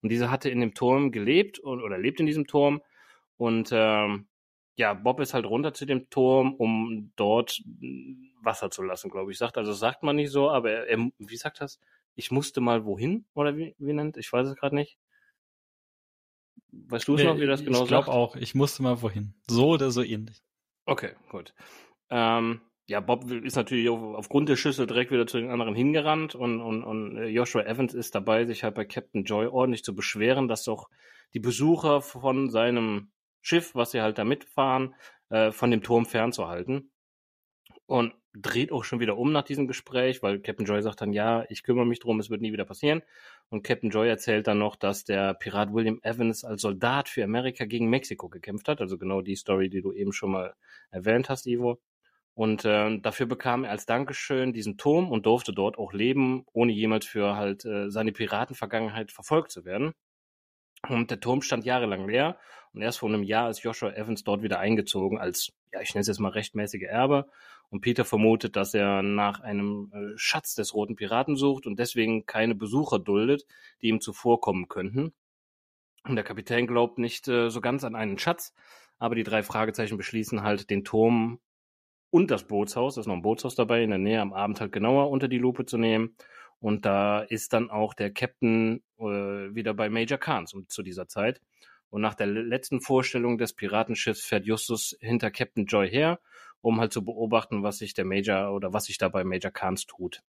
Und 0.01 0.09
dieser 0.09 0.29
hatte 0.29 0.49
in 0.49 0.59
dem 0.59 0.75
Turm 0.75 1.11
gelebt 1.11 1.57
und, 1.59 1.81
oder 1.81 1.97
lebt 1.97 2.19
in 2.19 2.27
diesem 2.27 2.45
Turm. 2.45 2.81
Und 3.37 3.69
ähm, 3.71 4.27
ja, 4.75 4.93
Bob 4.93 5.19
ist 5.19 5.33
halt 5.33 5.45
runter 5.45 5.73
zu 5.73 5.85
dem 5.85 6.09
Turm, 6.11 6.53
um 6.53 7.11
dort 7.15 7.63
Wasser 8.41 8.69
zu 8.69 8.83
lassen, 8.83 9.09
glaube 9.09 9.31
ich. 9.31 9.39
Sagt, 9.39 9.57
also 9.57 9.73
sagt 9.73 10.03
man 10.03 10.15
nicht 10.15 10.31
so, 10.31 10.51
aber 10.51 10.71
er, 10.71 10.87
er 10.87 11.09
wie 11.17 11.37
sagt 11.37 11.61
das? 11.61 11.79
Ich 12.17 12.31
musste 12.31 12.61
mal 12.61 12.83
wohin? 12.83 13.25
Oder 13.35 13.55
wie, 13.55 13.75
wie 13.77 13.93
nennt? 13.93 14.17
Ich 14.17 14.33
weiß 14.33 14.47
es 14.47 14.55
gerade 14.55 14.75
nicht. 14.75 14.97
Weißt 16.71 17.07
du 17.07 17.15
es 17.15 17.23
noch, 17.23 17.39
wie 17.39 17.45
das 17.45 17.63
genau 17.63 17.83
Ich 17.83 17.87
glaube 17.87 18.09
auch, 18.09 18.35
ich 18.35 18.55
musste 18.55 18.81
mal 18.81 19.01
wohin. 19.01 19.35
So 19.47 19.69
oder 19.69 19.91
so 19.91 20.01
ähnlich. 20.01 20.41
Okay, 20.85 21.11
gut. 21.29 21.53
Ähm, 22.09 22.61
ja, 22.87 23.01
Bob 23.01 23.29
ist 23.29 23.55
natürlich 23.55 23.87
auf, 23.89 24.01
aufgrund 24.15 24.49
der 24.49 24.55
Schüsse 24.55 24.87
direkt 24.87 25.11
wieder 25.11 25.27
zu 25.27 25.37
den 25.37 25.51
anderen 25.51 25.75
hingerannt 25.75 26.33
und, 26.33 26.59
und, 26.59 26.83
und 26.83 27.17
äh, 27.17 27.27
Joshua 27.27 27.61
Evans 27.61 27.93
ist 27.93 28.15
dabei, 28.15 28.45
sich 28.45 28.63
halt 28.63 28.75
bei 28.75 28.85
Captain 28.85 29.23
Joy 29.23 29.45
ordentlich 29.45 29.83
zu 29.83 29.93
beschweren, 29.93 30.47
dass 30.47 30.63
doch 30.63 30.89
die 31.33 31.39
Besucher 31.39 32.01
von 32.01 32.49
seinem 32.49 33.11
Schiff, 33.41 33.75
was 33.75 33.91
sie 33.91 34.01
halt 34.01 34.17
da 34.17 34.23
mitfahren, 34.23 34.95
äh, 35.29 35.51
von 35.51 35.69
dem 35.69 35.83
Turm 35.83 36.07
fernzuhalten. 36.07 36.91
Und 37.85 38.13
dreht 38.41 38.71
auch 38.71 38.83
schon 38.83 38.99
wieder 38.99 39.17
um 39.17 39.31
nach 39.31 39.43
diesem 39.43 39.67
Gespräch, 39.67 40.21
weil 40.23 40.39
Captain 40.39 40.65
Joy 40.65 40.81
sagt 40.81 41.01
dann, 41.01 41.13
ja, 41.13 41.45
ich 41.49 41.63
kümmere 41.63 41.85
mich 41.85 41.99
drum, 41.99 42.19
es 42.19 42.29
wird 42.29 42.41
nie 42.41 42.53
wieder 42.53 42.65
passieren. 42.65 43.01
Und 43.49 43.63
Captain 43.63 43.89
Joy 43.89 44.07
erzählt 44.07 44.47
dann 44.47 44.59
noch, 44.59 44.75
dass 44.75 45.03
der 45.03 45.33
Pirat 45.33 45.73
William 45.73 45.99
Evans 46.03 46.43
als 46.43 46.61
Soldat 46.61 47.09
für 47.09 47.23
Amerika 47.23 47.65
gegen 47.65 47.89
Mexiko 47.89 48.29
gekämpft 48.29 48.67
hat. 48.67 48.81
Also 48.81 48.97
genau 48.97 49.21
die 49.21 49.35
Story, 49.35 49.69
die 49.69 49.81
du 49.81 49.91
eben 49.93 50.13
schon 50.13 50.31
mal 50.31 50.55
erwähnt 50.91 51.29
hast, 51.29 51.47
Ivo. 51.47 51.79
Und 52.33 52.65
äh, 52.65 52.99
dafür 52.99 53.25
bekam 53.25 53.63
er 53.63 53.71
als 53.71 53.87
Dankeschön 53.87 54.53
diesen 54.53 54.77
Turm 54.77 55.11
und 55.11 55.25
durfte 55.25 55.53
dort 55.53 55.79
auch 55.79 55.91
leben, 55.91 56.45
ohne 56.53 56.71
jemals 56.71 57.07
für 57.07 57.35
halt 57.35 57.65
äh, 57.65 57.89
seine 57.89 58.11
Piratenvergangenheit 58.11 59.11
verfolgt 59.11 59.51
zu 59.51 59.65
werden. 59.65 59.93
Und 60.87 61.09
der 61.09 61.19
Turm 61.19 61.41
stand 61.41 61.65
jahrelang 61.65 62.07
leer 62.07 62.37
und 62.73 62.81
erst 62.81 62.99
vor 62.99 63.09
einem 63.09 63.23
Jahr 63.23 63.49
ist 63.49 63.63
Joshua 63.63 63.91
Evans 63.91 64.23
dort 64.23 64.43
wieder 64.43 64.59
eingezogen 64.59 65.17
als, 65.17 65.51
ja, 65.73 65.81
ich 65.81 65.95
nenne 65.95 66.01
es 66.01 66.07
jetzt 66.07 66.19
mal 66.19 66.29
rechtmäßige 66.29 66.83
Erbe. 66.83 67.27
Und 67.69 67.81
Peter 67.81 68.05
vermutet, 68.05 68.55
dass 68.55 68.73
er 68.73 69.01
nach 69.01 69.41
einem 69.41 69.91
äh, 69.93 70.17
Schatz 70.17 70.55
des 70.55 70.73
Roten 70.73 70.95
Piraten 70.95 71.35
sucht 71.35 71.65
und 71.67 71.77
deswegen 71.79 72.25
keine 72.25 72.55
Besucher 72.55 72.99
duldet, 72.99 73.45
die 73.81 73.87
ihm 73.87 73.99
zuvorkommen 73.99 74.67
könnten. 74.67 75.13
Und 76.03 76.15
der 76.15 76.23
Kapitän 76.23 76.67
glaubt 76.67 76.97
nicht 76.97 77.27
äh, 77.27 77.49
so 77.49 77.59
ganz 77.59 77.83
an 77.83 77.95
einen 77.95 78.17
Schatz, 78.17 78.53
aber 78.97 79.15
die 79.15 79.23
drei 79.23 79.43
Fragezeichen 79.43 79.97
beschließen 79.97 80.43
halt, 80.43 80.69
den 80.69 80.85
Turm 80.85 81.39
und 82.09 82.31
das 82.31 82.47
Bootshaus, 82.47 82.95
da 82.95 83.01
ist 83.01 83.07
noch 83.07 83.15
ein 83.15 83.21
Bootshaus 83.21 83.55
dabei, 83.55 83.83
in 83.83 83.89
der 83.89 83.99
Nähe 83.99 84.21
am 84.21 84.33
Abend 84.33 84.61
halt 84.61 84.71
genauer 84.71 85.09
unter 85.09 85.27
die 85.27 85.37
Lupe 85.37 85.65
zu 85.65 85.77
nehmen. 85.77 86.15
Und 86.59 86.85
da 86.85 87.19
ist 87.19 87.53
dann 87.53 87.69
auch 87.69 87.93
der 87.93 88.11
Captain 88.11 88.81
äh, 88.97 89.03
wieder 89.03 89.73
bei 89.73 89.89
Major 89.89 90.17
Khan 90.17 90.47
zu, 90.47 90.63
zu 90.63 90.81
dieser 90.81 91.07
Zeit. 91.07 91.41
Und 91.89 92.01
nach 92.01 92.15
der 92.15 92.27
letzten 92.27 92.81
Vorstellung 92.81 93.37
des 93.37 93.53
Piratenschiffs 93.53 94.25
fährt 94.25 94.45
Justus 94.45 94.97
hinter 94.99 95.31
Captain 95.31 95.65
Joy 95.65 95.89
her, 95.89 96.19
um 96.61 96.79
halt 96.79 96.93
zu 96.93 97.03
beobachten, 97.03 97.63
was 97.63 97.77
sich 97.77 97.93
der 97.93 98.05
Major 98.05 98.53
oder 98.53 98.73
was 98.73 98.85
sich 98.85 98.97
da 98.97 99.09
bei 99.09 99.23
Major 99.23 99.51
Khans 99.51 99.85
tut. 99.85 100.21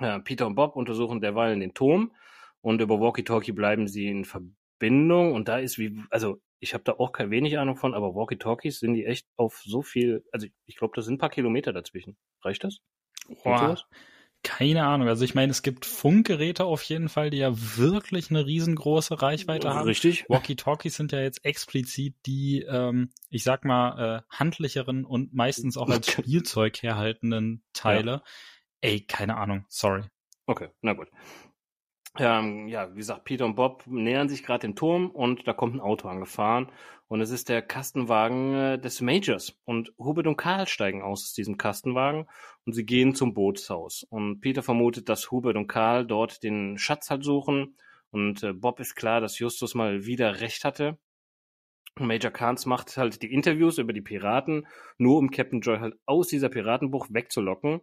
Ja, 0.00 0.18
Peter 0.18 0.46
und 0.46 0.54
Bob 0.54 0.76
untersuchen 0.76 1.20
derweil 1.20 1.58
den 1.58 1.74
Turm 1.74 2.12
und 2.60 2.80
über 2.80 3.00
Walkie-Talkie 3.00 3.52
bleiben 3.52 3.88
sie 3.88 4.08
in 4.08 4.24
Verbindung. 4.24 5.32
Und 5.32 5.48
da 5.48 5.58
ist 5.58 5.78
wie, 5.78 6.02
also 6.10 6.40
ich 6.60 6.74
habe 6.74 6.84
da 6.84 6.92
auch 6.92 7.12
kein 7.12 7.30
wenig 7.30 7.58
Ahnung 7.58 7.76
von, 7.76 7.94
aber 7.94 8.14
Walkie-Talkies 8.14 8.80
sind 8.80 8.94
die 8.94 9.06
echt 9.06 9.26
auf 9.36 9.62
so 9.64 9.82
viel, 9.82 10.24
also 10.32 10.46
ich 10.66 10.76
glaube, 10.76 10.94
da 10.94 11.02
sind 11.02 11.14
ein 11.14 11.18
paar 11.18 11.30
Kilometer 11.30 11.72
dazwischen. 11.72 12.16
Reicht 12.42 12.64
das? 12.64 12.78
Boah, 13.42 13.78
keine 14.42 14.86
Ahnung. 14.86 15.08
Also 15.08 15.24
ich 15.24 15.34
meine, 15.34 15.50
es 15.50 15.62
gibt 15.62 15.84
Funkgeräte 15.84 16.64
auf 16.64 16.82
jeden 16.84 17.08
Fall, 17.08 17.30
die 17.30 17.38
ja 17.38 17.50
wirklich 17.52 18.30
eine 18.30 18.46
riesengroße 18.46 19.20
Reichweite 19.20 19.74
haben. 19.74 19.86
Richtig. 19.86 20.24
Walkie-Talkies 20.28 20.96
sind 20.96 21.12
ja 21.12 21.20
jetzt 21.20 21.44
explizit 21.44 22.14
die, 22.26 22.62
ähm, 22.62 23.10
ich 23.28 23.42
sag 23.42 23.64
mal, 23.64 24.18
äh, 24.18 24.22
handlicheren 24.30 25.04
und 25.04 25.34
meistens 25.34 25.76
auch 25.76 25.88
als 25.88 26.10
Spielzeug 26.10 26.82
herhaltenden 26.82 27.64
Teile. 27.72 28.10
Ja. 28.10 28.22
Ey, 28.82 29.00
keine 29.00 29.36
Ahnung, 29.36 29.64
sorry. 29.68 30.02
Okay, 30.46 30.68
na 30.80 30.92
gut. 30.92 31.08
Ähm, 32.18 32.68
ja, 32.68 32.92
wie 32.92 32.98
gesagt, 32.98 33.24
Peter 33.24 33.44
und 33.44 33.56
Bob 33.56 33.86
nähern 33.86 34.28
sich 34.28 34.42
gerade 34.42 34.60
dem 34.60 34.74
Turm 34.74 35.10
und 35.10 35.46
da 35.46 35.52
kommt 35.52 35.74
ein 35.74 35.80
Auto 35.80 36.08
angefahren 36.08 36.70
und 37.08 37.20
es 37.20 37.30
ist 37.30 37.48
der 37.48 37.62
Kastenwagen 37.62 38.54
äh, 38.54 38.78
des 38.78 39.00
Majors. 39.00 39.56
Und 39.64 39.92
Hubert 39.98 40.26
und 40.26 40.36
Karl 40.36 40.66
steigen 40.66 41.02
aus 41.02 41.32
diesem 41.32 41.56
Kastenwagen 41.56 42.26
und 42.64 42.72
sie 42.72 42.84
gehen 42.84 43.14
zum 43.14 43.32
Bootshaus. 43.32 44.04
Und 44.10 44.40
Peter 44.40 44.62
vermutet, 44.62 45.08
dass 45.08 45.30
Hubert 45.30 45.56
und 45.56 45.68
Karl 45.68 46.06
dort 46.06 46.42
den 46.42 46.78
Schatz 46.78 47.10
halt 47.10 47.24
suchen. 47.24 47.76
Und 48.10 48.42
äh, 48.42 48.52
Bob 48.52 48.80
ist 48.80 48.96
klar, 48.96 49.20
dass 49.20 49.38
Justus 49.38 49.74
mal 49.74 50.06
wieder 50.06 50.40
recht 50.40 50.64
hatte. 50.64 50.98
Major 51.98 52.30
Kahns 52.30 52.66
macht 52.66 52.96
halt 52.96 53.22
die 53.22 53.32
Interviews 53.32 53.78
über 53.78 53.92
die 53.92 54.02
Piraten, 54.02 54.66
nur 54.98 55.16
um 55.16 55.30
Captain 55.30 55.60
Joy 55.60 55.78
halt 55.78 55.94
aus 56.04 56.28
dieser 56.28 56.50
Piratenbuch 56.50 57.06
wegzulocken. 57.10 57.80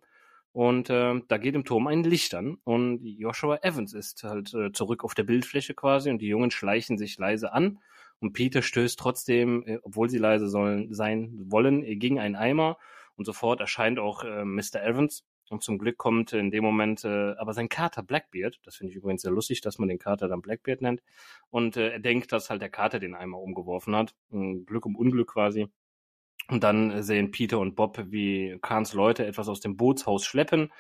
Und 0.52 0.92
äh, 0.92 1.20
da 1.28 1.38
geht 1.38 1.56
im 1.56 1.66
Turm 1.66 1.88
ein 1.88 2.04
Licht 2.04 2.36
an 2.36 2.58
und 2.64 3.04
Joshua 3.04 3.58
Evans 3.64 3.94
ist 3.94 4.24
halt 4.24 4.54
äh, 4.54 4.72
zurück 4.72 5.04
auf 5.04 5.16
der 5.16 5.24
Bildfläche 5.24 5.74
quasi 5.74 6.12
und 6.12 6.20
die 6.20 6.28
Jungen 6.28 6.52
schleichen 6.52 7.00
sich 7.00 7.18
leise 7.18 7.54
an 7.54 7.80
und 8.24 8.32
Peter 8.32 8.62
stößt 8.62 8.98
trotzdem, 8.98 9.64
äh, 9.68 9.80
obwohl 9.84 10.10
sie 10.10 10.18
leise 10.18 10.48
sollen 10.48 10.94
sein 10.94 11.34
wollen, 11.48 11.82
gegen 12.00 12.20
einen 12.20 12.38
Eimer. 12.38 12.78
Und 13.16 13.26
sofort 13.26 13.60
erscheint 13.60 14.00
auch 14.00 14.24
äh, 14.24 14.46
Mr. 14.46 14.82
Evans. 14.82 15.26
Und 15.50 15.62
zum 15.62 15.78
Glück 15.78 15.98
kommt 15.98 16.32
in 16.32 16.50
dem 16.50 16.64
Moment 16.64 17.04
äh, 17.04 17.34
aber 17.34 17.54
sein 17.54 17.68
Kater 17.68 18.02
Blackbeard, 18.02 18.60
das 18.64 18.78
finde 18.78 18.92
ich 18.92 18.98
übrigens 18.98 19.22
sehr 19.22 19.32
lustig, 19.32 19.60
dass 19.60 19.78
man 19.78 19.90
den 19.90 20.00
Kater 20.00 20.30
dann 20.30 20.42
Blackbeard 20.42 20.82
nennt. 20.82 21.04
Und 21.50 21.76
äh, 21.76 21.90
er 21.90 22.00
denkt, 22.00 22.32
dass 22.32 22.50
halt 22.50 22.62
der 22.62 22.70
Kater 22.70 23.00
den 23.00 23.14
Eimer 23.14 23.40
umgeworfen 23.40 23.94
hat, 23.94 24.16
Glück 24.32 24.86
um 24.86 24.96
Unglück 24.96 25.34
quasi. 25.34 25.68
Und 26.48 26.64
dann 26.64 27.04
sehen 27.04 27.32
Peter 27.32 27.60
und 27.60 27.76
Bob, 27.76 28.02
wie 28.08 28.58
Kahns 28.62 28.94
Leute 28.94 29.26
etwas 29.26 29.50
aus 29.50 29.60
dem 29.60 29.76
Bootshaus 29.76 30.26
schleppen. 30.26 30.72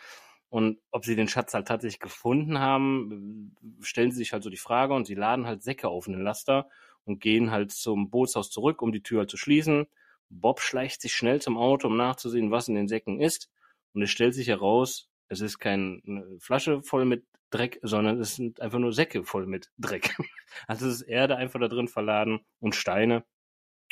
Und 0.49 0.79
ob 0.91 1.03
sie 1.03 1.15
den 1.15 1.27
Schatz 1.27 1.53
halt 1.53 1.67
tatsächlich 1.67 1.99
gefunden 1.99 2.60
haben, 2.60 3.56
stellen 3.82 4.12
sie 4.12 4.17
sich 4.17 4.32
halt 4.32 4.43
so 4.43 4.49
die 4.49 4.58
Frage. 4.58 4.93
Und 4.93 5.06
sie 5.06 5.15
laden 5.15 5.45
halt 5.45 5.62
Säcke 5.62 5.89
auf 5.89 6.08
einen 6.08 6.21
Laster 6.21 6.69
und 7.05 7.19
gehen 7.19 7.51
halt 7.51 7.71
zum 7.71 8.09
Bootshaus 8.09 8.49
zurück, 8.49 8.81
um 8.81 8.91
die 8.91 9.03
Tür 9.03 9.19
halt 9.19 9.29
zu 9.29 9.37
schließen. 9.37 9.87
Bob 10.29 10.59
schleicht 10.61 11.01
sich 11.01 11.15
schnell 11.15 11.41
zum 11.41 11.57
Auto, 11.57 11.87
um 11.87 11.97
nachzusehen, 11.97 12.51
was 12.51 12.67
in 12.67 12.75
den 12.75 12.87
Säcken 12.87 13.19
ist. 13.19 13.49
Und 13.93 14.01
es 14.01 14.09
stellt 14.09 14.33
sich 14.33 14.47
heraus, 14.47 15.09
es 15.27 15.41
ist 15.41 15.59
keine 15.59 16.01
Flasche 16.39 16.81
voll 16.83 17.05
mit 17.05 17.25
Dreck, 17.49 17.79
sondern 17.83 18.19
es 18.19 18.35
sind 18.35 18.61
einfach 18.61 18.79
nur 18.79 18.93
Säcke 18.93 19.23
voll 19.23 19.45
mit 19.45 19.71
Dreck. 19.77 20.15
Also 20.67 20.87
es 20.87 20.97
ist 20.97 21.01
Erde 21.01 21.35
einfach 21.35 21.59
da 21.59 21.67
drin 21.67 21.87
verladen 21.87 22.41
und 22.59 22.75
Steine. 22.75 23.23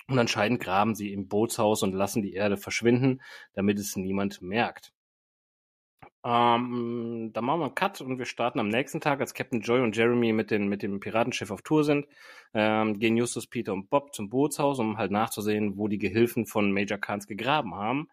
Und 0.08 0.20
anscheinend 0.20 0.60
graben 0.60 0.94
sie 0.94 1.12
im 1.12 1.28
Bootshaus 1.28 1.82
und 1.82 1.94
lassen 1.94 2.22
die 2.22 2.34
Erde 2.34 2.56
verschwinden, 2.56 3.22
damit 3.54 3.80
es 3.80 3.96
niemand 3.96 4.44
merkt. 4.44 4.94
Ähm, 6.24 7.32
dann 7.34 7.46
machen 7.46 7.62
wir 7.62 7.66
einen 7.66 7.76
Cut 7.76 8.00
und 8.02 8.20
wir 8.20 8.26
starten 8.26 8.60
am 8.60 8.70
nächsten 8.70 9.02
Tag, 9.02 9.22
als 9.22 9.34
Captain 9.34 9.62
Joy 9.62 9.82
und 9.82 9.98
Jeremy 9.98 10.34
mit, 10.34 10.52
den, 10.52 10.68
mit 10.68 10.84
dem 10.84 11.00
Piratenschiff 11.00 11.50
auf 11.50 11.64
Tour 11.64 11.84
sind, 11.84 12.06
ähm, 12.54 13.00
gehen 13.00 13.18
Justus, 13.18 13.48
Peter 13.48 13.74
und 13.74 13.90
Bob 13.90 14.14
zum 14.14 14.30
Bootshaus, 14.30 14.78
um 14.80 14.98
halt 14.98 15.12
nachzusehen, 15.12 15.78
wo 15.78 15.88
die 15.88 15.98
Gehilfen 15.98 16.46
von 16.46 16.72
Major 16.72 17.00
Kahns 17.00 17.26
gegraben 17.26 17.74
haben. 17.74 18.08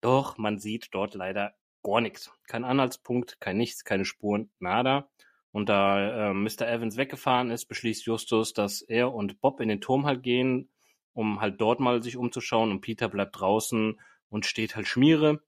Doch 0.00 0.38
man 0.38 0.58
sieht 0.58 0.88
dort 0.92 1.14
leider 1.14 1.54
gar 1.82 2.00
nichts. 2.00 2.30
Kein 2.46 2.64
Anhaltspunkt, 2.64 3.40
kein 3.40 3.56
Nichts, 3.56 3.84
keine 3.84 4.04
Spuren, 4.04 4.50
nada. 4.60 5.08
Und 5.50 5.68
da 5.68 6.30
äh, 6.30 6.34
Mr. 6.34 6.68
Evans 6.68 6.96
weggefahren 6.96 7.50
ist, 7.50 7.66
beschließt 7.66 8.06
Justus, 8.06 8.52
dass 8.52 8.82
er 8.82 9.12
und 9.12 9.40
Bob 9.40 9.60
in 9.60 9.68
den 9.68 9.80
Turm 9.80 10.06
halt 10.06 10.22
gehen, 10.22 10.68
um 11.14 11.40
halt 11.40 11.60
dort 11.60 11.80
mal 11.80 12.00
sich 12.02 12.16
umzuschauen 12.16 12.70
und 12.70 12.80
Peter 12.80 13.08
bleibt 13.08 13.40
draußen 13.40 14.00
und 14.28 14.46
steht 14.46 14.76
halt 14.76 14.86
Schmiere 14.86 15.42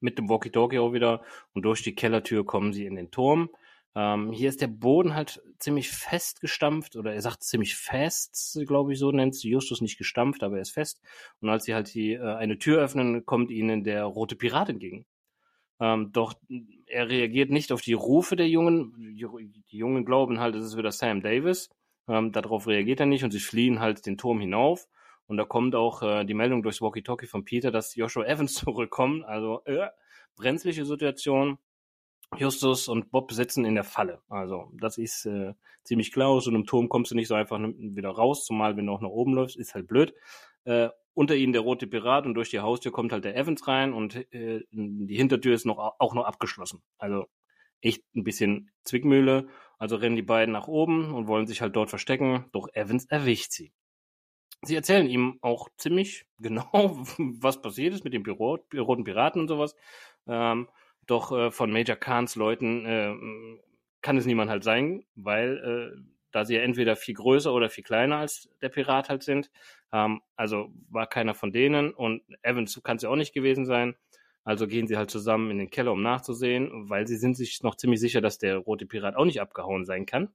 mit 0.00 0.18
dem 0.18 0.28
Walkie-Talkie 0.28 0.78
auch 0.78 0.92
wieder 0.92 1.22
und 1.54 1.62
durch 1.62 1.82
die 1.82 1.94
Kellertür 1.94 2.44
kommen 2.44 2.72
sie 2.72 2.86
in 2.86 2.96
den 2.96 3.10
Turm. 3.10 3.50
Ähm, 3.94 4.30
hier 4.30 4.50
ist 4.50 4.60
der 4.60 4.66
Boden 4.66 5.14
halt 5.14 5.42
ziemlich 5.58 5.90
fest 5.90 6.42
gestampft 6.42 6.96
oder 6.96 7.14
er 7.14 7.22
sagt 7.22 7.42
ziemlich 7.42 7.76
fest, 7.76 8.58
glaube 8.66 8.92
ich, 8.92 8.98
so 8.98 9.10
nennt 9.10 9.34
sie 9.34 9.48
Justus 9.48 9.80
nicht 9.80 9.96
gestampft, 9.96 10.42
aber 10.42 10.56
er 10.56 10.62
ist 10.62 10.72
fest. 10.72 11.00
Und 11.40 11.48
als 11.48 11.64
sie 11.64 11.74
halt 11.74 11.94
die, 11.94 12.12
äh, 12.12 12.34
eine 12.34 12.58
Tür 12.58 12.82
öffnen, 12.82 13.24
kommt 13.24 13.50
ihnen 13.50 13.84
der 13.84 14.04
rote 14.04 14.36
Pirat 14.36 14.68
entgegen. 14.68 15.06
Ähm, 15.80 16.12
doch 16.12 16.34
er 16.86 17.08
reagiert 17.08 17.50
nicht 17.50 17.72
auf 17.72 17.80
die 17.80 17.94
Rufe 17.94 18.36
der 18.36 18.48
Jungen. 18.48 18.94
Die 19.70 19.76
Jungen 19.76 20.04
glauben 20.04 20.40
halt, 20.40 20.54
es 20.54 20.66
ist 20.66 20.76
wieder 20.76 20.92
Sam 20.92 21.22
Davis. 21.22 21.70
Ähm, 22.08 22.32
darauf 22.32 22.66
reagiert 22.66 23.00
er 23.00 23.06
nicht 23.06 23.24
und 23.24 23.30
sie 23.30 23.40
fliehen 23.40 23.80
halt 23.80 24.06
den 24.06 24.18
Turm 24.18 24.40
hinauf. 24.40 24.86
Und 25.26 25.36
da 25.36 25.44
kommt 25.44 25.74
auch 25.74 26.02
äh, 26.02 26.24
die 26.24 26.34
Meldung 26.34 26.62
durchs 26.62 26.80
Walkie-Talkie 26.80 27.26
von 27.26 27.44
Peter, 27.44 27.70
dass 27.70 27.94
Joshua 27.94 28.24
Evans 28.24 28.54
zurückkommt. 28.64 29.24
Also 29.24 29.62
äh, 29.64 29.88
brenzliche 30.36 30.84
Situation. 30.84 31.58
Justus 32.36 32.88
und 32.88 33.10
Bob 33.10 33.32
sitzen 33.32 33.64
in 33.64 33.76
der 33.76 33.84
Falle. 33.84 34.20
Also 34.28 34.72
das 34.74 34.98
ist 34.98 35.26
äh, 35.26 35.54
ziemlich 35.84 36.12
klar. 36.12 36.28
Aus 36.28 36.44
so 36.44 36.50
einem 36.50 36.66
Turm 36.66 36.88
kommst 36.88 37.12
du 37.12 37.14
nicht 37.14 37.28
so 37.28 37.34
einfach 37.34 37.58
wieder 37.58 38.10
raus, 38.10 38.44
zumal 38.44 38.76
wenn 38.76 38.86
du 38.86 38.92
auch 38.92 39.00
nach 39.00 39.08
oben 39.08 39.34
läufst, 39.34 39.56
ist 39.56 39.74
halt 39.74 39.86
blöd. 39.86 40.12
Äh, 40.64 40.88
unter 41.14 41.34
ihnen 41.34 41.52
der 41.52 41.62
rote 41.62 41.86
Pirat 41.86 42.26
und 42.26 42.34
durch 42.34 42.50
die 42.50 42.60
Haustür 42.60 42.92
kommt 42.92 43.12
halt 43.12 43.24
der 43.24 43.36
Evans 43.36 43.66
rein 43.66 43.94
und 43.94 44.16
äh, 44.34 44.64
die 44.70 45.16
Hintertür 45.16 45.54
ist 45.54 45.64
noch 45.64 45.78
auch 45.78 46.14
noch 46.14 46.24
abgeschlossen. 46.24 46.82
Also 46.98 47.26
echt 47.80 48.02
ein 48.14 48.24
bisschen 48.24 48.70
Zwickmühle. 48.84 49.48
Also 49.78 49.96
rennen 49.96 50.16
die 50.16 50.22
beiden 50.22 50.52
nach 50.52 50.68
oben 50.68 51.14
und 51.14 51.28
wollen 51.28 51.46
sich 51.46 51.60
halt 51.60 51.76
dort 51.76 51.90
verstecken, 51.90 52.46
doch 52.52 52.68
Evans 52.72 53.06
erwischt 53.06 53.52
sie. 53.52 53.72
Sie 54.62 54.74
erzählen 54.74 55.08
ihm 55.08 55.38
auch 55.42 55.68
ziemlich 55.76 56.26
genau, 56.38 56.68
was 57.18 57.60
passiert 57.60 57.94
ist 57.94 58.04
mit 58.04 58.12
dem 58.14 58.22
Büro, 58.22 58.58
roten 58.74 59.04
Piraten 59.04 59.40
und 59.42 59.48
sowas. 59.48 59.74
Ähm, 60.26 60.68
doch 61.06 61.30
äh, 61.32 61.50
von 61.50 61.70
Major 61.72 61.96
Khans 61.96 62.34
Leuten 62.34 62.84
äh, 62.84 63.14
kann 64.02 64.16
es 64.16 64.26
niemand 64.26 64.50
halt 64.50 64.64
sein, 64.64 65.04
weil 65.14 65.96
äh, 65.96 66.00
da 66.32 66.44
sie 66.44 66.56
ja 66.56 66.62
entweder 66.62 66.96
viel 66.96 67.14
größer 67.14 67.52
oder 67.52 67.70
viel 67.70 67.84
kleiner 67.84 68.18
als 68.18 68.48
der 68.60 68.68
Pirat 68.68 69.08
halt 69.08 69.22
sind. 69.22 69.50
Ähm, 69.92 70.20
also 70.36 70.70
war 70.90 71.06
keiner 71.06 71.34
von 71.34 71.52
denen 71.52 71.92
und 71.92 72.22
Evans 72.42 72.80
kann 72.82 72.96
es 72.96 73.02
ja 73.04 73.08
auch 73.10 73.16
nicht 73.16 73.32
gewesen 73.32 73.66
sein. 73.66 73.94
Also 74.44 74.68
gehen 74.68 74.86
sie 74.86 74.96
halt 74.96 75.10
zusammen 75.10 75.50
in 75.50 75.58
den 75.58 75.70
Keller, 75.70 75.92
um 75.92 76.02
nachzusehen, 76.02 76.88
weil 76.88 77.06
sie 77.08 77.16
sind 77.16 77.36
sich 77.36 77.62
noch 77.62 77.74
ziemlich 77.76 78.00
sicher, 78.00 78.20
dass 78.20 78.38
der 78.38 78.58
rote 78.58 78.86
Pirat 78.86 79.16
auch 79.16 79.24
nicht 79.24 79.40
abgehauen 79.40 79.84
sein 79.84 80.06
kann. 80.06 80.28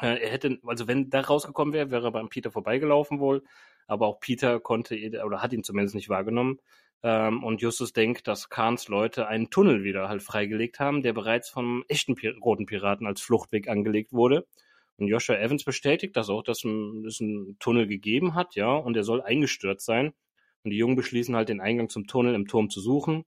Äh, 0.00 0.22
er 0.22 0.30
hätte, 0.30 0.58
also 0.66 0.88
wenn 0.88 1.10
da 1.10 1.20
rausgekommen 1.20 1.74
wäre, 1.74 1.90
wäre 1.90 2.08
er 2.08 2.12
beim 2.12 2.28
Peter 2.28 2.50
vorbeigelaufen 2.50 3.20
wohl. 3.20 3.42
Aber 3.86 4.06
auch 4.06 4.20
Peter 4.20 4.60
konnte 4.60 4.96
oder 5.24 5.42
hat 5.42 5.52
ihn 5.52 5.62
zumindest 5.62 5.94
nicht 5.94 6.08
wahrgenommen. 6.08 6.58
Ähm, 7.02 7.44
und 7.44 7.60
Justus 7.62 7.92
denkt, 7.92 8.26
dass 8.26 8.48
Kahns 8.48 8.88
Leute 8.88 9.28
einen 9.28 9.50
Tunnel 9.50 9.84
wieder 9.84 10.08
halt 10.08 10.22
freigelegt 10.22 10.80
haben, 10.80 11.02
der 11.02 11.12
bereits 11.12 11.48
vom 11.50 11.84
echten 11.88 12.14
roten 12.42 12.66
Piraten 12.66 13.06
als 13.06 13.20
Fluchtweg 13.20 13.68
angelegt 13.68 14.12
wurde. 14.12 14.46
Und 14.98 15.08
Joshua 15.08 15.36
Evans 15.36 15.64
bestätigt 15.64 16.16
das 16.16 16.30
auch, 16.30 16.42
dass 16.42 16.64
es 16.64 17.20
einen 17.20 17.58
Tunnel 17.58 17.86
gegeben 17.86 18.34
hat, 18.34 18.54
ja, 18.54 18.74
und 18.74 18.96
er 18.96 19.04
soll 19.04 19.20
eingestürzt 19.22 19.84
sein. 19.84 20.14
Und 20.64 20.70
die 20.70 20.78
Jungen 20.78 20.96
beschließen 20.96 21.36
halt, 21.36 21.48
den 21.48 21.60
Eingang 21.60 21.88
zum 21.90 22.06
Tunnel 22.06 22.34
im 22.34 22.46
Turm 22.48 22.70
zu 22.70 22.80
suchen. 22.80 23.24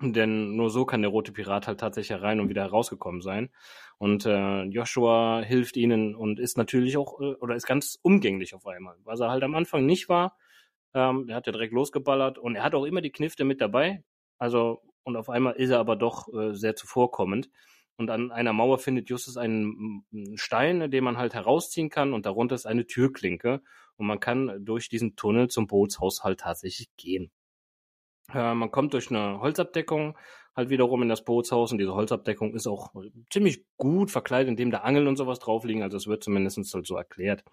Denn 0.00 0.56
nur 0.56 0.68
so 0.70 0.84
kann 0.84 1.00
der 1.00 1.10
rote 1.10 1.32
Pirat 1.32 1.66
halt 1.66 1.80
tatsächlich 1.80 2.20
rein 2.20 2.38
und 2.40 2.50
wieder 2.50 2.62
herausgekommen 2.62 3.22
sein. 3.22 3.50
Und 3.98 4.26
äh, 4.26 4.64
Joshua 4.64 5.40
hilft 5.42 5.76
ihnen 5.78 6.14
und 6.14 6.38
ist 6.38 6.58
natürlich 6.58 6.98
auch, 6.98 7.18
äh, 7.20 7.34
oder 7.36 7.54
ist 7.56 7.66
ganz 7.66 7.98
umgänglich 8.02 8.54
auf 8.54 8.66
einmal. 8.66 8.96
Was 9.04 9.20
er 9.20 9.30
halt 9.30 9.42
am 9.42 9.54
Anfang 9.54 9.86
nicht 9.86 10.08
war, 10.10 10.36
ähm, 10.94 11.26
der 11.26 11.36
hat 11.36 11.46
ja 11.46 11.52
direkt 11.52 11.72
losgeballert 11.72 12.38
und 12.38 12.56
er 12.56 12.64
hat 12.64 12.74
auch 12.74 12.84
immer 12.84 13.00
die 13.00 13.12
Knifte 13.12 13.44
mit 13.44 13.60
dabei. 13.60 14.04
Also, 14.38 14.82
und 15.04 15.16
auf 15.16 15.30
einmal 15.30 15.54
ist 15.54 15.70
er 15.70 15.78
aber 15.78 15.96
doch 15.96 16.28
äh, 16.34 16.54
sehr 16.54 16.76
zuvorkommend. 16.76 17.50
Und 17.98 18.10
an 18.10 18.30
einer 18.32 18.52
Mauer 18.52 18.78
findet 18.78 19.08
Justus 19.08 19.36
einen, 19.38 20.04
Stein, 20.36 20.90
den 20.90 21.04
man 21.04 21.16
halt 21.16 21.32
herausziehen 21.34 21.88
kann 21.88 22.12
und 22.12 22.26
darunter 22.26 22.54
ist 22.54 22.66
eine 22.66 22.86
Türklinke. 22.86 23.62
Und 23.96 24.06
man 24.06 24.20
kann 24.20 24.64
durch 24.64 24.90
diesen 24.90 25.16
Tunnel 25.16 25.48
zum 25.48 25.66
Bootshaus 25.66 26.22
halt 26.22 26.40
tatsächlich 26.40 26.88
gehen. 26.98 27.30
Äh, 28.32 28.54
man 28.54 28.70
kommt 28.70 28.94
durch 28.94 29.10
eine 29.10 29.40
Holzabdeckung 29.40 30.16
halt 30.54 30.70
wiederum 30.70 31.02
in 31.02 31.08
das 31.08 31.24
Bootshaus 31.24 31.72
und 31.72 31.78
diese 31.78 31.94
Holzabdeckung 31.94 32.54
ist 32.54 32.66
auch 32.66 32.92
ziemlich 33.30 33.64
gut 33.76 34.10
verkleidet, 34.10 34.48
indem 34.48 34.70
da 34.70 34.78
Angeln 34.78 35.06
und 35.06 35.16
sowas 35.16 35.38
drauf 35.38 35.64
liegen. 35.64 35.82
Also 35.82 35.96
es 35.96 36.06
wird 36.06 36.24
zumindest 36.24 36.74
halt 36.74 36.86
so 36.86 36.96
erklärt. 36.96 37.44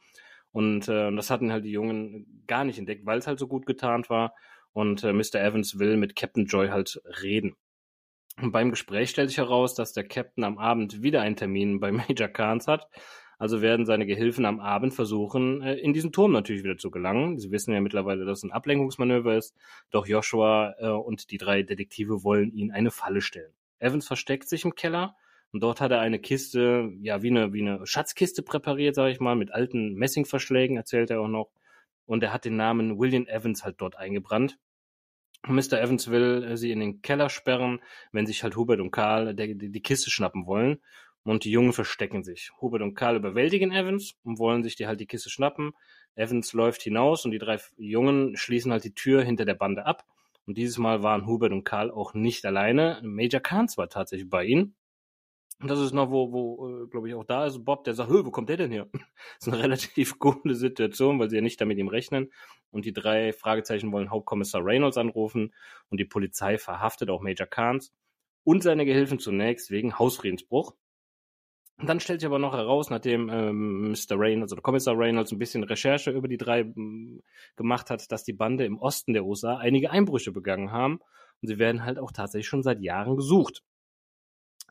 Und 0.51 0.87
äh, 0.87 1.13
das 1.13 1.29
hatten 1.29 1.51
halt 1.51 1.65
die 1.65 1.71
Jungen 1.71 2.43
gar 2.47 2.63
nicht 2.63 2.79
entdeckt, 2.79 3.05
weil 3.05 3.17
es 3.19 3.27
halt 3.27 3.39
so 3.39 3.47
gut 3.47 3.65
getarnt 3.65 4.09
war. 4.09 4.33
Und 4.71 5.03
äh, 5.03 5.11
Mr. 5.11 5.35
Evans 5.35 5.79
will 5.79 5.97
mit 5.97 6.15
Captain 6.15 6.45
Joy 6.45 6.69
halt 6.69 7.01
reden. 7.21 7.55
Und 8.41 8.51
beim 8.51 8.69
Gespräch 8.71 9.09
stellt 9.09 9.29
sich 9.29 9.37
heraus, 9.37 9.75
dass 9.75 9.93
der 9.93 10.07
Captain 10.07 10.43
am 10.43 10.57
Abend 10.57 11.01
wieder 11.01 11.21
einen 11.21 11.35
Termin 11.35 11.79
bei 11.79 11.91
Major 11.91 12.29
Kahns 12.29 12.67
hat 12.67 12.87
also 13.43 13.61
werden 13.61 13.85
seine 13.85 14.05
Gehilfen 14.05 14.45
am 14.45 14.61
Abend 14.61 14.93
versuchen, 14.93 15.61
äh, 15.61 15.73
in 15.73 15.91
diesen 15.91 16.13
Turm 16.13 16.31
natürlich 16.31 16.63
wieder 16.63 16.77
zu 16.77 16.89
gelangen. 16.89 17.37
Sie 17.39 17.51
wissen 17.51 17.73
ja 17.73 17.81
mittlerweile, 17.81 18.23
dass 18.23 18.37
es 18.37 18.43
ein 18.45 18.53
Ablenkungsmanöver 18.53 19.35
ist. 19.35 19.53
Doch 19.91 20.07
Joshua 20.07 20.75
äh, 20.79 20.87
und 20.87 21.29
die 21.29 21.37
drei 21.37 21.61
Detektive 21.61 22.23
wollen 22.23 22.53
ihn 22.53 22.71
eine 22.71 22.89
Falle 22.89 23.19
stellen. 23.19 23.51
Evans 23.79 24.07
versteckt 24.07 24.47
sich 24.47 24.63
im 24.63 24.75
Keller 24.75 25.17
und 25.51 25.61
dort 25.61 25.81
hat 25.81 25.91
er 25.91 25.99
eine 25.99 26.19
Kiste, 26.19 26.93
ja, 27.01 27.21
wie 27.21 27.31
eine, 27.31 27.51
wie 27.51 27.67
eine 27.67 27.85
Schatzkiste 27.85 28.43
präpariert, 28.43 28.95
sage 28.95 29.11
ich 29.11 29.19
mal, 29.19 29.35
mit 29.35 29.51
alten 29.51 29.93
Messingverschlägen, 29.95 30.77
erzählt 30.77 31.09
er 31.09 31.19
auch 31.19 31.27
noch. 31.27 31.51
Und 32.05 32.23
er 32.23 32.31
hat 32.31 32.45
den 32.45 32.55
Namen 32.55 32.97
William 32.97 33.27
Evans 33.27 33.65
halt 33.65 33.75
dort 33.81 33.97
eingebrannt. 33.97 34.57
Mr. 35.45 35.81
Evans 35.81 36.09
will 36.09 36.45
äh, 36.45 36.55
sie 36.55 36.71
in 36.71 36.79
den 36.79 37.01
Keller 37.01 37.27
sperren, 37.27 37.81
wenn 38.13 38.25
sich 38.25 38.41
halt 38.41 38.55
Hubert 38.55 38.79
und 38.79 38.91
Karl 38.91 39.35
die, 39.35 39.69
die 39.69 39.81
Kiste 39.81 40.09
schnappen 40.11 40.45
wollen 40.45 40.79
und 41.23 41.45
die 41.45 41.51
Jungen 41.51 41.73
verstecken 41.73 42.23
sich. 42.23 42.51
Hubert 42.61 42.81
und 42.81 42.95
Karl 42.95 43.15
überwältigen 43.15 43.71
Evans 43.71 44.15
und 44.23 44.39
wollen 44.39 44.63
sich 44.63 44.75
die 44.75 44.87
halt 44.87 44.99
die 44.99 45.07
Kiste 45.07 45.29
schnappen. 45.29 45.73
Evans 46.15 46.53
läuft 46.53 46.81
hinaus 46.81 47.25
und 47.25 47.31
die 47.31 47.39
drei 47.39 47.59
Jungen 47.77 48.35
schließen 48.35 48.71
halt 48.71 48.83
die 48.83 48.93
Tür 48.93 49.23
hinter 49.23 49.45
der 49.45 49.55
Bande 49.55 49.85
ab. 49.85 50.05
Und 50.45 50.57
dieses 50.57 50.77
Mal 50.77 51.03
waren 51.03 51.25
Hubert 51.25 51.53
und 51.53 51.63
Karl 51.63 51.89
auch 51.89 52.13
nicht 52.13 52.45
alleine. 52.45 52.99
Major 53.03 53.39
Kahns 53.39 53.77
war 53.77 53.89
tatsächlich 53.89 54.29
bei 54.29 54.43
ihnen. 54.43 54.75
Und 55.61 55.69
das 55.69 55.79
ist 55.79 55.93
noch, 55.93 56.11
wo, 56.11 56.33
wo 56.33 56.83
äh, 56.83 56.87
glaube 56.87 57.07
ich, 57.07 57.15
auch 57.15 57.23
da 57.23 57.45
ist 57.45 57.63
Bob, 57.63 57.85
der 57.85 57.93
sagt, 57.93 58.11
wo 58.11 58.31
kommt 58.31 58.49
der 58.49 58.57
denn 58.57 58.71
her? 58.71 58.89
das 58.93 59.47
ist 59.47 59.53
eine 59.53 59.63
relativ 59.63 60.19
coole 60.19 60.55
Situation, 60.55 61.19
weil 61.19 61.29
sie 61.29 61.37
ja 61.37 61.41
nicht 61.41 61.61
damit 61.61 61.77
ihm 61.77 61.87
rechnen. 61.87 62.33
Und 62.69 62.85
die 62.85 62.91
drei 62.91 63.31
Fragezeichen 63.31 63.91
wollen 63.93 64.09
Hauptkommissar 64.09 64.65
Reynolds 64.65 64.97
anrufen 64.97 65.53
und 65.89 65.99
die 65.99 66.05
Polizei 66.05 66.57
verhaftet 66.57 67.09
auch 67.09 67.21
Major 67.21 67.47
Kahns 67.47 67.93
und 68.43 68.61
seine 68.63 68.85
Gehilfen 68.85 69.19
zunächst 69.19 69.71
wegen 69.71 69.97
Hausfriedensbruch. 69.97 70.73
Und 71.83 71.89
dann 71.89 71.99
stellt 71.99 72.21
sich 72.21 72.27
aber 72.27 72.39
noch 72.39 72.53
heraus, 72.53 72.89
nachdem 72.89 73.27
ähm, 73.27 73.91
Mr. 73.91 74.17
Reynolds 74.17 74.53
oder 74.53 74.61
Kommissar 74.61 74.97
Reynolds 74.97 75.33
ein 75.33 75.37
bisschen 75.37 75.65
Recherche 75.65 76.11
über 76.11 76.29
die 76.29 76.37
drei 76.37 76.61
m, 76.61 77.21
gemacht 77.57 77.89
hat, 77.89 78.09
dass 78.09 78.23
die 78.23 78.31
Bande 78.31 78.63
im 78.63 78.79
Osten 78.79 79.11
der 79.11 79.25
USA 79.25 79.57
einige 79.57 79.91
Einbrüche 79.91 80.31
begangen 80.31 80.71
haben. 80.71 81.01
Und 81.41 81.49
sie 81.49 81.59
werden 81.59 81.83
halt 81.83 81.99
auch 81.99 82.13
tatsächlich 82.13 82.47
schon 82.47 82.63
seit 82.63 82.79
Jahren 82.79 83.17
gesucht. 83.17 83.63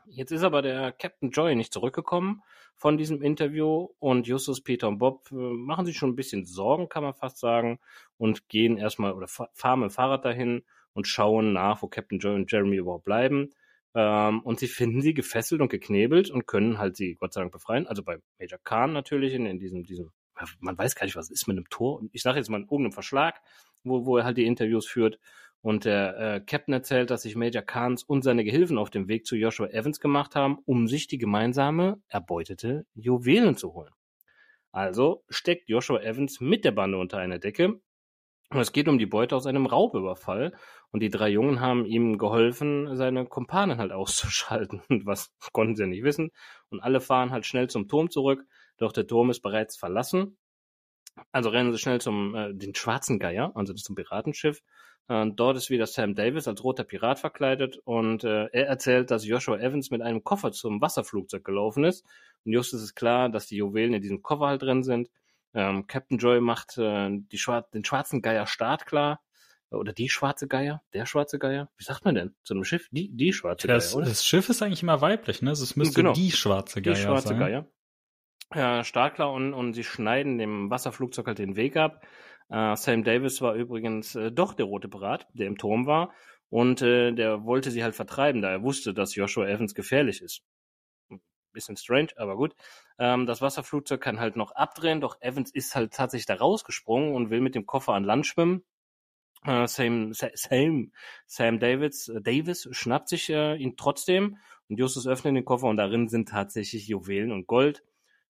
Jetzt 0.07 0.31
ist 0.31 0.43
aber 0.43 0.63
der 0.63 0.91
Captain 0.91 1.29
Joy 1.29 1.55
nicht 1.55 1.75
zurückgekommen 1.75 2.43
von 2.77 2.97
diesem 2.97 3.21
Interview 3.21 3.89
und 3.99 4.27
Justus, 4.27 4.63
Peter 4.63 4.89
und 4.89 4.97
Bob 4.97 5.31
äh, 5.33 5.35
machen 5.35 5.85
sich 5.85 5.99
schon 5.99 6.13
ein 6.13 6.17
bisschen 6.17 6.47
Sorgen, 6.47 6.89
kann 6.89 7.03
man 7.03 7.13
fast 7.13 7.37
sagen, 7.37 7.79
und 8.17 8.49
gehen 8.49 8.79
erstmal 8.79 9.13
oder 9.13 9.29
fahren 9.29 9.81
mit 9.81 9.91
dem 9.91 9.93
Fahrrad 9.93 10.25
dahin 10.25 10.65
und 10.95 11.07
schauen 11.07 11.53
nach, 11.53 11.83
wo 11.83 11.89
Captain 11.89 12.21
Joy 12.21 12.37
und 12.37 12.51
Jeremy 12.51 12.77
überhaupt 12.77 13.05
bleiben. 13.05 13.51
Ähm, 13.95 14.41
und 14.41 14.59
sie 14.59 14.69
finden 14.69 15.03
sie 15.03 15.15
gefesselt 15.15 15.61
und 15.61 15.69
geknebelt 15.69 16.31
und 16.31 16.47
können 16.47 16.79
halt 16.79 16.97
sie 16.97 17.15
Gott 17.15 17.33
sei 17.33 17.41
Dank 17.41 17.53
befreien. 17.53 17.87
Also 17.87 18.03
bei 18.03 18.19
Major 18.39 18.59
Khan 18.65 18.93
natürlich 18.93 19.35
in, 19.35 19.47
in 19.47 19.59
diesem, 19.59 19.85
diesem, 19.85 20.11
man 20.61 20.79
weiß 20.79 20.95
gar 20.95 21.05
nicht, 21.05 21.17
was 21.17 21.31
ist 21.31 21.47
mit 21.47 21.57
einem 21.57 21.69
Tor. 21.69 22.03
Ich 22.13 22.23
sage 22.23 22.39
jetzt 22.39 22.49
mal 22.49 22.59
in 22.59 22.65
irgendeinem 22.65 22.93
Verschlag, 22.93 23.41
wo, 23.85 24.07
wo 24.07 24.17
er 24.17 24.25
halt 24.25 24.39
die 24.39 24.47
Interviews 24.47 24.87
führt. 24.87 25.19
Und 25.61 25.85
der 25.85 26.19
äh, 26.19 26.41
Captain 26.41 26.75
erzählt, 26.75 27.11
dass 27.11 27.23
sich 27.23 27.37
Major 27.37 27.63
Kahns 27.63 28.03
und 28.03 28.23
seine 28.23 28.43
Gehilfen 28.43 28.79
auf 28.79 28.91
dem 28.91 29.07
Weg 29.07 29.27
zu 29.27 29.37
Joshua 29.37 29.69
Evans 29.69 30.01
gemacht 30.01 30.35
haben, 30.35 30.59
um 30.65 30.89
sich 30.89 31.07
die 31.07 31.19
gemeinsame 31.19 32.03
erbeutete 32.09 32.85
Juwelen 32.95 33.57
zu 33.57 33.73
holen. 33.73 33.93
Also 34.73 35.23
steckt 35.29 35.69
Joshua 35.69 36.01
Evans 36.01 36.41
mit 36.41 36.65
der 36.65 36.73
Bande 36.73 36.99
unter 36.99 37.19
einer 37.19 37.39
Decke 37.39 37.81
es 38.61 38.73
geht 38.73 38.89
um 38.89 38.99
die 38.99 39.07
Beute 39.07 39.37
aus 39.37 39.47
einem 39.47 39.67
Raubüberfall. 39.67 40.53
Und 40.91 41.01
die 41.01 41.11
drei 41.11 41.29
Jungen 41.31 41.61
haben 41.61 41.87
ihm 41.87 42.19
geholfen, 42.19 42.97
seine 42.97 43.27
Kumpanen 43.27 43.79
halt 43.79 43.93
auszuschalten. 43.93 44.83
Was 45.05 45.33
konnten 45.53 45.77
sie 45.77 45.87
nicht 45.87 46.05
wissen. 46.05 46.31
Und 46.71 46.81
alle 46.81 47.01
fahren 47.01 47.31
halt 47.31 47.47
schnell 47.47 47.69
zum 47.69 47.89
Turm 47.89 48.11
zurück. 48.11 48.45
Doch 48.79 48.93
der 48.93 49.07
Turm 49.07 49.31
ist 49.31 49.41
bereits 49.41 49.77
verlassen. 49.77 50.37
Also 51.31 51.51
rennen 51.51 51.73
sie 51.73 51.79
schnell 51.79 52.01
zum 52.01 52.35
äh, 52.35 52.55
den 52.55 52.75
schwarzen 52.75 53.19
Geier, 53.19 53.53
also 53.55 53.75
zum 53.75 53.95
Piratenschiff. 53.95 54.63
Äh, 55.09 55.27
dort 55.35 55.57
ist 55.57 55.71
wieder 55.71 55.87
Sam 55.87 56.15
Davis 56.15 56.49
als 56.49 56.65
roter 56.65 56.85
Pirat 56.85 57.19
verkleidet 57.19 57.79
und 57.85 58.25
äh, 58.25 58.47
er 58.47 58.67
erzählt, 58.67 59.11
dass 59.11 59.27
Joshua 59.27 59.59
Evans 59.59 59.91
mit 59.91 60.01
einem 60.01 60.25
Koffer 60.25 60.53
zum 60.53 60.81
Wasserflugzeug 60.81 61.45
gelaufen 61.45 61.85
ist. 61.85 62.05
Und 62.45 62.53
just 62.53 62.73
ist 62.73 62.83
es 62.83 62.95
klar, 62.95 63.29
dass 63.29 63.47
die 63.47 63.57
Juwelen 63.57 63.95
in 63.95 64.03
diesem 64.03 64.23
Koffer 64.23 64.47
halt 64.47 64.63
drin 64.63 64.83
sind. 64.83 65.11
Ähm, 65.55 65.87
Captain 65.87 66.19
Joy 66.19 66.41
macht 66.41 66.79
äh, 66.79 67.11
die 67.11 67.39
Schwar 67.39 67.67
den 67.75 67.85
schwarzen 67.85 68.23
Geier 68.23 68.47
startklar. 68.47 69.21
Oder 69.71 69.93
die 69.95 70.11
schwarze 70.11 70.49
Geier? 70.49 70.83
Der 70.93 71.07
schwarze 71.07 71.39
Geier? 71.39 71.71
Wie 71.79 71.85
sagt 71.85 72.05
man 72.05 72.15
denn 72.15 72.35
zu 72.45 72.53
einem 72.53 72.65
Schiff? 72.65 72.89
Die, 72.91 73.09
die 73.11 73.33
schwarze 73.33 73.67
das, 73.67 73.91
Geier, 73.91 73.99
oder? 73.99 74.09
Das 74.09 74.25
Schiff 74.25 74.49
ist 74.51 74.63
eigentlich 74.63 74.83
immer 74.83 75.01
weiblich, 75.01 75.41
ne? 75.41 75.51
Also 75.51 75.65
es 75.65 75.77
müsste 75.77 76.03
genau. 76.03 76.13
die 76.13 76.31
schwarze 76.31 76.83
Geier 76.83 76.95
sein. 76.95 77.03
Die 77.03 77.09
schwarze 77.09 77.29
sein. 77.29 77.39
Geier. 77.39 77.67
Ja, 78.55 78.85
startklar 78.85 79.33
und, 79.33 79.55
und 79.55 79.73
sie 79.73 79.85
schneiden 79.85 80.37
dem 80.37 80.69
Wasserflugzeug 80.69 81.27
halt 81.27 81.39
den 81.39 81.57
Weg 81.57 81.79
ab. 81.79 82.05
Äh, 82.51 82.77
Sam 82.77 83.03
Davis 83.03 83.41
war 83.41 83.55
übrigens 83.55 84.15
äh, 84.15 84.31
doch 84.31 84.53
der 84.53 84.67
rote 84.67 84.89
Pirat, 84.89 85.27
der 85.33 85.47
im 85.47 85.57
Turm 85.57 85.87
war. 85.87 86.13
Und 86.51 86.83
äh, 86.83 87.13
der 87.13 87.45
wollte 87.45 87.71
sie 87.71 87.83
halt 87.83 87.95
vertreiben, 87.95 88.43
da 88.43 88.51
er 88.51 88.63
wusste, 88.63 88.93
dass 88.93 89.15
Joshua 89.15 89.47
Evans 89.47 89.75
gefährlich 89.75 90.21
ist 90.21 90.43
bisschen 91.53 91.77
strange, 91.77 92.09
aber 92.17 92.37
gut. 92.37 92.55
Ähm, 92.99 93.27
das 93.27 93.41
Wasserflugzeug 93.43 94.01
kann 94.01 94.21
halt 94.21 94.37
noch 94.37 94.53
abdrehen, 94.53 95.01
doch 95.01 95.21
Evans 95.21 95.53
ist 95.53 95.75
halt 95.75 95.93
tatsächlich 95.93 96.27
da 96.27 96.35
rausgesprungen 96.35 97.15
und 97.15 97.31
will 97.31 97.41
mit 97.41 97.55
dem 97.55 97.67
Koffer 97.67 97.95
an 97.95 98.05
Land 98.05 98.27
schwimmen. 98.27 98.65
Äh, 99.45 99.67
Sam, 99.67 100.13
Sam, 100.13 100.93
Sam 101.27 101.59
Davids, 101.59 102.09
äh, 102.09 102.21
Davis 102.21 102.69
schnappt 102.71 103.09
sich 103.09 103.29
äh, 103.31 103.57
ihn 103.57 103.77
trotzdem 103.77 104.39
und 104.69 104.79
Justus 104.79 105.07
öffnet 105.07 105.37
den 105.37 105.45
Koffer 105.45 105.67
und 105.67 105.77
darin 105.77 106.09
sind 106.09 106.29
tatsächlich 106.29 106.87
Juwelen 106.87 107.33
und 107.33 107.47
Gold. 107.47 107.83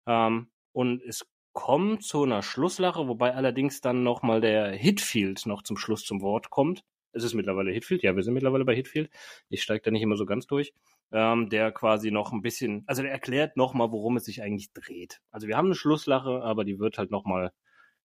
Ähm, 0.07 0.51
und 0.73 1.03
es 1.03 1.27
kommt 1.53 2.03
zu 2.03 2.23
einer 2.23 2.43
Schlusslache, 2.43 3.09
wobei 3.09 3.35
allerdings 3.35 3.81
dann 3.81 4.03
nochmal 4.03 4.41
der 4.41 4.73
Hitfield 4.73 5.45
noch 5.47 5.63
zum 5.63 5.77
Schluss 5.77 6.05
zum 6.05 6.23
Wort 6.23 6.51
kommt. 6.51 6.85
Es 7.13 7.25
ist 7.25 7.35
mittlerweile 7.35 7.71
Hitfield, 7.71 8.03
ja, 8.03 8.17
wir 8.17 8.23
sind 8.23 8.35
mittlerweile 8.35 8.65
bei 8.65 8.75
Hitfield. 8.75 9.11
Ich 9.49 9.63
steige 9.63 9.83
da 9.83 9.91
nicht 9.91 10.03
immer 10.03 10.17
so 10.17 10.27
ganz 10.27 10.47
durch. 10.47 10.73
Ähm, 11.11 11.51
der 11.51 11.73
quasi 11.73 12.11
noch 12.11 12.33
ein 12.33 12.41
bisschen, 12.41 12.85
also 12.87 13.03
der 13.03 13.13
erklärt 13.13 13.57
nochmal, 13.57 13.91
worum 13.91 14.17
es 14.17 14.25
sich 14.25 14.43
eigentlich 14.43 14.73
dreht. 14.73 15.21
Also 15.31 15.47
wir 15.47 15.57
haben 15.57 15.67
eine 15.67 15.75
Schlusslache, 15.75 16.43
aber 16.43 16.65
die 16.65 16.79
wird 16.79 16.97
halt 16.97 17.11
nochmal 17.11 17.53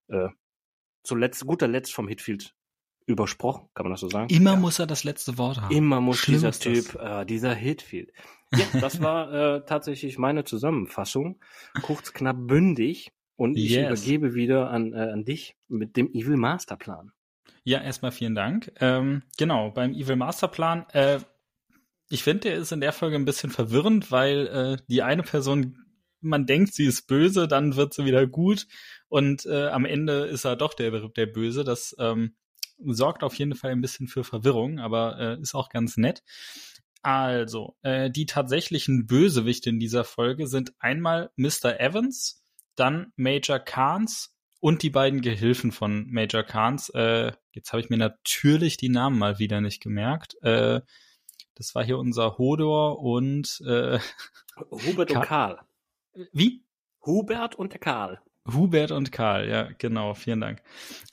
äh, 0.10 0.28
zuletzt, 1.04 1.46
guter 1.46 1.68
Letzt 1.68 1.94
vom 1.94 2.08
Hitfield 2.08 2.54
übersprochen, 3.06 3.70
kann 3.74 3.86
man 3.86 3.94
das 3.94 4.02
so 4.02 4.10
sagen? 4.10 4.30
Immer 4.30 4.52
ja. 4.52 4.56
muss 4.58 4.80
er 4.80 4.86
das 4.86 5.06
letzte 5.06 5.38
Wort 5.38 5.62
haben. 5.62 5.74
Immer 5.74 6.02
muss 6.02 6.18
Schlimm 6.18 6.36
dieser 6.36 6.52
Typ, 6.52 6.96
äh, 6.96 7.26
dieser 7.26 7.54
Hitfield. 7.54 8.12
Ja, 8.54 8.66
das 8.80 9.02
war 9.02 9.34
äh, 9.34 9.66
tatsächlich 9.66 10.18
meine 10.18 10.44
Zusammenfassung. 10.44 11.40
Kurz, 11.82 12.14
knapp, 12.14 12.36
bündig. 12.40 13.12
Und 13.38 13.56
ich 13.56 13.72
yes. 13.72 13.86
übergebe 13.86 14.34
wieder 14.34 14.70
an, 14.70 14.94
äh, 14.94 15.12
an 15.12 15.24
dich 15.24 15.56
mit 15.68 15.96
dem 15.96 16.12
Evil 16.12 16.38
Masterplan. 16.38 17.12
Ja, 17.68 17.82
erstmal 17.82 18.14
vielen 18.14 18.34
Dank. 18.34 18.72
Ähm, 18.80 19.24
genau, 19.38 19.72
beim 19.72 19.92
Evil 19.94 20.16
Masterplan, 20.16 20.86
äh, 20.94 21.20
ich 22.10 22.24
finde, 22.24 22.48
der 22.48 22.56
ist 22.56 22.72
in 22.72 22.80
der 22.80 22.94
Folge 22.94 23.18
ein 23.18 23.26
bisschen 23.26 23.50
verwirrend, 23.50 24.10
weil 24.10 24.48
äh, 24.48 24.78
die 24.88 25.04
eine 25.04 25.22
Person, 25.22 25.78
man 26.22 26.46
denkt, 26.46 26.74
sie 26.74 26.86
ist 26.86 27.08
böse, 27.08 27.46
dann 27.46 27.76
wird 27.76 27.94
sie 27.94 28.06
wieder 28.06 28.26
gut 28.26 28.68
und 29.10 29.46
äh, 29.48 29.68
am 29.68 29.84
Ende 29.84 30.28
ist 30.28 30.46
er 30.46 30.56
doch 30.56 30.76
der, 30.76 31.10
der 31.10 31.26
Böse. 31.26 31.66
Das 31.66 31.94
ähm, 32.00 32.38
sorgt 32.78 33.22
auf 33.22 33.36
jeden 33.36 33.56
Fall 33.56 33.72
ein 33.72 33.82
bisschen 33.82 34.08
für 34.08 34.24
Verwirrung, 34.24 34.80
aber 34.80 35.20
äh, 35.20 35.42
ist 35.42 35.54
auch 35.54 35.68
ganz 35.68 35.98
nett. 35.98 36.24
Also, 37.02 37.76
äh, 37.82 38.10
die 38.10 38.28
tatsächlichen 38.28 39.08
Bösewichte 39.08 39.72
in 39.72 39.80
dieser 39.80 40.06
Folge 40.06 40.48
sind 40.48 40.72
einmal 40.80 41.32
Mr. 41.36 41.82
Evans, 41.82 42.46
dann 42.78 43.12
Major 43.18 43.60
Kahns 43.60 44.37
und 44.60 44.84
die 44.84 44.90
beiden 44.90 45.22
Gehilfen 45.22 45.72
von 45.72 46.08
Major 46.10 46.44
Kahns. 46.44 46.90
Äh, 46.90 47.32
jetzt 47.52 47.72
habe 47.72 47.82
ich 47.82 47.90
mir 47.90 47.98
natürlich 47.98 48.78
die 48.78 48.90
Namen 48.90 49.18
mal 49.18 49.40
wieder 49.40 49.62
nicht 49.62 49.82
gemerkt. 49.82 50.36
Äh, 50.42 50.82
das 51.56 51.74
war 51.76 51.84
hier 51.84 51.98
unser 51.98 52.38
Hodor 52.38 53.00
und 53.00 53.62
äh, 53.66 54.00
Hubert 54.70 55.12
und 55.12 55.22
Karl. 55.22 55.60
Wie? 56.32 56.64
Hubert 57.06 57.56
und 57.56 57.74
der 57.74 57.80
Karl. 57.80 58.20
Hubert 58.54 58.92
und 58.92 59.12
Karl, 59.12 59.50
ja, 59.50 59.70
genau, 59.78 60.14
vielen 60.14 60.40
Dank. 60.40 60.62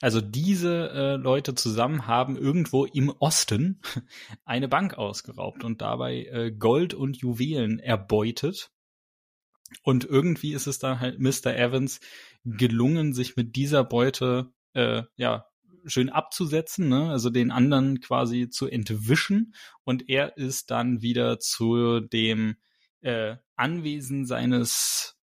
Also 0.01 0.21
diese 0.21 0.89
äh, 0.91 1.15
Leute 1.15 1.53
zusammen 1.53 2.07
haben 2.07 2.37
irgendwo 2.37 2.85
im 2.85 3.09
Osten 3.19 3.81
eine 4.45 4.67
Bank 4.67 4.97
ausgeraubt 4.97 5.63
und 5.63 5.81
dabei 5.81 6.25
äh, 6.25 6.51
Gold 6.51 6.93
und 6.93 7.17
Juwelen 7.17 7.79
erbeutet. 7.79 8.71
Und 9.83 10.05
irgendwie 10.05 10.53
ist 10.53 10.67
es 10.67 10.79
dann 10.79 10.99
halt 10.99 11.19
Mr. 11.19 11.55
Evans 11.55 11.99
gelungen, 12.45 13.13
sich 13.13 13.35
mit 13.35 13.55
dieser 13.55 13.83
Beute 13.83 14.51
äh, 14.73 15.03
ja 15.17 15.45
schön 15.85 16.09
abzusetzen, 16.09 16.89
ne? 16.89 17.11
also 17.11 17.29
den 17.29 17.51
anderen 17.51 17.99
quasi 17.99 18.49
zu 18.49 18.67
entwischen. 18.67 19.53
Und 19.83 20.09
er 20.09 20.37
ist 20.37 20.71
dann 20.71 21.01
wieder 21.01 21.39
zu 21.39 21.99
dem 21.99 22.55
äh, 23.01 23.35
Anwesen 23.55 24.25
seines 24.25 25.17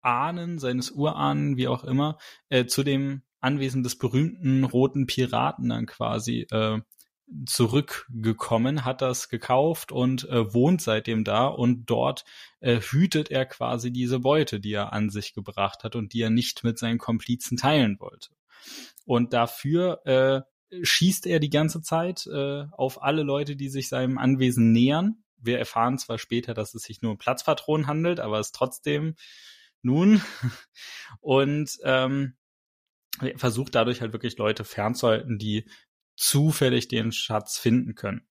Ahnen, 0.00 0.58
seines 0.58 0.90
Urahnen, 0.90 1.56
wie 1.56 1.68
auch 1.68 1.84
immer, 1.84 2.18
äh, 2.48 2.66
zu 2.66 2.82
dem 2.82 3.22
Anwesen 3.40 3.82
des 3.82 3.96
berühmten 3.96 4.64
roten 4.64 5.06
Piraten 5.06 5.68
dann 5.68 5.86
quasi 5.86 6.46
äh, 6.50 6.80
zurückgekommen, 7.46 8.84
hat 8.84 9.02
das 9.02 9.28
gekauft 9.28 9.92
und 9.92 10.28
äh, 10.28 10.52
wohnt 10.54 10.80
seitdem 10.80 11.24
da 11.24 11.46
und 11.46 11.86
dort 11.86 12.24
äh, 12.60 12.80
hütet 12.80 13.30
er 13.30 13.46
quasi 13.46 13.92
diese 13.92 14.20
Beute, 14.20 14.60
die 14.60 14.72
er 14.72 14.92
an 14.92 15.10
sich 15.10 15.34
gebracht 15.34 15.84
hat 15.84 15.94
und 15.94 16.12
die 16.12 16.22
er 16.22 16.30
nicht 16.30 16.64
mit 16.64 16.78
seinen 16.78 16.98
Komplizen 16.98 17.56
teilen 17.56 18.00
wollte. 18.00 18.30
Und 19.04 19.32
dafür 19.32 20.06
äh, 20.06 20.42
schießt 20.82 21.26
er 21.26 21.40
die 21.40 21.50
ganze 21.50 21.82
Zeit 21.82 22.26
äh, 22.26 22.64
auf 22.72 23.02
alle 23.02 23.22
Leute, 23.22 23.56
die 23.56 23.68
sich 23.68 23.88
seinem 23.88 24.18
Anwesen 24.18 24.72
nähern. 24.72 25.22
Wir 25.36 25.58
erfahren 25.58 25.98
zwar 25.98 26.18
später, 26.18 26.54
dass 26.54 26.74
es 26.74 26.82
sich 26.82 27.02
nur 27.02 27.12
um 27.12 27.18
Platzpatronen 27.18 27.86
handelt, 27.86 28.20
aber 28.20 28.38
es 28.38 28.52
trotzdem 28.52 29.14
nun. 29.82 30.20
Und 31.20 31.78
ähm, 31.84 32.34
versucht 33.36 33.74
dadurch 33.74 34.00
halt 34.00 34.12
wirklich 34.12 34.36
Leute 34.38 34.64
fernzuhalten, 34.64 35.38
die 35.38 35.64
zufällig 36.18 36.88
den 36.88 37.12
Schatz 37.12 37.58
finden 37.58 37.94
können. 37.94 38.22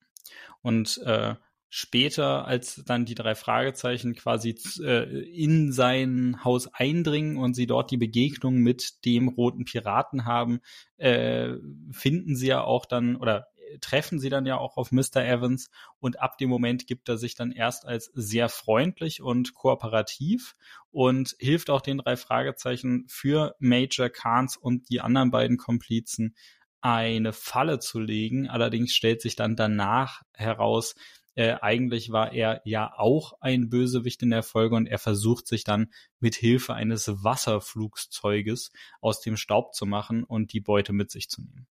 Und 0.62 0.98
äh, 1.06 1.36
später, 1.70 2.46
als 2.46 2.84
dann 2.86 3.06
die 3.06 3.16
drei 3.16 3.34
Fragezeichen 3.34 4.14
quasi 4.14 4.56
äh, 4.84 5.04
in 5.30 5.72
sein 5.72 6.44
Haus 6.44 6.74
eindringen 6.74 7.38
und 7.38 7.54
sie 7.54 7.68
dort 7.68 7.92
die 7.92 7.98
Begegnung 7.98 8.58
mit 8.58 9.06
dem 9.06 9.30
roten 9.30 9.66
Piraten 9.66 10.26
haben, 10.26 10.60
äh, 10.98 11.54
finden 11.92 12.36
sie 12.36 12.48
ja 12.48 12.62
auch 12.62 12.86
dann 12.86 13.16
oder 13.16 13.48
treffen 13.82 14.20
sie 14.20 14.30
dann 14.30 14.46
ja 14.46 14.58
auch 14.58 14.78
auf 14.78 14.92
Mr. 14.92 15.18
Evans 15.18 15.70
und 16.00 16.22
ab 16.22 16.38
dem 16.38 16.50
Moment 16.50 16.88
gibt 16.88 17.10
er 17.10 17.18
sich 17.18 17.36
dann 17.36 17.52
erst 17.52 17.86
als 17.86 18.12
sehr 18.14 18.48
freundlich 18.50 19.22
und 19.22 19.54
kooperativ 19.54 20.56
und 20.92 21.36
hilft 21.40 21.70
auch 21.70 21.82
den 21.82 21.98
drei 21.98 22.16
Fragezeichen 22.16 23.06
für 23.10 23.56
Major 23.60 24.10
Kahns 24.10 24.58
und 24.58 24.90
die 24.90 25.02
anderen 25.02 25.32
beiden 25.32 25.58
Komplizen 25.58 26.36
eine 26.82 27.34
Falle 27.34 27.80
zu 27.80 28.00
legen. 28.00 28.48
Allerdings 28.48 28.94
stellt 28.94 29.22
sich 29.22 29.36
dann 29.36 29.56
danach 29.56 30.22
heraus, 30.34 30.96
äh, 31.38 31.56
eigentlich 31.62 32.12
war 32.12 32.34
er 32.34 32.62
ja 32.66 32.92
auch 32.98 33.34
ein 33.42 33.70
Bösewicht 33.70 34.24
in 34.24 34.32
der 34.32 34.42
Folge 34.42 34.76
und 34.76 34.88
er 34.88 34.98
versucht 34.98 35.48
sich 35.48 35.64
dann 35.64 35.92
mit 36.20 36.34
Hilfe 36.34 36.74
eines 36.74 37.08
Wasserflugzeuges 37.08 38.72
aus 39.02 39.22
dem 39.22 39.38
Staub 39.38 39.76
zu 39.76 39.86
machen 39.86 40.24
und 40.24 40.52
die 40.52 40.62
Beute 40.62 40.94
mit 40.94 41.12
sich 41.12 41.30
zu 41.30 41.44
nehmen. 41.44 41.68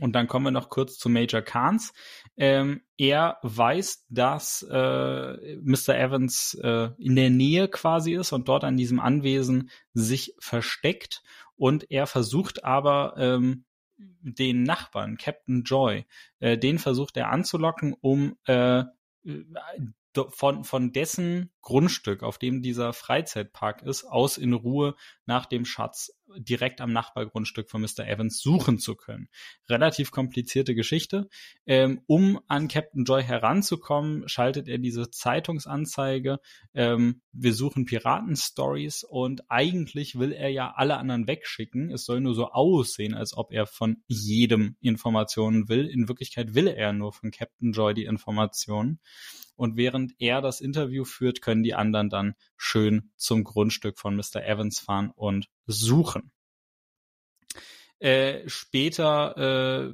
Und 0.00 0.12
dann 0.12 0.28
kommen 0.28 0.46
wir 0.46 0.52
noch 0.52 0.70
kurz 0.70 0.96
zu 0.96 1.08
Major 1.08 1.42
Kahns. 1.42 1.92
Ähm, 2.36 2.82
er 2.96 3.38
weiß, 3.42 4.06
dass 4.08 4.62
äh, 4.70 5.56
Mr. 5.60 5.96
Evans 5.96 6.54
äh, 6.62 6.90
in 6.98 7.16
der 7.16 7.30
Nähe 7.30 7.66
quasi 7.68 8.14
ist 8.14 8.32
und 8.32 8.48
dort 8.48 8.62
an 8.62 8.76
diesem 8.76 9.00
Anwesen 9.00 9.70
sich 9.92 10.34
versteckt. 10.38 11.22
Und 11.56 11.90
er 11.90 12.06
versucht 12.06 12.64
aber 12.64 13.14
ähm, 13.18 13.64
den 14.20 14.62
Nachbarn, 14.62 15.16
Captain 15.16 15.62
Joy, 15.62 16.04
äh, 16.40 16.58
den 16.58 16.78
versucht 16.78 17.16
er 17.16 17.30
anzulocken, 17.30 17.94
um 18.00 18.36
äh, 18.46 18.84
von, 20.30 20.64
von 20.64 20.92
dessen 20.92 21.50
Grundstück, 21.62 22.22
auf 22.22 22.38
dem 22.38 22.60
dieser 22.60 22.92
Freizeitpark 22.92 23.82
ist, 23.82 24.04
aus 24.04 24.36
in 24.36 24.52
Ruhe 24.52 24.96
nach 25.26 25.46
dem 25.46 25.64
Schatz 25.64 26.12
direkt 26.36 26.80
am 26.80 26.92
Nachbargrundstück 26.92 27.70
von 27.70 27.82
Mr. 27.82 28.06
Evans 28.06 28.40
suchen 28.40 28.78
zu 28.78 28.96
können. 28.96 29.28
Relativ 29.68 30.10
komplizierte 30.10 30.74
Geschichte. 30.74 31.28
Ähm, 31.66 32.00
um 32.06 32.40
an 32.48 32.68
Captain 32.68 33.04
Joy 33.04 33.22
heranzukommen, 33.22 34.28
schaltet 34.28 34.68
er 34.68 34.78
diese 34.78 35.10
Zeitungsanzeige. 35.10 36.40
Ähm, 36.74 37.22
wir 37.32 37.54
suchen 37.54 37.84
Piraten-Stories 37.84 39.04
und 39.04 39.50
eigentlich 39.50 40.18
will 40.18 40.32
er 40.32 40.48
ja 40.48 40.72
alle 40.74 40.96
anderen 40.96 41.26
wegschicken. 41.26 41.90
Es 41.90 42.04
soll 42.04 42.20
nur 42.20 42.34
so 42.34 42.50
aussehen, 42.50 43.14
als 43.14 43.36
ob 43.36 43.52
er 43.52 43.66
von 43.66 44.02
jedem 44.06 44.76
Informationen 44.80 45.68
will. 45.68 45.86
In 45.86 46.08
Wirklichkeit 46.08 46.54
will 46.54 46.66
er 46.66 46.92
nur 46.92 47.12
von 47.12 47.30
Captain 47.30 47.72
Joy 47.72 47.94
die 47.94 48.04
Informationen. 48.04 49.00
Und 49.56 49.76
während 49.76 50.14
er 50.18 50.40
das 50.40 50.60
Interview 50.60 51.04
führt, 51.04 51.42
können 51.42 51.62
die 51.62 51.74
anderen 51.74 52.08
dann 52.08 52.34
schön 52.56 53.10
zum 53.16 53.44
Grundstück 53.44 53.98
von 53.98 54.16
Mr. 54.16 54.44
Evans 54.44 54.80
fahren 54.80 55.10
und 55.14 55.48
suchen. 55.66 56.32
Äh, 58.02 58.48
später 58.48 59.36
äh, 59.36 59.92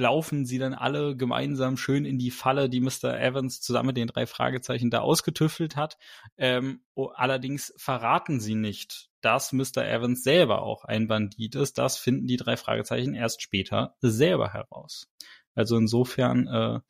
laufen 0.00 0.46
sie 0.46 0.56
dann 0.56 0.72
alle 0.72 1.14
gemeinsam 1.18 1.76
schön 1.76 2.06
in 2.06 2.18
die 2.18 2.30
Falle, 2.30 2.70
die 2.70 2.80
Mr. 2.80 3.20
Evans 3.20 3.60
zusammen 3.60 3.88
mit 3.88 3.98
den 3.98 4.08
drei 4.08 4.26
Fragezeichen 4.26 4.90
da 4.90 5.00
ausgetüffelt 5.00 5.76
hat. 5.76 5.98
Ähm, 6.38 6.80
allerdings 6.94 7.74
verraten 7.76 8.40
sie 8.40 8.54
nicht, 8.54 9.10
dass 9.20 9.52
Mr. 9.52 9.86
Evans 9.86 10.22
selber 10.22 10.62
auch 10.62 10.84
ein 10.86 11.08
Bandit 11.08 11.56
ist. 11.56 11.76
Das 11.76 11.98
finden 11.98 12.26
die 12.26 12.38
drei 12.38 12.56
Fragezeichen 12.56 13.12
erst 13.12 13.42
später 13.42 13.96
selber 14.00 14.54
heraus. 14.54 15.06
Also 15.54 15.76
insofern 15.76 16.46
äh, 16.46 16.80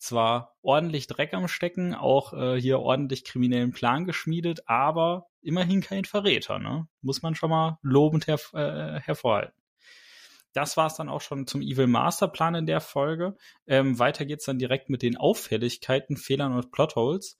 zwar 0.00 0.56
ordentlich 0.62 1.06
Dreck 1.06 1.34
am 1.34 1.46
Stecken, 1.48 1.94
auch 1.94 2.32
äh, 2.32 2.60
hier 2.60 2.80
ordentlich 2.80 3.24
kriminellen 3.24 3.72
Plan 3.72 4.04
geschmiedet, 4.06 4.68
aber 4.68 5.26
immerhin 5.42 5.80
kein 5.80 6.04
Verräter, 6.04 6.58
ne? 6.58 6.88
Muss 7.02 7.22
man 7.22 7.34
schon 7.34 7.50
mal 7.50 7.78
lobend 7.82 8.26
her 8.26 8.38
äh, 8.54 9.00
hervorhalten. 9.00 9.54
Das 10.52 10.76
war 10.76 10.86
es 10.88 10.94
dann 10.94 11.08
auch 11.08 11.20
schon 11.20 11.46
zum 11.46 11.62
Evil 11.62 11.86
Masterplan 11.86 12.56
in 12.56 12.66
der 12.66 12.80
Folge. 12.80 13.36
Ähm, 13.66 13.98
weiter 14.00 14.24
geht's 14.24 14.46
dann 14.46 14.58
direkt 14.58 14.90
mit 14.90 15.02
den 15.02 15.16
Auffälligkeiten, 15.16 16.16
Fehlern 16.16 16.54
und 16.54 16.72
Plotholes. 16.72 17.38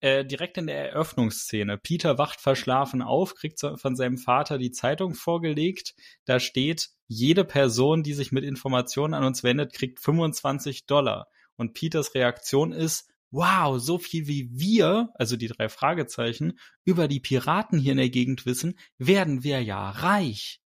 äh, 0.00 0.24
direkt 0.24 0.56
in 0.58 0.66
der 0.66 0.90
Eröffnungsszene. 0.92 1.78
Peter 1.78 2.18
wacht 2.18 2.40
verschlafen 2.40 3.02
auf, 3.02 3.34
kriegt 3.34 3.60
von 3.60 3.96
seinem 3.96 4.18
Vater 4.18 4.58
die 4.58 4.70
Zeitung 4.70 5.14
vorgelegt. 5.14 5.94
Da 6.24 6.40
steht, 6.40 6.90
jede 7.08 7.44
Person, 7.44 8.02
die 8.02 8.14
sich 8.14 8.32
mit 8.32 8.44
Informationen 8.44 9.14
an 9.14 9.24
uns 9.24 9.42
wendet, 9.42 9.72
kriegt 9.72 10.00
25 10.00 10.86
Dollar. 10.86 11.28
Und 11.58 11.74
Peters 11.74 12.14
Reaktion 12.14 12.72
ist, 12.72 13.10
wow, 13.30 13.78
so 13.78 13.98
viel 13.98 14.26
wie 14.26 14.48
wir, 14.52 15.10
also 15.14 15.36
die 15.36 15.48
drei 15.48 15.68
Fragezeichen, 15.68 16.58
über 16.84 17.08
die 17.08 17.20
Piraten 17.20 17.78
hier 17.78 17.92
in 17.92 17.98
der 17.98 18.08
Gegend 18.08 18.46
wissen, 18.46 18.78
werden 18.96 19.44
wir 19.44 19.62
ja 19.62 19.90
reich. 19.90 20.62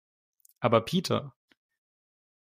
Aber 0.59 0.81
Peter, 0.81 1.35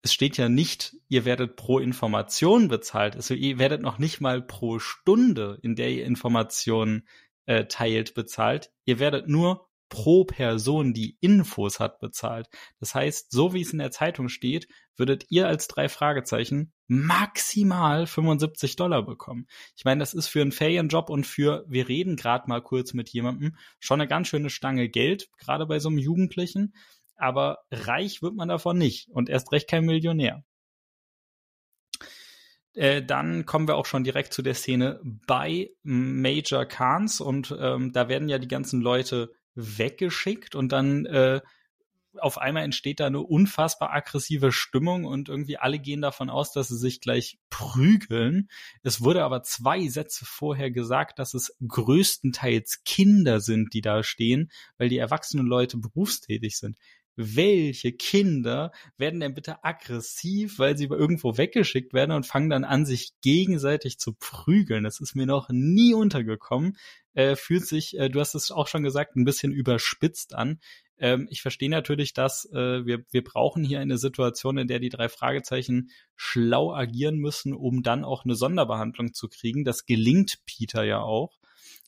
es 0.02 0.12
steht 0.12 0.36
ja 0.36 0.50
nicht, 0.50 0.96
ihr 1.08 1.24
werdet 1.24 1.56
pro 1.56 1.78
Information 1.78 2.68
bezahlt. 2.68 3.16
Also 3.16 3.32
ihr 3.32 3.58
werdet 3.58 3.80
noch 3.80 3.98
nicht 3.98 4.20
mal 4.20 4.42
pro 4.42 4.78
Stunde, 4.78 5.58
in 5.62 5.76
der 5.76 5.90
ihr 5.90 6.04
Informationen 6.04 7.08
äh, 7.46 7.64
teilt, 7.64 8.12
bezahlt. 8.12 8.70
Ihr 8.84 8.98
werdet 8.98 9.28
nur 9.28 9.66
pro 9.88 10.24
Person, 10.24 10.92
die 10.92 11.16
Infos 11.22 11.80
hat, 11.80 12.00
bezahlt. 12.00 12.48
Das 12.80 12.94
heißt, 12.94 13.30
so 13.30 13.54
wie 13.54 13.62
es 13.62 13.72
in 13.72 13.78
der 13.78 13.92
Zeitung 13.92 14.28
steht, 14.28 14.68
würdet 14.94 15.24
ihr 15.30 15.48
als 15.48 15.68
drei 15.68 15.88
Fragezeichen 15.88 16.73
maximal 16.86 18.06
75 18.06 18.76
Dollar 18.76 19.04
bekommen. 19.04 19.46
Ich 19.76 19.84
meine, 19.84 20.00
das 20.00 20.14
ist 20.14 20.28
für 20.28 20.42
einen 20.42 20.52
Ferienjob 20.52 21.10
und 21.10 21.26
für, 21.26 21.64
wir 21.68 21.88
reden 21.88 22.16
gerade 22.16 22.48
mal 22.48 22.62
kurz 22.62 22.94
mit 22.94 23.08
jemandem, 23.08 23.56
schon 23.80 24.00
eine 24.00 24.08
ganz 24.08 24.28
schöne 24.28 24.50
Stange 24.50 24.88
Geld, 24.88 25.28
gerade 25.38 25.66
bei 25.66 25.78
so 25.78 25.88
einem 25.88 25.98
Jugendlichen 25.98 26.74
aber 27.16 27.58
reich 27.70 28.22
wird 28.22 28.34
man 28.34 28.48
davon 28.48 28.78
nicht 28.78 29.08
und 29.08 29.28
erst 29.28 29.52
recht 29.52 29.68
kein 29.68 29.84
Millionär. 29.84 30.44
Äh, 32.74 33.02
dann 33.02 33.46
kommen 33.46 33.68
wir 33.68 33.76
auch 33.76 33.86
schon 33.86 34.04
direkt 34.04 34.32
zu 34.32 34.42
der 34.42 34.54
Szene 34.54 35.00
bei 35.26 35.70
Major 35.82 36.64
Khans 36.64 37.20
und 37.20 37.54
ähm, 37.58 37.92
da 37.92 38.08
werden 38.08 38.28
ja 38.28 38.38
die 38.38 38.48
ganzen 38.48 38.80
Leute 38.80 39.32
weggeschickt 39.54 40.56
und 40.56 40.72
dann 40.72 41.06
äh, 41.06 41.40
auf 42.18 42.38
einmal 42.38 42.64
entsteht 42.64 43.00
da 43.00 43.06
eine 43.06 43.20
unfassbar 43.20 43.92
aggressive 43.92 44.52
Stimmung 44.52 45.04
und 45.04 45.28
irgendwie 45.28 45.56
alle 45.56 45.78
gehen 45.78 46.00
davon 46.00 46.30
aus, 46.30 46.52
dass 46.52 46.68
sie 46.68 46.78
sich 46.78 47.00
gleich 47.00 47.38
prügeln. 47.50 48.48
Es 48.82 49.02
wurde 49.02 49.24
aber 49.24 49.42
zwei 49.42 49.88
Sätze 49.88 50.24
vorher 50.24 50.70
gesagt, 50.70 51.18
dass 51.18 51.34
es 51.34 51.56
größtenteils 51.66 52.84
Kinder 52.84 53.40
sind, 53.40 53.74
die 53.74 53.80
da 53.80 54.02
stehen, 54.02 54.50
weil 54.78 54.88
die 54.88 54.98
erwachsenen 54.98 55.46
Leute 55.46 55.78
berufstätig 55.78 56.58
sind 56.58 56.78
welche 57.16 57.92
Kinder 57.92 58.72
werden 58.96 59.20
denn 59.20 59.34
bitte 59.34 59.64
aggressiv, 59.64 60.58
weil 60.58 60.76
sie 60.76 60.86
irgendwo 60.86 61.36
weggeschickt 61.36 61.92
werden 61.92 62.12
und 62.12 62.26
fangen 62.26 62.50
dann 62.50 62.64
an, 62.64 62.86
sich 62.86 63.12
gegenseitig 63.22 63.98
zu 63.98 64.14
prügeln. 64.14 64.84
Das 64.84 65.00
ist 65.00 65.14
mir 65.14 65.26
noch 65.26 65.48
nie 65.50 65.94
untergekommen. 65.94 66.76
Äh, 67.12 67.36
fühlt 67.36 67.66
sich, 67.66 67.96
äh, 67.98 68.08
du 68.08 68.20
hast 68.20 68.34
es 68.34 68.50
auch 68.50 68.66
schon 68.66 68.82
gesagt, 68.82 69.16
ein 69.16 69.24
bisschen 69.24 69.52
überspitzt 69.52 70.34
an. 70.34 70.58
Ähm, 70.98 71.26
ich 71.30 71.42
verstehe 71.42 71.70
natürlich, 71.70 72.12
dass 72.12 72.44
äh, 72.52 72.86
wir, 72.86 73.04
wir 73.10 73.24
brauchen 73.24 73.64
hier 73.64 73.80
eine 73.80 73.98
Situation, 73.98 74.58
in 74.58 74.68
der 74.68 74.80
die 74.80 74.88
drei 74.88 75.08
Fragezeichen 75.08 75.90
schlau 76.16 76.72
agieren 76.72 77.16
müssen, 77.18 77.52
um 77.52 77.82
dann 77.82 78.04
auch 78.04 78.24
eine 78.24 78.34
Sonderbehandlung 78.34 79.12
zu 79.12 79.28
kriegen. 79.28 79.64
Das 79.64 79.86
gelingt 79.86 80.38
Peter 80.46 80.84
ja 80.84 81.00
auch. 81.00 81.38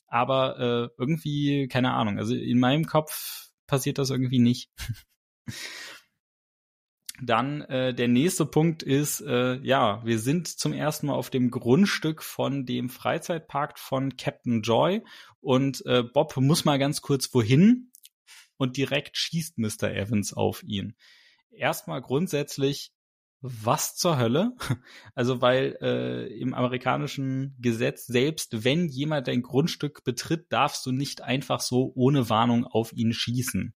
Aber 0.07 0.59
äh, 0.59 0.89
irgendwie, 0.97 1.67
keine 1.67 1.93
Ahnung, 1.93 2.17
also 2.17 2.33
in 2.33 2.59
meinem 2.59 2.85
Kopf 2.85 3.49
passiert 3.67 3.97
das 3.97 4.09
irgendwie 4.09 4.39
nicht. 4.39 4.69
Dann 7.21 7.61
äh, 7.61 7.95
der 7.95 8.07
nächste 8.07 8.45
Punkt 8.45 8.83
ist, 8.83 9.21
äh, 9.21 9.55
ja, 9.63 10.05
wir 10.05 10.19
sind 10.19 10.47
zum 10.47 10.71
ersten 10.71 11.07
Mal 11.07 11.15
auf 11.15 11.31
dem 11.31 11.49
Grundstück 11.49 12.21
von 12.21 12.65
dem 12.65 12.89
Freizeitpark 12.89 13.79
von 13.79 14.17
Captain 14.17 14.61
Joy 14.61 15.03
und 15.41 15.83
äh, 15.87 16.03
Bob 16.03 16.37
muss 16.37 16.63
mal 16.63 16.77
ganz 16.77 17.01
kurz 17.01 17.33
wohin 17.33 17.91
und 18.57 18.77
direkt 18.77 19.17
schießt 19.17 19.57
Mr. 19.57 19.91
Evans 19.91 20.33
auf 20.33 20.61
ihn. 20.61 20.95
Erstmal 21.49 22.01
grundsätzlich, 22.01 22.91
was 23.41 23.95
zur 23.95 24.17
Hölle? 24.17 24.51
Also 25.15 25.41
weil 25.41 25.75
äh, 25.81 26.27
im 26.39 26.53
amerikanischen 26.53 27.55
Gesetz 27.59 28.05
selbst, 28.05 28.63
wenn 28.63 28.87
jemand 28.87 29.27
dein 29.27 29.41
Grundstück 29.41 30.03
betritt, 30.03 30.51
darfst 30.51 30.85
du 30.85 30.91
nicht 30.91 31.21
einfach 31.21 31.61
so 31.61 31.91
ohne 31.95 32.29
Warnung 32.29 32.65
auf 32.65 32.93
ihn 32.93 33.13
schießen. 33.13 33.73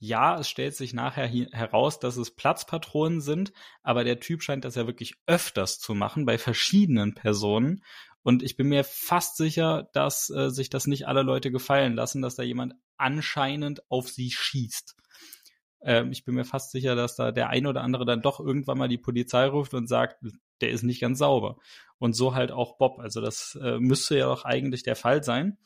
Ja, 0.00 0.38
es 0.38 0.48
stellt 0.48 0.76
sich 0.76 0.94
nachher 0.94 1.26
heraus, 1.26 1.98
dass 1.98 2.16
es 2.16 2.34
Platzpatronen 2.34 3.20
sind, 3.20 3.52
aber 3.82 4.04
der 4.04 4.20
Typ 4.20 4.42
scheint 4.42 4.64
das 4.64 4.76
ja 4.76 4.86
wirklich 4.86 5.16
öfters 5.26 5.80
zu 5.80 5.94
machen 5.94 6.24
bei 6.24 6.38
verschiedenen 6.38 7.14
Personen. 7.14 7.82
Und 8.22 8.42
ich 8.42 8.56
bin 8.56 8.68
mir 8.68 8.84
fast 8.84 9.36
sicher, 9.36 9.88
dass 9.92 10.30
äh, 10.30 10.50
sich 10.50 10.70
das 10.70 10.86
nicht 10.86 11.08
alle 11.08 11.22
Leute 11.22 11.50
gefallen 11.50 11.94
lassen, 11.94 12.22
dass 12.22 12.36
da 12.36 12.42
jemand 12.42 12.74
anscheinend 12.96 13.90
auf 13.90 14.08
sie 14.08 14.30
schießt. 14.30 14.94
Ähm, 15.80 16.12
ich 16.12 16.24
bin 16.24 16.34
mir 16.34 16.44
fast 16.44 16.70
sicher, 16.70 16.94
dass 16.94 17.16
da 17.16 17.32
der 17.32 17.48
ein 17.48 17.66
oder 17.66 17.82
andere 17.82 18.04
dann 18.04 18.22
doch 18.22 18.40
irgendwann 18.40 18.78
mal 18.78 18.88
die 18.88 18.98
Polizei 18.98 19.46
ruft 19.46 19.74
und 19.74 19.88
sagt, 19.88 20.18
der 20.60 20.70
ist 20.70 20.82
nicht 20.82 21.00
ganz 21.00 21.18
sauber. 21.18 21.56
Und 21.98 22.14
so 22.14 22.34
halt 22.34 22.52
auch 22.52 22.78
Bob. 22.78 22.98
Also 23.00 23.20
das 23.20 23.58
äh, 23.62 23.78
müsste 23.78 24.18
ja 24.18 24.26
doch 24.26 24.44
eigentlich 24.44 24.82
der 24.82 24.96
Fall 24.96 25.24
sein. 25.24 25.58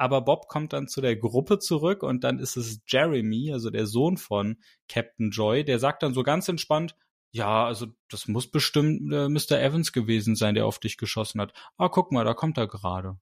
Aber 0.00 0.22
Bob 0.22 0.48
kommt 0.48 0.72
dann 0.72 0.88
zu 0.88 1.02
der 1.02 1.14
Gruppe 1.14 1.58
zurück 1.58 2.02
und 2.02 2.24
dann 2.24 2.38
ist 2.38 2.56
es 2.56 2.80
Jeremy, 2.86 3.52
also 3.52 3.68
der 3.68 3.84
Sohn 3.84 4.16
von 4.16 4.56
Captain 4.88 5.30
Joy, 5.30 5.62
der 5.62 5.78
sagt 5.78 6.02
dann 6.02 6.14
so 6.14 6.22
ganz 6.22 6.48
entspannt, 6.48 6.96
ja, 7.32 7.66
also 7.66 7.88
das 8.08 8.26
muss 8.26 8.50
bestimmt 8.50 9.12
äh, 9.12 9.28
Mr. 9.28 9.60
Evans 9.60 9.92
gewesen 9.92 10.36
sein, 10.36 10.54
der 10.54 10.64
auf 10.64 10.78
dich 10.78 10.96
geschossen 10.96 11.38
hat. 11.38 11.52
Ah, 11.76 11.90
guck 11.90 12.12
mal, 12.12 12.24
da 12.24 12.32
kommt 12.32 12.56
er 12.56 12.66
gerade. 12.66 13.18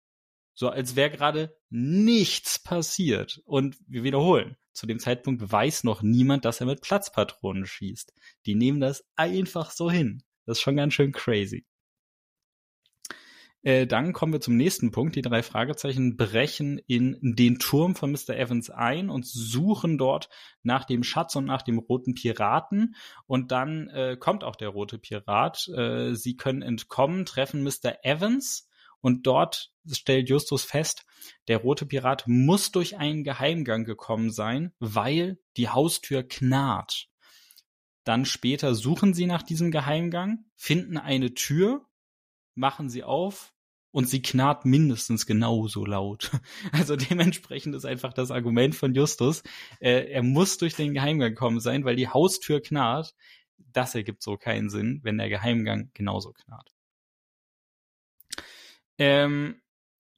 So 0.55 0.69
als 0.69 0.95
wäre 0.95 1.11
gerade 1.11 1.57
nichts 1.69 2.62
passiert. 2.62 3.43
Und 3.45 3.77
wir 3.88 4.05
wiederholen, 4.05 4.57
zu 4.73 4.87
dem 4.87 5.01
Zeitpunkt 5.01 5.51
weiß 5.51 5.83
noch 5.83 6.03
niemand, 6.03 6.45
dass 6.45 6.61
er 6.61 6.67
mit 6.67 6.83
Platzpatronen 6.83 7.67
schießt. 7.67 8.14
Die 8.47 8.55
nehmen 8.55 8.79
das 8.79 9.05
einfach 9.17 9.73
so 9.73 9.91
hin. 9.91 10.23
Das 10.47 10.59
ist 10.59 10.62
schon 10.62 10.77
ganz 10.77 10.95
schön 10.95 11.11
crazy. 11.11 11.67
Äh, 13.62 13.87
dann 13.87 14.12
kommen 14.12 14.33
wir 14.33 14.40
zum 14.40 14.57
nächsten 14.57 14.90
Punkt. 14.90 15.16
Die 15.16 15.23
drei 15.23 15.42
Fragezeichen 15.42 16.16
brechen 16.16 16.79
in 16.87 17.18
den 17.23 17.59
Turm 17.59 17.97
von 17.97 18.12
Mr. 18.12 18.31
Evans 18.31 18.71
ein 18.71 19.11
und 19.11 19.27
suchen 19.27 19.99
dort 19.99 20.29
nach 20.62 20.85
dem 20.85 21.03
Schatz 21.03 21.35
und 21.37 21.44
nach 21.44 21.62
dem 21.62 21.79
roten 21.79 22.14
Piraten. 22.14 22.94
Und 23.27 23.51
dann 23.51 23.88
äh, 23.88 24.16
kommt 24.18 24.44
auch 24.44 24.57
der 24.57 24.68
rote 24.68 24.99
Pirat. 24.99 25.68
Äh, 25.68 26.14
sie 26.14 26.37
können 26.37 26.62
entkommen, 26.62 27.25
treffen 27.25 27.62
Mr. 27.62 28.05
Evans. 28.05 28.68
Und 29.01 29.27
dort 29.27 29.71
stellt 29.90 30.29
Justus 30.29 30.64
fest, 30.64 31.05
der 31.47 31.59
rote 31.59 31.87
Pirat 31.87 32.25
muss 32.27 32.73
durch 32.73 32.97
einen 32.97 33.23
Geheimgang 33.23 33.85
gekommen 33.85 34.31
sein, 34.31 34.73
weil 34.81 35.38
die 35.57 35.68
Haustür 35.68 36.25
knarrt. 36.25 37.09
Dann 38.03 38.25
später 38.25 38.75
suchen 38.75 39.14
sie 39.14 39.27
nach 39.27 39.42
diesem 39.42 39.71
Geheimgang, 39.71 40.47
finden 40.57 40.97
eine 40.97 41.35
Tür, 41.35 41.88
machen 42.59 42.90
sie 42.90 43.05
auf 43.05 43.55
und 43.90 44.09
sie 44.09 44.21
knarrt 44.21 44.64
mindestens 44.64 45.25
genauso 45.27 45.87
laut. 45.87 46.31
Also 46.73 46.97
dementsprechend 46.97 47.75
ist 47.75 47.87
einfach 47.87 48.12
das 48.12 48.31
Argument 48.31 48.75
von 48.75 48.94
Justus, 48.94 49.42
äh, 49.81 50.11
er 50.11 50.23
muss 50.23 50.59
durch 50.59 50.75
den 50.75 50.94
Geheimgang 50.94 51.35
kommen 51.35 51.61
sein, 51.61 51.85
weil 51.85 51.97
die 51.97 52.09
Haustür 52.09 52.61
knarrt. 52.61 53.14
Das 53.73 53.94
ergibt 53.94 54.23
so 54.23 54.37
keinen 54.37 54.71
Sinn, 54.71 55.01
wenn 55.03 55.18
der 55.18 55.29
Geheimgang 55.29 55.90
genauso 55.94 56.33
knarrt. 56.33 56.71
Ähm, 58.99 59.61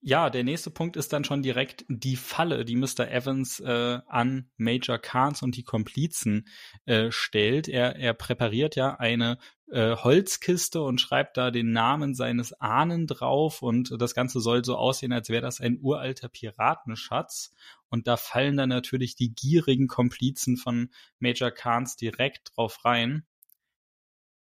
ja, 0.03 0.31
der 0.31 0.45
nächste 0.45 0.71
Punkt 0.71 0.97
ist 0.97 1.13
dann 1.13 1.25
schon 1.25 1.43
direkt 1.43 1.85
die 1.89 2.17
Falle, 2.17 2.65
die 2.65 2.77
Mr. 2.77 3.11
Evans 3.11 3.61
äh, 3.61 3.99
an 4.07 4.51
Major 4.57 4.99
Kahns 4.99 5.43
und 5.43 5.57
die 5.57 5.63
Komplizen 5.63 6.49
äh, 6.87 7.11
stellt. 7.11 7.69
Er, 7.69 7.97
er 7.97 8.15
präpariert 8.15 8.77
ja 8.77 8.97
eine 8.97 9.37
äh, 9.71 9.95
Holzkiste 9.97 10.81
und 10.81 11.03
schreibt 11.03 11.37
da 11.37 11.51
den 11.51 11.73
Namen 11.73 12.15
seines 12.15 12.55
Ahnen 12.55 13.07
drauf 13.07 13.61
und 13.61 13.95
das 13.99 14.15
Ganze 14.15 14.41
soll 14.41 14.65
so 14.65 14.77
aussehen, 14.77 15.13
als 15.13 15.29
wäre 15.29 15.43
das 15.43 15.61
ein 15.61 15.79
uralter 15.81 16.31
Piratenschatz. 16.31 17.53
Und 17.91 18.07
da 18.07 18.17
fallen 18.17 18.57
dann 18.57 18.71
natürlich 18.71 19.17
die 19.17 19.35
gierigen 19.35 19.87
Komplizen 19.87 20.57
von 20.57 20.91
Major 21.19 21.51
Kahns 21.51 21.97
direkt 21.97 22.53
drauf 22.55 22.85
rein. 22.87 23.27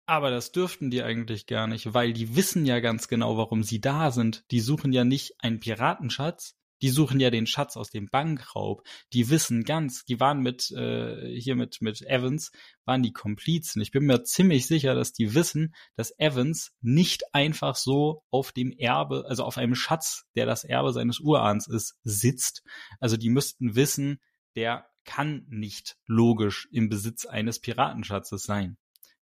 Aber 0.06 0.30
das 0.30 0.52
dürften 0.52 0.90
die 0.90 1.02
eigentlich 1.02 1.46
gar 1.46 1.66
nicht, 1.66 1.94
weil 1.94 2.12
die 2.12 2.36
wissen 2.36 2.66
ja 2.66 2.80
ganz 2.80 3.08
genau, 3.08 3.38
warum 3.38 3.62
sie 3.62 3.80
da 3.80 4.10
sind. 4.10 4.44
Die 4.50 4.60
suchen 4.60 4.92
ja 4.92 5.04
nicht 5.04 5.34
einen 5.38 5.60
Piratenschatz, 5.60 6.56
die 6.82 6.90
suchen 6.90 7.20
ja 7.20 7.30
den 7.30 7.46
Schatz 7.46 7.78
aus 7.78 7.88
dem 7.88 8.10
Bankraub. 8.10 8.82
Die 9.14 9.30
wissen 9.30 9.64
ganz, 9.64 10.04
die 10.04 10.20
waren 10.20 10.42
mit 10.42 10.70
äh, 10.72 11.34
hier 11.40 11.56
mit 11.56 11.78
mit 11.80 12.02
Evans 12.02 12.50
waren 12.84 13.02
die 13.02 13.14
Komplizen. 13.14 13.80
Ich 13.80 13.92
bin 13.92 14.04
mir 14.04 14.24
ziemlich 14.24 14.66
sicher, 14.66 14.94
dass 14.94 15.14
die 15.14 15.34
wissen, 15.34 15.74
dass 15.96 16.18
Evans 16.18 16.72
nicht 16.82 17.22
einfach 17.32 17.76
so 17.76 18.22
auf 18.30 18.52
dem 18.52 18.72
Erbe, 18.72 19.24
also 19.26 19.44
auf 19.44 19.56
einem 19.56 19.74
Schatz, 19.74 20.24
der 20.36 20.44
das 20.44 20.64
Erbe 20.64 20.92
seines 20.92 21.20
Urahns 21.20 21.66
ist, 21.66 21.96
sitzt. 22.02 22.62
Also 23.00 23.16
die 23.16 23.30
müssten 23.30 23.74
wissen, 23.74 24.20
der 24.54 24.86
kann 25.06 25.46
nicht 25.48 25.96
logisch 26.06 26.68
im 26.70 26.90
Besitz 26.90 27.24
eines 27.24 27.60
Piratenschatzes 27.60 28.42
sein. 28.42 28.76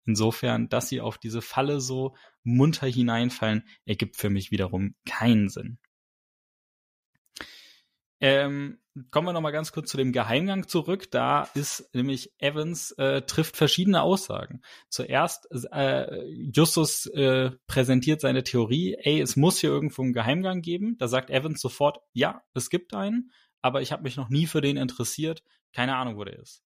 Insofern, 0.09 0.69
dass 0.69 0.89
sie 0.89 1.01
auf 1.01 1.19
diese 1.19 1.43
Falle 1.43 1.79
so 1.79 2.15
munter 2.43 2.87
hineinfallen, 2.87 3.63
ergibt 3.85 4.15
für 4.15 4.31
mich 4.31 4.49
wiederum 4.49 4.95
keinen 5.05 5.49
Sinn. 5.49 5.77
Ähm, 8.19 8.79
kommen 9.11 9.27
wir 9.27 9.33
noch 9.33 9.41
mal 9.41 9.51
ganz 9.51 9.71
kurz 9.71 9.91
zu 9.91 9.97
dem 9.97 10.11
Geheimgang 10.11 10.67
zurück. 10.67 11.11
Da 11.11 11.43
ist 11.53 11.93
nämlich 11.93 12.33
Evans 12.39 12.89
äh, 12.93 13.21
trifft 13.21 13.55
verschiedene 13.55 14.01
Aussagen. 14.01 14.61
Zuerst 14.89 15.47
äh, 15.71 16.25
Justus 16.25 17.05
äh, 17.05 17.51
präsentiert 17.67 18.21
seine 18.21 18.43
Theorie, 18.43 18.95
ey, 18.99 19.21
es 19.21 19.35
muss 19.35 19.59
hier 19.59 19.69
irgendwo 19.69 20.01
einen 20.01 20.13
Geheimgang 20.13 20.63
geben. 20.63 20.97
Da 20.97 21.07
sagt 21.07 21.29
Evans 21.29 21.61
sofort, 21.61 21.99
ja, 22.13 22.41
es 22.55 22.71
gibt 22.71 22.95
einen, 22.95 23.31
aber 23.61 23.83
ich 23.83 23.91
habe 23.91 24.01
mich 24.01 24.17
noch 24.17 24.29
nie 24.29 24.47
für 24.47 24.61
den 24.61 24.75
interessiert. 24.75 25.43
Keine 25.71 25.95
Ahnung, 25.95 26.17
wo 26.17 26.23
der 26.23 26.39
ist. 26.39 26.63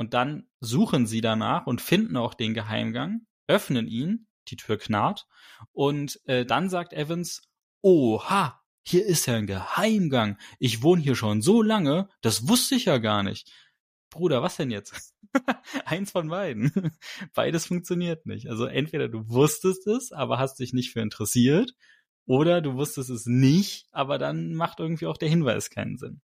Und 0.00 0.14
dann 0.14 0.48
suchen 0.60 1.06
sie 1.06 1.20
danach 1.20 1.66
und 1.66 1.82
finden 1.82 2.16
auch 2.16 2.32
den 2.32 2.54
Geheimgang, 2.54 3.26
öffnen 3.46 3.86
ihn, 3.86 4.28
die 4.48 4.56
Tür 4.56 4.78
knarrt 4.78 5.26
und 5.72 6.18
äh, 6.24 6.46
dann 6.46 6.70
sagt 6.70 6.94
Evans, 6.94 7.42
oha, 7.82 8.62
hier 8.82 9.04
ist 9.04 9.26
ja 9.26 9.34
ein 9.34 9.46
Geheimgang. 9.46 10.38
Ich 10.58 10.82
wohne 10.82 11.02
hier 11.02 11.16
schon 11.16 11.42
so 11.42 11.60
lange, 11.60 12.08
das 12.22 12.48
wusste 12.48 12.76
ich 12.76 12.86
ja 12.86 12.96
gar 12.96 13.22
nicht. 13.22 13.52
Bruder, 14.08 14.42
was 14.42 14.56
denn 14.56 14.70
jetzt? 14.70 15.14
Eins 15.84 16.12
von 16.12 16.28
beiden. 16.28 16.72
Beides 17.34 17.66
funktioniert 17.66 18.24
nicht. 18.24 18.48
Also 18.48 18.64
entweder 18.64 19.06
du 19.06 19.28
wusstest 19.28 19.86
es, 19.86 20.12
aber 20.12 20.38
hast 20.38 20.60
dich 20.60 20.72
nicht 20.72 20.94
für 20.94 21.00
interessiert, 21.00 21.74
oder 22.24 22.62
du 22.62 22.72
wusstest 22.72 23.10
es 23.10 23.26
nicht, 23.26 23.86
aber 23.92 24.16
dann 24.16 24.54
macht 24.54 24.80
irgendwie 24.80 25.08
auch 25.08 25.18
der 25.18 25.28
Hinweis 25.28 25.68
keinen 25.68 25.98
Sinn. 25.98 26.22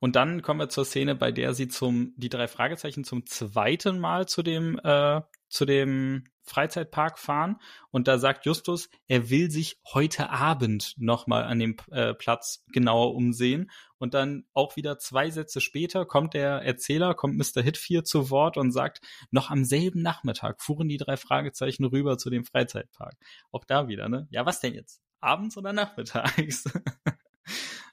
Und 0.00 0.16
dann 0.16 0.42
kommen 0.42 0.60
wir 0.60 0.68
zur 0.68 0.84
Szene, 0.84 1.14
bei 1.14 1.32
der 1.32 1.54
sie 1.54 1.68
zum 1.68 2.12
die 2.16 2.28
drei 2.28 2.48
Fragezeichen 2.48 3.04
zum 3.04 3.26
zweiten 3.26 3.98
Mal 3.98 4.26
zu 4.26 4.42
dem 4.42 4.78
äh, 4.82 5.20
zu 5.48 5.64
dem 5.64 6.24
Freizeitpark 6.42 7.18
fahren 7.18 7.56
und 7.90 8.08
da 8.08 8.18
sagt 8.18 8.46
Justus, 8.46 8.88
er 9.08 9.30
will 9.30 9.50
sich 9.50 9.80
heute 9.92 10.30
Abend 10.30 10.94
nochmal 10.96 11.44
an 11.44 11.58
dem 11.58 11.76
äh, 11.90 12.14
Platz 12.14 12.64
genauer 12.72 13.14
umsehen 13.14 13.70
und 13.98 14.14
dann 14.14 14.44
auch 14.52 14.76
wieder 14.76 14.98
zwei 14.98 15.30
Sätze 15.30 15.60
später 15.60 16.06
kommt 16.06 16.34
der 16.34 16.62
Erzähler, 16.62 17.14
kommt 17.14 17.36
Mr. 17.36 17.62
Hitfield 17.62 18.06
zu 18.06 18.30
Wort 18.30 18.56
und 18.56 18.70
sagt, 18.70 19.00
noch 19.30 19.50
am 19.50 19.64
selben 19.64 20.02
Nachmittag 20.02 20.62
fuhren 20.62 20.88
die 20.88 20.98
drei 20.98 21.16
Fragezeichen 21.16 21.84
rüber 21.84 22.16
zu 22.16 22.30
dem 22.30 22.44
Freizeitpark. 22.44 23.14
Auch 23.50 23.64
da 23.64 23.88
wieder, 23.88 24.08
ne? 24.08 24.28
Ja, 24.30 24.46
was 24.46 24.60
denn 24.60 24.74
jetzt? 24.74 25.02
Abends 25.20 25.56
oder 25.56 25.72
nachmittags? 25.72 26.64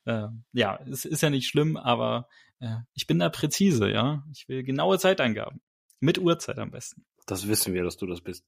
äh, 0.05 0.27
ja, 0.51 0.79
es 0.89 1.05
ist 1.05 1.21
ja 1.21 1.29
nicht 1.29 1.47
schlimm, 1.47 1.77
aber 1.77 2.27
äh, 2.59 2.77
ich 2.93 3.07
bin 3.07 3.19
da 3.19 3.29
präzise, 3.29 3.89
ja. 3.89 4.23
Ich 4.31 4.47
will 4.47 4.63
genaue 4.63 4.99
Zeitangaben. 4.99 5.61
Mit 5.99 6.17
Uhrzeit 6.17 6.59
am 6.59 6.71
besten. 6.71 7.05
Das 7.25 7.47
wissen 7.47 7.73
wir, 7.73 7.83
dass 7.83 7.97
du 7.97 8.05
das 8.05 8.21
bist. 8.21 8.45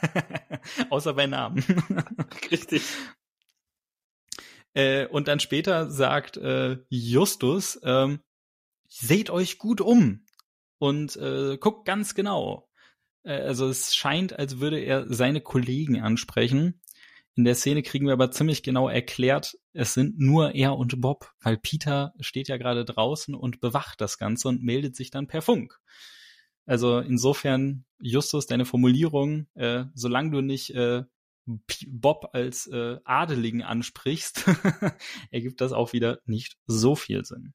Außer 0.90 1.14
bei 1.14 1.26
Namen. 1.26 1.64
Richtig. 2.50 2.82
Äh, 4.74 5.06
und 5.06 5.28
dann 5.28 5.40
später 5.40 5.90
sagt 5.90 6.36
äh, 6.36 6.78
Justus, 6.90 7.80
ähm, 7.82 8.20
seht 8.88 9.30
euch 9.30 9.58
gut 9.58 9.80
um 9.80 10.26
und 10.78 11.16
äh, 11.16 11.56
guckt 11.56 11.86
ganz 11.86 12.14
genau. 12.14 12.68
Äh, 13.22 13.40
also 13.40 13.68
es 13.68 13.96
scheint, 13.96 14.38
als 14.38 14.60
würde 14.60 14.78
er 14.80 15.12
seine 15.12 15.40
Kollegen 15.40 16.02
ansprechen. 16.02 16.82
In 17.36 17.44
der 17.44 17.54
Szene 17.54 17.82
kriegen 17.82 18.06
wir 18.06 18.14
aber 18.14 18.30
ziemlich 18.30 18.62
genau 18.62 18.88
erklärt, 18.88 19.58
es 19.74 19.92
sind 19.92 20.18
nur 20.18 20.54
er 20.54 20.76
und 20.76 21.02
Bob, 21.02 21.32
weil 21.42 21.58
Peter 21.58 22.14
steht 22.18 22.48
ja 22.48 22.56
gerade 22.56 22.86
draußen 22.86 23.34
und 23.34 23.60
bewacht 23.60 24.00
das 24.00 24.16
Ganze 24.16 24.48
und 24.48 24.62
meldet 24.62 24.96
sich 24.96 25.10
dann 25.10 25.26
per 25.26 25.42
Funk. 25.42 25.78
Also 26.64 26.98
insofern, 26.98 27.84
Justus, 28.00 28.46
deine 28.46 28.64
Formulierung, 28.64 29.46
äh, 29.54 29.84
solange 29.94 30.30
du 30.30 30.40
nicht 30.40 30.70
äh, 30.70 31.04
Bob 31.86 32.30
als 32.32 32.66
äh, 32.68 32.98
Adeligen 33.04 33.62
ansprichst, 33.62 34.46
ergibt 35.30 35.60
das 35.60 35.72
auch 35.72 35.92
wieder 35.92 36.20
nicht 36.24 36.56
so 36.66 36.96
viel 36.96 37.24
Sinn. 37.26 37.52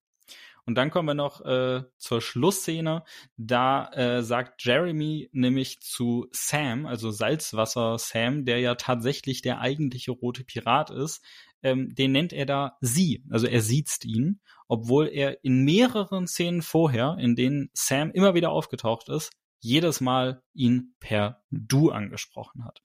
Und 0.66 0.76
dann 0.76 0.92
kommen 0.92 1.08
wir 1.08 1.14
noch 1.14 1.42
äh, 1.46 1.84
zur 1.98 2.22
Schlussszene. 2.22 3.04
Da 3.38 3.90
äh, 3.94 4.24
sagt 4.24 4.64
Jeremy 4.64 5.30
nämlich 5.32 5.82
zu 5.82 6.28
Sam, 6.32 6.86
also 6.86 7.12
Salzwasser 7.12 7.98
Sam, 7.98 8.46
der 8.46 8.60
ja 8.60 8.76
tatsächlich 8.76 9.42
der 9.42 9.60
eigentliche 9.60 10.12
rote 10.12 10.44
Pirat 10.44 10.90
ist, 10.92 11.24
ähm, 11.64 11.94
den 11.94 12.12
nennt 12.12 12.34
er 12.34 12.46
da 12.46 12.78
sie, 12.82 13.24
also 13.30 13.48
er 13.48 13.62
sieht 13.62 14.04
ihn, 14.04 14.42
obwohl 14.68 15.08
er 15.08 15.44
in 15.44 15.64
mehreren 15.64 16.28
Szenen 16.28 16.62
vorher, 16.62 17.18
in 17.20 17.36
denen 17.36 17.70
Sam 17.74 18.12
immer 18.12 18.34
wieder 18.34 18.52
aufgetaucht 18.52 19.10
ist, 19.10 19.32
jedes 19.60 20.02
Mal 20.02 20.42
ihn 20.54 20.96
per 21.00 21.44
Du 21.52 21.92
angesprochen 21.92 22.66
hat. 22.66 22.82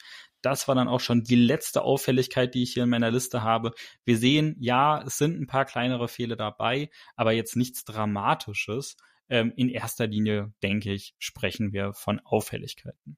Das 0.47 0.69
war 0.69 0.77
dann 0.77 0.87
auch 0.87 1.01
schon 1.01 1.25
die 1.25 1.35
letzte 1.35 1.83
Auffälligkeit, 1.83 2.55
die 2.55 2.63
ich 2.63 2.73
hier 2.73 2.85
in 2.85 2.89
meiner 2.89 3.11
Liste 3.11 3.43
habe. 3.43 3.73
Wir 4.05 4.17
sehen, 4.17 4.55
ja, 4.61 5.03
es 5.03 5.19
sind 5.19 5.41
ein 5.41 5.49
paar 5.49 5.65
kleinere 5.65 6.07
Fehler 6.07 6.37
dabei, 6.37 6.89
aber 7.17 7.33
jetzt 7.33 7.57
nichts 7.57 7.85
Dramatisches. 7.85 8.97
Ähm, 9.29 9.53
in 9.57 9.69
erster 9.69 10.07
Linie, 10.07 10.53
denke 10.63 10.93
ich, 10.93 11.17
sprechen 11.19 11.73
wir 11.73 11.95
von 11.95 12.21
Auffälligkeiten. 12.21 13.17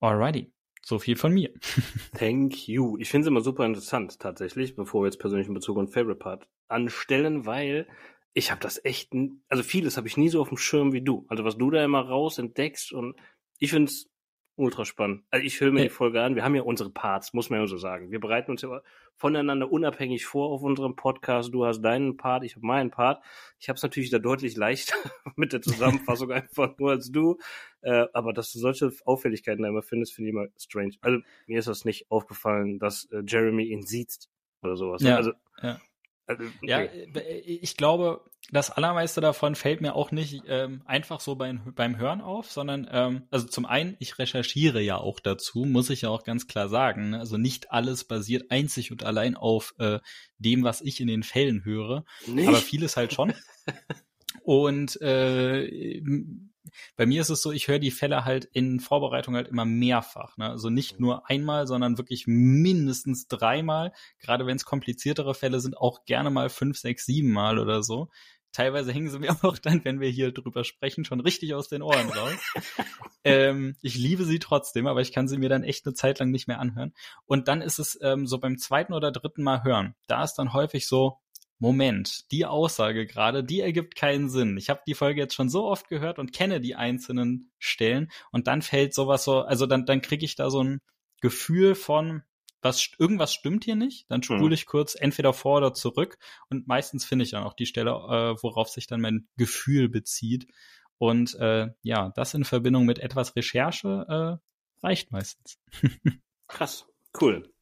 Alrighty. 0.00 0.54
So 0.82 0.98
viel 0.98 1.16
von 1.16 1.34
mir. 1.34 1.52
Thank 2.18 2.66
you. 2.66 2.96
Ich 2.96 3.10
finde 3.10 3.26
es 3.26 3.28
immer 3.28 3.42
super 3.42 3.66
interessant, 3.66 4.18
tatsächlich, 4.18 4.74
bevor 4.74 5.02
wir 5.02 5.08
jetzt 5.08 5.20
persönlichen 5.20 5.52
Bezug 5.52 5.76
und 5.76 5.92
Favorite 5.92 6.18
Part 6.18 6.48
anstellen, 6.68 7.44
weil 7.44 7.86
ich 8.32 8.50
habe 8.50 8.62
das 8.62 8.82
echt, 8.86 9.12
also 9.50 9.62
vieles 9.62 9.98
habe 9.98 10.08
ich 10.08 10.16
nie 10.16 10.30
so 10.30 10.40
auf 10.40 10.48
dem 10.48 10.56
Schirm 10.56 10.94
wie 10.94 11.02
du. 11.02 11.26
Also 11.28 11.44
was 11.44 11.58
du 11.58 11.70
da 11.70 11.84
immer 11.84 12.00
raus 12.00 12.38
entdeckst 12.38 12.90
und 12.90 13.16
ich 13.58 13.68
finde 13.68 13.90
es 13.90 14.10
ultra 14.56 14.84
spannend. 14.84 15.24
Also 15.30 15.44
ich 15.44 15.60
höre 15.60 15.72
mir 15.72 15.82
die 15.82 15.88
Folge 15.88 16.22
an. 16.22 16.36
Wir 16.36 16.44
haben 16.44 16.54
ja 16.54 16.62
unsere 16.62 16.90
Parts, 16.90 17.32
muss 17.32 17.50
man 17.50 17.60
ja 17.60 17.66
so 17.66 17.76
sagen. 17.76 18.10
Wir 18.10 18.20
bereiten 18.20 18.50
uns 18.50 18.62
ja 18.62 18.82
voneinander 19.16 19.70
unabhängig 19.70 20.26
vor 20.26 20.50
auf 20.50 20.62
unserem 20.62 20.96
Podcast. 20.96 21.52
Du 21.52 21.64
hast 21.64 21.82
deinen 21.82 22.16
Part, 22.16 22.44
ich 22.44 22.56
habe 22.56 22.66
meinen 22.66 22.90
Part. 22.90 23.22
Ich 23.58 23.68
habe 23.68 23.76
es 23.76 23.82
natürlich 23.82 24.10
da 24.10 24.18
deutlich 24.18 24.56
leichter 24.56 24.94
mit 25.36 25.52
der 25.52 25.62
Zusammenfassung 25.62 26.30
einfach 26.32 26.78
nur 26.78 26.90
als 26.90 27.10
du. 27.10 27.38
Äh, 27.80 28.06
aber 28.12 28.32
dass 28.32 28.52
du 28.52 28.58
solche 28.58 28.92
Auffälligkeiten 29.04 29.62
da 29.62 29.68
immer 29.68 29.82
findest, 29.82 30.14
finde 30.14 30.30
ich 30.30 30.34
immer 30.34 30.46
strange. 30.56 30.94
Also 31.00 31.18
mir 31.46 31.58
ist 31.58 31.68
das 31.68 31.84
nicht 31.84 32.10
aufgefallen, 32.10 32.78
dass 32.78 33.08
äh, 33.10 33.22
Jeremy 33.26 33.64
ihn 33.64 33.82
sieht 33.82 34.28
oder 34.62 34.76
sowas. 34.76 35.02
Ja, 35.02 35.16
also, 35.16 35.32
ja. 35.62 35.80
Also, 36.26 36.44
okay. 36.44 36.54
Ja, 36.62 36.80
äh, 36.80 37.40
ich 37.40 37.76
glaube, 37.76 38.24
das 38.50 38.70
allermeiste 38.70 39.20
davon 39.20 39.54
fällt 39.54 39.80
mir 39.80 39.94
auch 39.94 40.10
nicht 40.10 40.42
ähm, 40.48 40.82
einfach 40.84 41.20
so 41.20 41.34
beim, 41.34 41.72
beim 41.74 41.96
Hören 41.96 42.20
auf, 42.20 42.50
sondern 42.50 42.86
ähm, 42.90 43.22
also 43.30 43.46
zum 43.46 43.64
einen, 43.64 43.96
ich 44.00 44.18
recherchiere 44.18 44.80
ja 44.80 44.98
auch 44.98 45.18
dazu, 45.20 45.64
muss 45.64 45.90
ich 45.90 46.02
ja 46.02 46.10
auch 46.10 46.24
ganz 46.24 46.46
klar 46.46 46.68
sagen. 46.68 47.10
Ne? 47.10 47.18
Also 47.18 47.38
nicht 47.38 47.72
alles 47.72 48.04
basiert 48.04 48.50
einzig 48.50 48.92
und 48.92 49.02
allein 49.02 49.34
auf 49.34 49.74
äh, 49.78 50.00
dem, 50.38 50.62
was 50.62 50.82
ich 50.82 51.00
in 51.00 51.08
den 51.08 51.22
Fällen 51.22 51.64
höre, 51.64 52.04
nicht? 52.26 52.48
aber 52.48 52.58
vieles 52.58 52.96
halt 52.96 53.14
schon. 53.14 53.32
und 54.42 55.00
äh, 55.00 56.02
bei 56.96 57.06
mir 57.06 57.20
ist 57.20 57.30
es 57.30 57.42
so, 57.42 57.52
ich 57.52 57.68
höre 57.68 57.78
die 57.78 57.90
Fälle 57.90 58.24
halt 58.24 58.46
in 58.46 58.80
Vorbereitung 58.80 59.34
halt 59.34 59.48
immer 59.48 59.64
mehrfach. 59.64 60.36
Ne? 60.36 60.48
Also 60.48 60.70
nicht 60.70 60.98
mhm. 60.98 61.06
nur 61.06 61.30
einmal, 61.30 61.66
sondern 61.66 61.98
wirklich 61.98 62.24
mindestens 62.26 63.26
dreimal. 63.28 63.92
Gerade 64.18 64.46
wenn 64.46 64.56
es 64.56 64.64
kompliziertere 64.64 65.34
Fälle 65.34 65.60
sind, 65.60 65.76
auch 65.76 66.04
gerne 66.04 66.30
mal 66.30 66.48
fünf, 66.48 66.78
sechs, 66.78 67.06
sieben 67.06 67.30
Mal 67.32 67.58
oder 67.58 67.82
so. 67.82 68.10
Teilweise 68.54 68.92
hängen 68.92 69.10
sie 69.10 69.18
mir 69.18 69.36
auch 69.42 69.58
dann, 69.58 69.84
wenn 69.84 70.00
wir 70.00 70.08
hier 70.08 70.32
drüber 70.32 70.64
sprechen, 70.64 71.04
schon 71.04 71.20
richtig 71.20 71.54
aus 71.54 71.68
den 71.68 71.82
Ohren 71.82 72.08
raus. 72.08 72.38
ähm, 73.24 73.76
ich 73.82 73.96
liebe 73.96 74.24
sie 74.24 74.38
trotzdem, 74.38 74.86
aber 74.86 75.02
ich 75.02 75.12
kann 75.12 75.28
sie 75.28 75.36
mir 75.36 75.48
dann 75.50 75.64
echt 75.64 75.84
eine 75.84 75.94
Zeit 75.94 76.20
lang 76.20 76.30
nicht 76.30 76.48
mehr 76.48 76.60
anhören. 76.60 76.94
Und 77.26 77.48
dann 77.48 77.60
ist 77.60 77.78
es 77.78 77.98
ähm, 78.00 78.26
so 78.26 78.38
beim 78.38 78.56
zweiten 78.56 78.94
oder 78.94 79.12
dritten 79.12 79.42
Mal 79.42 79.64
hören. 79.64 79.94
Da 80.06 80.24
ist 80.24 80.34
dann 80.34 80.52
häufig 80.52 80.86
so, 80.86 81.18
Moment, 81.58 82.30
die 82.30 82.46
Aussage 82.46 83.06
gerade, 83.06 83.44
die 83.44 83.60
ergibt 83.60 83.96
keinen 83.96 84.28
Sinn. 84.28 84.56
Ich 84.56 84.70
habe 84.70 84.82
die 84.86 84.94
Folge 84.94 85.20
jetzt 85.20 85.34
schon 85.34 85.48
so 85.48 85.66
oft 85.66 85.88
gehört 85.88 86.18
und 86.18 86.32
kenne 86.32 86.60
die 86.60 86.74
einzelnen 86.74 87.50
Stellen 87.58 88.10
und 88.32 88.46
dann 88.46 88.62
fällt 88.62 88.94
sowas 88.94 89.24
so, 89.24 89.40
also 89.40 89.66
dann, 89.66 89.86
dann 89.86 90.02
kriege 90.02 90.24
ich 90.24 90.36
da 90.36 90.50
so 90.50 90.62
ein 90.62 90.80
Gefühl 91.20 91.74
von, 91.74 92.22
was 92.64 92.90
irgendwas 92.98 93.32
stimmt 93.32 93.64
hier 93.64 93.76
nicht, 93.76 94.10
dann 94.10 94.22
spule 94.22 94.46
mhm. 94.46 94.52
ich 94.52 94.66
kurz 94.66 94.94
entweder 94.98 95.32
vor 95.32 95.58
oder 95.58 95.74
zurück 95.74 96.18
und 96.48 96.66
meistens 96.66 97.04
finde 97.04 97.24
ich 97.24 97.30
dann 97.30 97.44
auch 97.44 97.52
die 97.52 97.66
Stelle, 97.66 97.90
äh, 97.90 98.42
worauf 98.42 98.68
sich 98.68 98.86
dann 98.86 99.00
mein 99.00 99.28
Gefühl 99.36 99.88
bezieht. 99.88 100.46
Und 100.98 101.34
äh, 101.34 101.68
ja, 101.82 102.12
das 102.14 102.34
in 102.34 102.44
Verbindung 102.44 102.86
mit 102.86 102.98
etwas 102.98 103.36
Recherche 103.36 104.40
äh, 104.82 104.86
reicht 104.86 105.12
meistens. 105.12 105.58
Krass, 106.48 106.86
cool. 107.20 107.52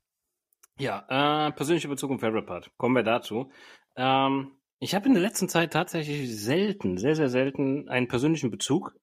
Ja, 0.78 1.48
äh, 1.48 1.52
persönliche 1.52 1.88
Bezug 1.88 2.10
und 2.10 2.20
Favorite 2.20 2.46
Part. 2.46 2.70
Kommen 2.76 2.94
wir 2.94 3.02
dazu. 3.02 3.50
Ähm, 3.96 4.52
ich 4.78 4.94
habe 4.94 5.06
in 5.06 5.14
der 5.14 5.22
letzten 5.22 5.48
Zeit 5.48 5.72
tatsächlich 5.72 6.36
selten, 6.36 6.98
sehr, 6.98 7.14
sehr 7.14 7.28
selten 7.28 7.88
einen 7.88 8.08
persönlichen 8.08 8.50
Bezug. 8.50 8.94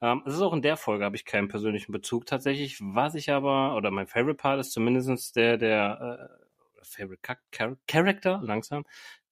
Ähm, 0.00 0.22
es 0.26 0.34
ist 0.34 0.40
auch 0.42 0.52
in 0.52 0.62
der 0.62 0.76
Folge 0.76 1.04
habe 1.04 1.16
ich 1.16 1.24
keinen 1.24 1.48
persönlichen 1.48 1.92
Bezug 1.92 2.26
tatsächlich. 2.26 2.78
Was 2.80 3.14
ich 3.14 3.30
aber, 3.30 3.76
oder 3.76 3.90
mein 3.90 4.06
Favorite 4.06 4.36
Part 4.36 4.60
ist 4.60 4.72
zumindest 4.72 5.36
der, 5.36 5.56
der 5.56 6.38
äh, 6.40 6.84
Favorite 6.84 7.20
Char 7.52 7.76
Character, 7.86 8.40
langsam, 8.42 8.84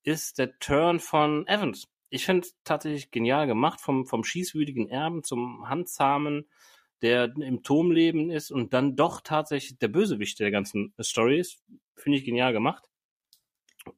ist 0.03 0.39
der 0.39 0.57
Turn 0.59 0.99
von 0.99 1.47
Evans. 1.47 1.87
Ich 2.09 2.25
finde 2.25 2.47
tatsächlich 2.63 3.11
genial 3.11 3.47
gemacht, 3.47 3.81
vom, 3.81 4.05
vom 4.05 4.23
schießwütigen 4.23 4.89
Erben 4.89 5.23
zum 5.23 5.67
handzahmen, 5.69 6.47
der 7.01 7.33
im 7.37 7.63
Turmleben 7.63 8.31
ist 8.31 8.51
und 8.51 8.73
dann 8.73 8.95
doch 8.95 9.21
tatsächlich 9.21 9.77
der 9.79 9.89
Bösewicht 9.89 10.39
der 10.39 10.51
ganzen 10.51 10.93
Story 11.01 11.39
ist. 11.39 11.61
Finde 11.95 12.17
ich 12.17 12.25
genial 12.25 12.53
gemacht. 12.53 12.86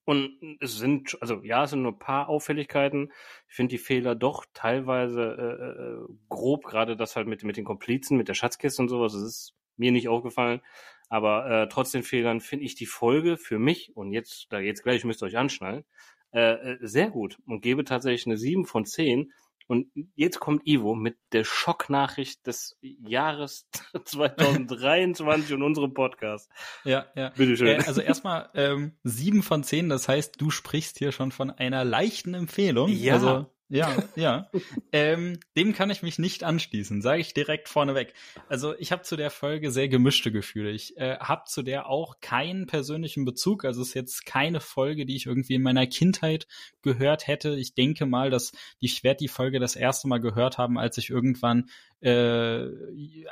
Und 0.06 0.58
es 0.60 0.78
sind, 0.78 1.18
also 1.22 1.42
ja, 1.44 1.64
es 1.64 1.72
sind 1.72 1.82
nur 1.82 1.94
ein 1.94 2.00
paar 2.00 2.30
Auffälligkeiten. 2.30 3.12
Ich 3.48 3.56
finde 3.56 3.72
die 3.72 3.78
Fehler 3.78 4.16
doch 4.16 4.46
teilweise 4.54 5.22
äh, 5.22 5.82
äh, 5.82 6.16
grob, 6.30 6.66
gerade 6.66 6.96
das 6.96 7.16
halt 7.16 7.28
mit, 7.28 7.44
mit 7.44 7.58
den 7.58 7.66
Komplizen, 7.66 8.18
mit 8.18 8.28
der 8.28 8.34
Schatzkiste 8.34 8.82
und 8.82 8.90
sowas, 8.90 9.14
das 9.14 9.22
ist 9.22 9.56
mir 9.78 9.92
nicht 9.92 10.10
aufgefallen. 10.10 10.62
Aber 11.10 11.50
äh, 11.50 11.70
trotz 11.70 11.92
den 11.92 12.04
Fehlern 12.04 12.40
finde 12.40 12.66
ich 12.66 12.76
die 12.76 12.86
Folge 12.86 13.38
für 13.38 13.60
mich, 13.60 13.96
und 13.96 14.12
jetzt, 14.12 14.48
da 14.50 14.60
jetzt 14.60 14.84
gleich 14.84 15.04
müsst 15.04 15.24
ihr 15.24 15.26
euch 15.26 15.38
anschnallen, 15.38 15.84
äh, 16.32 16.74
äh 16.74 16.78
sehr 16.82 17.10
gut 17.10 17.40
und 17.48 17.62
gebe 17.62 17.84
tatsächlich 17.84 18.28
eine 18.28 18.38
7 18.38 18.66
von 18.66 18.86
10, 18.86 19.32
und 19.70 19.88
jetzt 20.16 20.40
kommt 20.40 20.66
Ivo 20.66 20.96
mit 20.96 21.18
der 21.32 21.44
Schocknachricht 21.44 22.48
des 22.48 22.76
Jahres 22.82 23.68
2023 24.04 25.54
und 25.54 25.62
unserem 25.62 25.94
Podcast. 25.94 26.50
Ja, 26.84 27.06
ja. 27.16 27.30
Bitteschön. 27.30 27.80
Äh, 27.80 27.84
also 27.86 28.02
erstmal 28.02 28.50
ähm, 28.56 28.98
sieben 29.04 29.44
von 29.44 29.64
zehn, 29.64 29.88
das 29.88 30.08
heißt, 30.08 30.42
du 30.42 30.50
sprichst 30.50 30.98
hier 30.98 31.12
schon 31.12 31.32
von 31.32 31.52
einer 31.52 31.86
leichten 31.86 32.34
Empfehlung. 32.34 32.90
Ja. 32.90 33.14
Also 33.14 33.46
ja, 33.70 33.96
ja. 34.16 34.50
ähm, 34.92 35.40
dem 35.56 35.74
kann 35.74 35.92
ich 35.92 36.02
mich 36.02 36.18
nicht 36.18 36.44
anschließen, 36.44 37.02
sage 37.02 37.22
ich 37.22 37.36
direkt 37.36 37.70
vorneweg. 37.70 38.14
Also 38.48 38.76
ich 38.78 38.92
habe 38.92 39.04
zu 39.04 39.16
der 39.16 39.30
Folge 39.30 39.72
sehr 39.72 39.88
gemischte 39.88 40.32
Gefühle. 40.32 40.72
Ich 40.72 40.98
äh, 40.98 41.18
habe 41.20 41.44
zu 41.46 41.62
der 41.62 41.88
auch 41.88 42.20
keinen 42.20 42.66
persönlichen 42.66 43.26
Bezug. 43.26 43.66
Also 43.66 43.82
es 43.82 43.90
ist 43.90 43.94
jetzt 43.94 44.26
keine 44.26 44.60
Folge, 44.60 45.06
die 45.06 45.16
ich 45.16 45.28
irgendwie 45.28 45.54
in 45.54 45.62
meiner 45.62 45.86
Kindheit 45.86 46.48
gehört 46.82 47.28
hätte. 47.28 47.56
Ich 47.56 47.76
denke 47.76 48.08
mal, 48.08 48.32
dass 48.32 48.54
ich 48.80 49.04
werde 49.04 49.20
die 49.20 49.28
Folge 49.28 49.60
das 49.60 49.76
erste 49.76 50.08
Mal 50.08 50.20
gehört 50.20 50.58
haben, 50.58 50.80
als 50.80 50.98
ich 50.98 51.12
irgendwann 51.12 51.70
äh, 52.02 52.66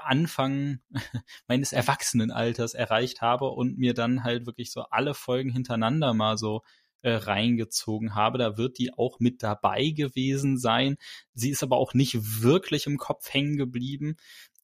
Anfang 0.03 0.79
meines 1.47 1.73
Erwachsenenalters 1.73 2.75
erreicht 2.75 3.21
habe 3.21 3.49
und 3.49 3.79
mir 3.79 3.95
dann 3.95 4.23
halt 4.23 4.45
wirklich 4.45 4.71
so 4.71 4.81
alle 4.91 5.15
Folgen 5.15 5.51
hintereinander 5.51 6.13
mal 6.13 6.38
so 6.38 6.61
äh, 7.01 7.11
reingezogen 7.11 8.15
habe. 8.15 8.37
Da 8.37 8.57
wird 8.57 8.77
die 8.77 8.93
auch 8.93 9.19
mit 9.19 9.43
dabei 9.43 9.89
gewesen 9.89 10.57
sein. 10.57 10.97
Sie 11.33 11.49
ist 11.49 11.63
aber 11.63 11.77
auch 11.77 11.93
nicht 11.93 12.41
wirklich 12.41 12.85
im 12.87 12.97
Kopf 12.97 13.33
hängen 13.33 13.57
geblieben. 13.57 14.17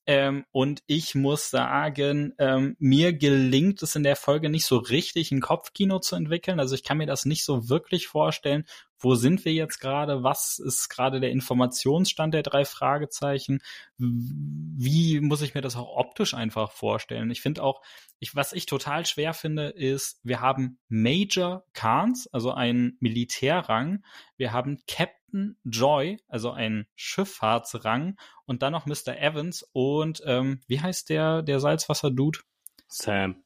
Ähm, 0.06 0.44
und 0.52 0.84
ich 0.86 1.16
muss 1.16 1.50
sagen, 1.50 2.34
ähm, 2.38 2.76
mir 2.78 3.14
gelingt 3.14 3.82
es 3.84 3.96
in 3.96 4.04
der 4.04 4.18
Folge 4.18 4.50
nicht 4.50 4.66
so 4.66 4.78
richtig, 4.78 5.32
ein 5.32 5.40
Kopfkino 5.40 6.00
zu 6.00 6.18
entwickeln. 6.18 6.60
Also 6.60 6.76
ich 6.76 6.84
kann 6.84 6.98
mir 6.98 7.06
das 7.06 7.26
nicht 7.26 7.46
so 7.46 7.70
wirklich 7.70 8.08
vorstellen. 8.08 8.66
Wo 9.04 9.16
sind 9.16 9.44
wir 9.44 9.52
jetzt 9.52 9.80
gerade? 9.80 10.24
Was 10.24 10.60
ist 10.60 10.88
gerade 10.88 11.20
der 11.20 11.32
Informationsstand 11.32 12.34
der 12.34 12.42
drei 12.42 12.64
Fragezeichen? 12.64 13.60
Wie 13.98 15.20
muss 15.20 15.42
ich 15.42 15.54
mir 15.54 15.62
das 15.62 15.76
auch 15.76 15.98
optisch 15.98 16.34
einfach 16.34 16.72
vorstellen? 16.72 17.30
Ich 17.30 17.42
finde 17.42 17.64
auch, 17.64 17.82
ich, 18.20 18.34
was 18.34 18.54
ich 18.54 18.66
total 18.66 19.06
schwer 19.06 19.34
finde, 19.34 19.68
ist, 19.68 20.22
wir 20.24 20.40
haben 20.40 20.80
Major 20.88 21.66
Khans, 21.74 22.28
also 22.32 22.54
einen 22.54 22.96
Militärrang. 23.02 24.06
Wir 24.38 24.54
haben 24.54 24.80
Captain 24.88 25.58
Joy, 25.66 26.18
also 26.30 26.52
ein 26.52 26.88
Schifffahrtsrang, 26.96 28.16
und 28.46 28.62
dann 28.62 28.72
noch 28.72 28.86
Mr. 28.86 29.18
Evans 29.18 29.68
und 29.74 30.22
ähm, 30.26 30.62
wie 30.68 30.80
heißt 30.80 31.10
der, 31.10 31.42
der 31.42 31.60
Salzwasser-Dude? 31.60 32.40
Sam. 32.88 33.43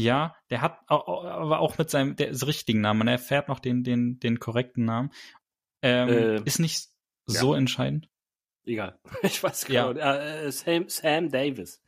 Ja, 0.00 0.36
der 0.50 0.62
hat 0.62 0.78
aber 0.86 1.58
auch 1.58 1.76
mit 1.76 1.90
seinem 1.90 2.14
der 2.14 2.30
richtigen 2.46 2.80
Namen, 2.80 2.98
man 2.98 3.08
erfährt 3.08 3.48
noch 3.48 3.58
den, 3.58 3.82
den, 3.82 4.20
den 4.20 4.38
korrekten 4.38 4.84
Namen. 4.84 5.10
Ähm, 5.82 6.08
äh, 6.08 6.42
ist 6.44 6.60
nicht 6.60 6.90
so 7.26 7.52
ja. 7.52 7.58
entscheidend. 7.58 8.08
Egal. 8.64 9.00
Ich 9.22 9.42
weiß 9.42 9.64
genau. 9.64 9.92
Ja. 9.94 10.14
Äh, 10.14 10.52
Sam, 10.52 10.88
Sam 10.88 11.30
Davis. 11.30 11.82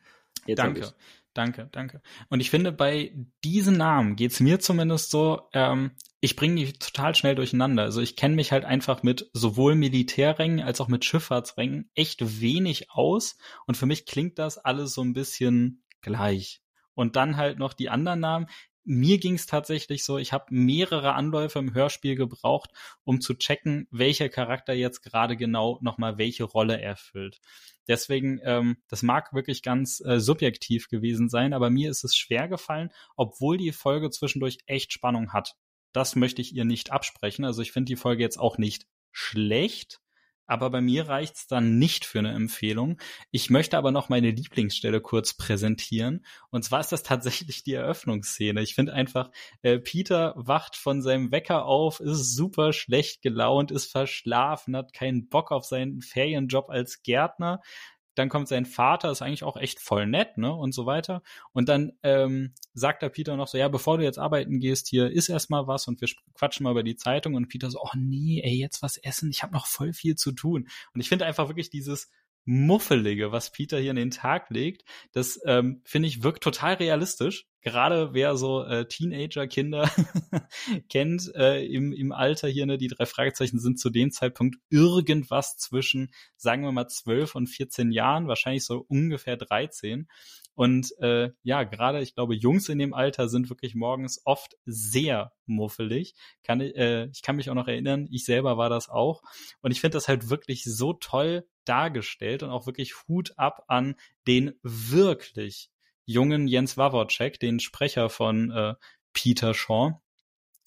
Jetzt 0.45 0.59
Danke. 0.59 0.93
Danke, 1.35 1.69
danke. 1.71 2.03
Und 2.29 2.41
ich 2.41 2.51
finde, 2.51 2.73
bei 2.73 3.15
diesen 3.45 3.77
Namen 3.77 4.17
geht's 4.17 4.41
mir 4.41 4.59
zumindest 4.59 5.13
so, 5.13 5.49
ähm, 5.53 5.93
ich 6.19 6.35
bringe 6.35 6.57
die 6.57 6.73
total 6.73 7.15
schnell 7.15 7.37
durcheinander. 7.37 7.85
Also 7.85 8.01
ich 8.01 8.17
kenne 8.17 8.35
mich 8.35 8.51
halt 8.51 8.65
einfach 8.65 9.05
mit 9.05 9.31
sowohl 9.35 9.77
Militärrängen 9.77 10.61
als 10.61 10.81
auch 10.81 10.89
mit 10.89 11.05
Schifffahrtsrängen 11.05 11.89
echt 11.95 12.41
wenig 12.41 12.91
aus. 12.91 13.39
Und 13.69 13.77
für 13.77 13.87
mich 13.87 14.05
klingt 14.05 14.41
das 14.41 14.59
alles 14.59 14.95
so 14.95 15.03
ein 15.03 15.13
bisschen 15.13 15.85
gleich. 16.01 16.61
Und 17.01 17.17
dann 17.17 17.39
halt 17.39 17.59
noch 17.59 17.73
die 17.73 17.89
anderen 17.89 18.21
Namen. 18.21 18.47
Mir 18.85 19.17
ging 19.17 19.33
es 19.33 19.47
tatsächlich 19.47 20.05
so, 20.05 20.19
ich 20.19 20.35
habe 20.35 20.45
mehrere 20.51 21.15
Anläufe 21.15 21.59
im 21.59 21.73
Hörspiel 21.73 22.15
gebraucht, 22.15 22.73
um 23.05 23.23
zu 23.23 23.33
checken, 23.33 23.89
welcher 23.91 24.29
Charakter 24.29 24.75
jetzt 24.75 25.01
gerade 25.01 25.39
genau 25.39 25.79
nochmal 25.81 26.19
welche 26.19 26.45
Rolle 26.45 26.79
erfüllt. 26.79 27.41
Deswegen, 27.89 28.39
ähm, 28.45 28.83
das 28.87 29.03
mag 29.03 29.33
wirklich 29.33 29.63
ganz 29.63 30.03
äh, 30.05 30.21
subjektiv 30.21 30.89
gewesen 30.89 31.31
sein, 31.31 31.55
aber 31.55 31.71
mir 31.71 31.91
ist 31.91 32.05
es 32.05 32.15
schwer 32.15 32.49
gefallen, 32.49 32.91
obwohl 33.17 33.57
die 33.57 33.73
Folge 33.73 34.11
zwischendurch 34.11 34.59
echt 34.67 34.93
Spannung 34.93 35.33
hat. 35.33 35.57
Das 35.93 36.17
möchte 36.17 36.43
ich 36.43 36.55
ihr 36.55 36.67
nicht 36.67 36.93
absprechen. 36.93 37.47
Also 37.47 37.63
ich 37.63 37.73
finde 37.73 37.89
die 37.89 37.97
Folge 37.97 38.23
jetzt 38.23 38.39
auch 38.39 38.59
nicht 38.59 38.87
schlecht, 39.11 40.03
aber 40.51 40.69
bei 40.71 40.81
mir 40.81 41.09
reicht's 41.09 41.47
dann 41.47 41.79
nicht 41.79 42.05
für 42.05 42.19
eine 42.19 42.33
Empfehlung. 42.33 43.01
Ich 43.31 43.51
möchte 43.51 43.79
aber 43.79 43.93
noch 43.93 44.09
meine 44.09 44.33
Lieblingsstelle 44.33 45.01
kurz 45.01 45.35
präsentieren. 45.35 46.27
Und 46.51 46.65
zwar 46.65 46.81
ist 46.81 46.91
das 46.91 47.05
tatsächlich 47.05 47.63
die 47.63 47.75
Eröffnungsszene. 47.75 48.61
Ich 48.61 48.75
finde 48.75 48.93
einfach, 48.93 49.31
äh, 49.63 49.79
Peter 49.79 50.35
wacht 50.37 50.75
von 50.75 51.03
seinem 51.03 51.31
Wecker 51.31 51.67
auf, 51.67 52.01
ist 52.01 52.35
super 52.35 52.73
schlecht 52.73 53.23
gelaunt, 53.23 53.71
ist 53.71 53.93
verschlafen, 53.93 54.77
hat 54.77 54.93
keinen 54.93 55.29
Bock 55.29 55.53
auf 55.53 55.67
seinen 55.67 56.03
Ferienjob 56.03 56.69
als 56.69 57.03
Gärtner, 57.03 57.61
dann 58.15 58.29
kommt 58.29 58.49
sein 58.49 58.67
Vater, 58.67 59.11
ist 59.11 59.23
eigentlich 59.23 59.45
auch 59.45 59.57
echt 59.57 59.81
voll 59.81 60.07
nett, 60.07 60.39
ne, 60.39 60.53
und 60.53 60.73
so 60.73 60.87
weiter. 60.87 61.23
Und 61.53 61.69
dann 61.69 61.93
ähm, 62.03 62.55
sagt 62.75 63.03
der 63.03 63.09
Peter 63.09 63.37
noch 63.37 63.49
so, 63.49 63.59
ja, 63.59 63.69
bevor 63.69 63.99
du 63.99 64.05
jetzt 64.05 64.19
arbeiten 64.19 64.61
gehst, 64.61 64.89
hier 64.89 65.11
ist 65.11 65.29
erstmal 65.29 65.67
was 65.67 65.89
und 65.89 66.01
wir 66.01 66.09
quatschen 66.35 66.65
mal 66.65 66.73
über 66.73 66.83
die 66.83 66.97
Zeitung. 66.97 67.35
Und 67.35 67.49
Peter 67.49 67.71
so, 67.71 67.81
oh 67.81 67.97
nee, 67.97 68.41
ey, 68.43 68.59
jetzt 68.59 68.83
was 68.83 68.97
essen, 68.97 69.31
ich 69.31 69.43
habe 69.43 69.53
noch 69.53 69.67
voll 69.67 69.93
viel 69.93 70.17
zu 70.17 70.33
tun. 70.33 70.69
Und 70.95 71.01
ich 71.01 71.09
finde 71.09 71.27
einfach 71.27 71.49
wirklich 71.49 71.71
dieses 71.71 72.11
Muffelige, 72.45 73.33
was 73.33 73.53
Peter 73.53 73.79
hier 73.79 73.91
in 73.91 73.97
den 73.97 74.11
Tag 74.11 74.51
legt, 74.51 74.85
das 75.13 75.41
ähm, 75.47 75.83
finde 75.85 76.09
ich 76.09 76.23
wirkt 76.23 76.43
total 76.43 76.75
realistisch. 76.75 77.50
Gerade 77.63 78.15
wer 78.15 78.37
so 78.37 78.65
äh, 78.65 78.87
Teenager-Kinder 78.87 79.91
kennt 80.89 81.31
äh, 81.35 81.65
im, 81.67 81.93
im 81.93 82.13
Alter 82.13 82.49
hier, 82.49 82.67
ne, 82.67 82.79
die 82.79 82.89
drei 82.89 83.07
Fragezeichen 83.07 83.59
sind 83.59 83.79
zu 83.79 83.91
dem 83.91 84.11
Zeitpunkt 84.11 84.57
irgendwas 84.71 85.57
zwischen, 85.59 86.11
sagen 86.37 86.63
wir 86.63 86.73
mal, 86.73 86.89
12 86.89 87.35
und 87.35 87.47
14 87.49 87.91
Jahren, 87.91 88.29
wahrscheinlich 88.29 88.65
so 88.65 88.85
ungefähr 88.89 89.37
13. 89.37 90.09
Und 90.55 90.93
äh, 91.01 91.31
ja, 91.43 91.63
gerade 91.65 92.03
ich 92.03 92.15
glaube, 92.15 92.35
Jungs 92.35 92.69
in 92.69 92.79
dem 92.79 92.93
Alter 92.93 93.29
sind 93.29 93.49
wirklich 93.49 93.75
morgens 93.75 94.21
oft 94.25 94.57
sehr 94.67 95.33
muffelig. 95.47 96.15
Kann 96.43 96.61
äh, 96.61 97.07
ich 97.07 97.23
kann 97.23 97.37
mich 97.37 97.51
auch 97.51 97.55
noch 97.55 97.69
erinnern, 97.69 98.09
ich 98.11 98.25
selber 98.25 98.59
war 98.59 98.69
das 98.69 98.89
auch. 98.89 99.23
Und 99.63 99.71
ich 99.71 99.81
finde 99.81 99.97
das 99.97 100.09
halt 100.09 100.29
wirklich 100.29 100.65
so 100.65 100.93
toll 100.93 101.47
dargestellt 101.65 102.43
und 102.43 102.51
auch 102.51 102.67
wirklich 102.67 102.95
Hut 103.09 103.33
ab 103.37 103.65
an 103.69 103.95
den 104.27 104.53
wirklich 104.63 105.71
jungen 106.05 106.49
Jens 106.49 106.77
Wawrczek, 106.77 107.39
den 107.41 107.61
Sprecher 107.61 108.09
von 108.09 108.51
äh, 108.51 108.75
Peter 109.13 109.55
Shaw. 109.55 110.01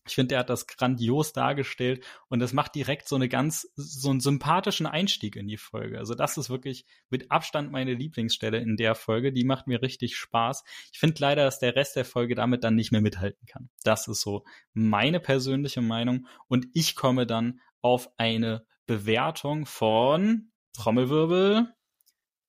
Ich 0.06 0.16
finde, 0.16 0.30
der 0.30 0.40
hat 0.40 0.50
das 0.50 0.68
grandios 0.68 1.32
dargestellt 1.32 2.04
und 2.28 2.40
das 2.40 2.52
macht 2.52 2.76
direkt 2.76 3.08
so 3.08 3.16
eine 3.16 3.30
ganz, 3.30 3.70
so 3.76 4.10
einen 4.10 4.20
sympathischen 4.20 4.86
Einstieg 4.86 5.38
in 5.38 5.48
die 5.48 5.58
Folge. 5.58 5.98
Also 5.98 6.14
das 6.14 6.38
ist 6.38 6.50
wirklich 6.50 6.86
mit 7.10 7.32
Abstand 7.32 7.72
meine 7.72 7.94
Lieblingsstelle 7.94 8.58
in 8.58 8.76
der 8.76 8.96
Folge. 8.96 9.32
Die 9.32 9.46
macht 9.46 9.68
mir 9.68 9.82
richtig 9.82 10.18
Spaß. 10.18 10.66
Ich 10.92 11.00
finde 11.00 11.16
leider, 11.20 11.46
dass 11.46 11.60
der 11.60 11.78
Rest 11.78 11.96
der 11.96 12.04
Folge 12.04 12.36
damit 12.36 12.66
dann 12.66 12.76
nicht 12.76 12.92
mehr 12.92 13.00
mithalten 13.00 13.46
kann. 13.48 13.70
Das 13.84 14.10
ist 14.10 14.22
so 14.22 14.44
meine 14.74 15.22
persönliche 15.22 15.82
Meinung 15.82 16.28
und 16.50 16.68
ich 16.74 16.96
komme 16.96 17.26
dann 17.26 17.62
auf 17.82 18.10
eine 18.18 18.66
Bewertung 18.86 19.66
von 19.66 20.52
Trommelwirbel 20.74 21.74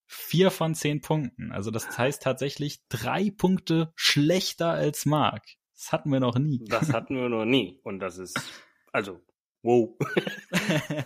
vier 0.07 0.51
von 0.51 0.75
zehn 0.75 1.01
Punkten. 1.01 1.53
Also 1.53 1.71
das 1.71 1.97
heißt 1.97 2.23
tatsächlich 2.23 2.87
drei 2.89 3.31
Punkte 3.31 3.93
schlechter 3.95 4.71
als 4.71 5.07
Mark. 5.07 5.45
Das 5.75 5.93
hatten 5.93 6.11
wir 6.11 6.21
noch 6.21 6.39
nie. 6.39 6.65
Das 6.69 6.93
hatten 6.93 7.17
wir 7.17 7.29
noch 7.29 7.45
nie. 7.45 7.81
Und 7.83 7.99
das 7.99 8.19
ist, 8.19 8.39
also, 8.93 9.21
wow. 9.63 9.91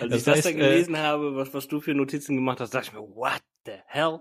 Als 0.00 0.10
das 0.10 0.18
ich 0.18 0.24
das 0.24 0.40
da 0.42 0.52
gelesen 0.52 0.94
äh, 0.94 0.98
habe, 0.98 1.36
was, 1.36 1.54
was 1.54 1.68
du 1.68 1.80
für 1.80 1.94
Notizen 1.94 2.34
gemacht 2.34 2.60
hast, 2.60 2.74
dachte 2.74 2.88
ich 2.88 2.92
mir, 2.92 3.00
what 3.00 3.42
the 3.64 3.72
hell? 3.86 4.20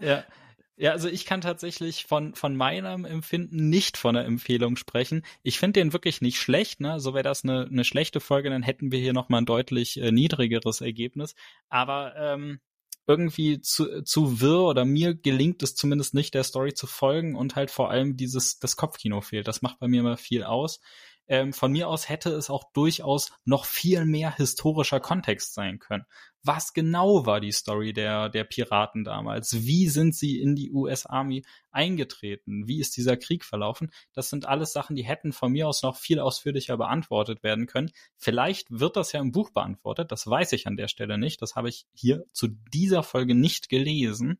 ja. 0.00 0.24
Ja, 0.76 0.90
also 0.90 1.08
ich 1.08 1.24
kann 1.24 1.40
tatsächlich 1.40 2.04
von, 2.04 2.34
von 2.34 2.56
meinem 2.56 3.04
Empfinden 3.04 3.68
nicht 3.68 3.96
von 3.96 4.16
einer 4.16 4.26
Empfehlung 4.26 4.74
sprechen. 4.74 5.24
Ich 5.44 5.60
finde 5.60 5.78
den 5.78 5.92
wirklich 5.92 6.20
nicht 6.20 6.40
schlecht, 6.40 6.80
ne? 6.80 6.98
So 6.98 7.14
wäre 7.14 7.22
das 7.22 7.44
eine, 7.44 7.68
eine 7.70 7.84
schlechte 7.84 8.18
Folge, 8.18 8.50
dann 8.50 8.64
hätten 8.64 8.90
wir 8.90 8.98
hier 8.98 9.12
nochmal 9.12 9.42
ein 9.42 9.46
deutlich 9.46 10.00
äh, 10.00 10.10
niedrigeres 10.10 10.80
Ergebnis. 10.80 11.36
Aber 11.68 12.16
ähm, 12.16 12.58
irgendwie 13.06 13.60
zu, 13.60 14.02
zu 14.02 14.40
wirr 14.40 14.62
oder 14.62 14.84
mir 14.84 15.14
gelingt 15.14 15.62
es 15.62 15.74
zumindest 15.74 16.14
nicht, 16.14 16.34
der 16.34 16.44
Story 16.44 16.74
zu 16.74 16.86
folgen 16.86 17.36
und 17.36 17.56
halt 17.56 17.70
vor 17.70 17.90
allem 17.90 18.16
dieses, 18.16 18.58
das 18.58 18.76
Kopfkino 18.76 19.20
fehlt. 19.20 19.46
Das 19.48 19.62
macht 19.62 19.78
bei 19.78 19.88
mir 19.88 20.00
immer 20.00 20.16
viel 20.16 20.42
aus. 20.44 20.80
Ähm, 21.26 21.52
von 21.52 21.72
mir 21.72 21.88
aus 21.88 22.08
hätte 22.08 22.30
es 22.30 22.50
auch 22.50 22.64
durchaus 22.72 23.32
noch 23.44 23.64
viel 23.64 24.04
mehr 24.04 24.34
historischer 24.36 25.00
Kontext 25.00 25.54
sein 25.54 25.78
können. 25.78 26.04
Was 26.42 26.74
genau 26.74 27.24
war 27.24 27.40
die 27.40 27.52
Story 27.52 27.94
der, 27.94 28.28
der 28.28 28.44
Piraten 28.44 29.02
damals? 29.04 29.64
Wie 29.64 29.88
sind 29.88 30.14
sie 30.14 30.38
in 30.40 30.54
die 30.54 30.70
US 30.72 31.06
Army 31.06 31.42
eingetreten? 31.70 32.68
Wie 32.68 32.80
ist 32.80 32.98
dieser 32.98 33.16
Krieg 33.16 33.46
verlaufen? 33.46 33.90
Das 34.12 34.28
sind 34.28 34.44
alles 34.44 34.72
Sachen, 34.74 34.94
die 34.94 35.04
hätten 35.04 35.32
von 35.32 35.52
mir 35.52 35.66
aus 35.66 35.82
noch 35.82 35.96
viel 35.96 36.20
ausführlicher 36.20 36.76
beantwortet 36.76 37.42
werden 37.42 37.66
können. 37.66 37.90
Vielleicht 38.18 38.70
wird 38.70 38.96
das 38.96 39.12
ja 39.12 39.20
im 39.20 39.32
Buch 39.32 39.50
beantwortet. 39.50 40.12
Das 40.12 40.26
weiß 40.26 40.52
ich 40.52 40.66
an 40.66 40.76
der 40.76 40.88
Stelle 40.88 41.16
nicht. 41.16 41.40
Das 41.40 41.56
habe 41.56 41.70
ich 41.70 41.86
hier 41.94 42.24
zu 42.32 42.48
dieser 42.48 43.02
Folge 43.02 43.34
nicht 43.34 43.70
gelesen. 43.70 44.38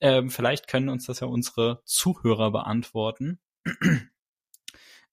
Ähm, 0.00 0.28
vielleicht 0.28 0.68
können 0.68 0.90
uns 0.90 1.06
das 1.06 1.20
ja 1.20 1.26
unsere 1.26 1.80
Zuhörer 1.86 2.50
beantworten. 2.50 3.40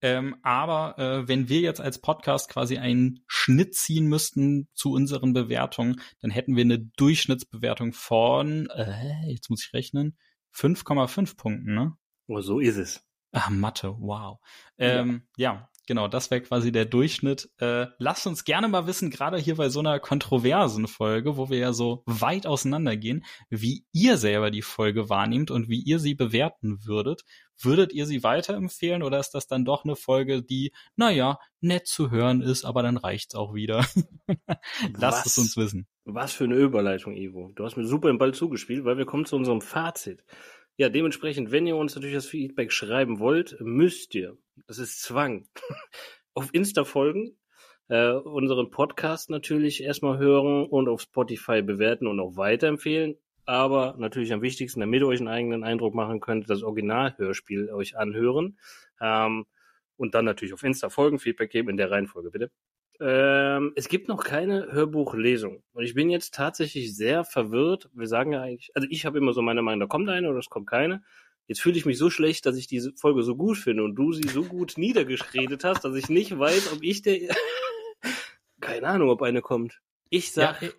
Ähm, 0.01 0.35
aber 0.41 0.97
äh, 0.97 1.27
wenn 1.27 1.49
wir 1.49 1.59
jetzt 1.61 1.79
als 1.81 1.99
Podcast 1.99 2.49
quasi 2.49 2.77
einen 2.77 3.23
Schnitt 3.27 3.75
ziehen 3.75 4.07
müssten 4.07 4.67
zu 4.73 4.91
unseren 4.91 5.33
Bewertungen, 5.33 6.01
dann 6.21 6.31
hätten 6.31 6.55
wir 6.55 6.63
eine 6.63 6.79
Durchschnittsbewertung 6.79 7.93
von, 7.93 8.67
äh, 8.69 9.29
jetzt 9.31 9.49
muss 9.49 9.65
ich 9.65 9.73
rechnen, 9.73 10.17
5,5 10.53 11.37
Punkten, 11.37 11.73
ne? 11.73 11.95
Oh, 12.27 12.41
so 12.41 12.59
ist 12.59 12.77
es. 12.77 13.05
Ah, 13.31 13.49
Mathe, 13.49 13.95
wow. 13.99 14.39
Ähm, 14.77 15.23
ja. 15.37 15.53
ja. 15.53 15.69
Genau, 15.87 16.07
das 16.07 16.29
wäre 16.29 16.41
quasi 16.41 16.71
der 16.71 16.85
Durchschnitt. 16.85 17.49
Äh, 17.57 17.87
lasst 17.97 18.27
uns 18.27 18.43
gerne 18.43 18.67
mal 18.67 18.85
wissen, 18.85 19.09
gerade 19.09 19.37
hier 19.37 19.55
bei 19.55 19.69
so 19.69 19.79
einer 19.79 19.99
kontroversen 19.99 20.87
Folge, 20.87 21.37
wo 21.37 21.49
wir 21.49 21.57
ja 21.57 21.73
so 21.73 22.03
weit 22.05 22.45
auseinandergehen, 22.45 23.25
wie 23.49 23.85
ihr 23.91 24.17
selber 24.17 24.51
die 24.51 24.61
Folge 24.61 25.09
wahrnehmt 25.09 25.49
und 25.49 25.69
wie 25.69 25.81
ihr 25.81 25.99
sie 25.99 26.13
bewerten 26.13 26.85
würdet. 26.85 27.23
Würdet 27.59 27.93
ihr 27.93 28.05
sie 28.05 28.23
weiterempfehlen 28.23 29.03
oder 29.03 29.19
ist 29.19 29.31
das 29.31 29.47
dann 29.47 29.65
doch 29.65 29.83
eine 29.83 29.95
Folge, 29.95 30.41
die, 30.43 30.71
naja, 30.95 31.39
nett 31.59 31.87
zu 31.87 32.09
hören 32.09 32.41
ist, 32.41 32.63
aber 32.63 32.83
dann 32.83 32.97
reicht's 32.97 33.35
auch 33.35 33.53
wieder? 33.53 33.85
Lasst 34.97 35.25
es 35.25 35.37
uns 35.37 35.57
wissen. 35.57 35.87
Was 36.05 36.33
für 36.33 36.45
eine 36.45 36.55
Überleitung, 36.55 37.15
Ivo. 37.15 37.51
Du 37.55 37.63
hast 37.63 37.77
mir 37.77 37.85
super 37.85 38.07
den 38.07 38.17
Ball 38.17 38.33
zugespielt, 38.33 38.85
weil 38.85 38.97
wir 38.97 39.05
kommen 39.05 39.25
zu 39.25 39.35
unserem 39.35 39.61
Fazit. 39.61 40.23
Ja, 40.81 40.89
dementsprechend, 40.89 41.51
wenn 41.51 41.67
ihr 41.67 41.75
uns 41.75 41.93
natürlich 41.93 42.15
das 42.15 42.25
Feedback 42.25 42.71
schreiben 42.71 43.19
wollt, 43.19 43.55
müsst 43.59 44.15
ihr, 44.15 44.35
das 44.65 44.79
ist 44.79 44.99
Zwang, 45.03 45.47
auf 46.33 46.49
Insta 46.53 46.85
folgen, 46.85 47.37
äh, 47.87 48.13
unseren 48.13 48.71
Podcast 48.71 49.29
natürlich 49.29 49.83
erstmal 49.83 50.17
hören 50.17 50.65
und 50.65 50.89
auf 50.89 51.01
Spotify 51.01 51.61
bewerten 51.61 52.07
und 52.07 52.19
auch 52.19 52.35
weiterempfehlen. 52.35 53.15
Aber 53.45 53.93
natürlich 53.99 54.33
am 54.33 54.41
wichtigsten, 54.41 54.79
damit 54.79 55.01
ihr 55.01 55.07
euch 55.07 55.19
einen 55.19 55.27
eigenen 55.27 55.63
Eindruck 55.63 55.93
machen 55.93 56.19
könnt, 56.19 56.49
das 56.49 56.63
Originalhörspiel 56.63 57.69
euch 57.69 57.95
anhören. 57.95 58.57
Ähm, 58.99 59.45
und 59.97 60.15
dann 60.15 60.25
natürlich 60.25 60.55
auf 60.55 60.63
Insta 60.63 60.89
folgen, 60.89 61.19
Feedback 61.19 61.51
geben 61.51 61.69
in 61.69 61.77
der 61.77 61.91
Reihenfolge, 61.91 62.31
bitte. 62.31 62.49
Ähm, 63.03 63.73
es 63.75 63.89
gibt 63.89 64.07
noch 64.07 64.23
keine 64.23 64.71
Hörbuchlesung. 64.71 65.63
Und 65.73 65.83
ich 65.83 65.95
bin 65.95 66.11
jetzt 66.11 66.35
tatsächlich 66.35 66.95
sehr 66.95 67.23
verwirrt. 67.23 67.89
Wir 67.93 68.07
sagen 68.07 68.33
ja 68.33 68.43
eigentlich, 68.43 68.69
also 68.75 68.87
ich 68.91 69.07
habe 69.07 69.17
immer 69.17 69.33
so 69.33 69.41
meine 69.41 69.63
Meinung, 69.63 69.79
da 69.79 69.87
kommt 69.87 70.07
eine 70.07 70.29
oder 70.29 70.37
es 70.37 70.49
kommt 70.49 70.67
keine. 70.67 71.03
Jetzt 71.47 71.61
fühle 71.61 71.77
ich 71.77 71.85
mich 71.87 71.97
so 71.97 72.11
schlecht, 72.11 72.45
dass 72.45 72.55
ich 72.57 72.67
diese 72.67 72.93
Folge 72.93 73.23
so 73.23 73.35
gut 73.35 73.57
finde 73.57 73.83
und 73.83 73.95
du 73.95 74.13
sie 74.13 74.27
so 74.29 74.43
gut 74.43 74.77
niedergeschredet 74.77 75.63
hast, 75.63 75.83
dass 75.83 75.95
ich 75.95 76.09
nicht 76.09 76.37
weiß, 76.37 76.71
ob 76.73 76.83
ich 76.83 77.01
der. 77.01 77.35
keine 78.61 78.87
Ahnung, 78.87 79.09
ob 79.09 79.23
eine 79.23 79.41
kommt. 79.41 79.81
Ich 80.11 80.31
sag. 80.31 80.61
Ja, 80.61 80.67
ja. 80.67 80.73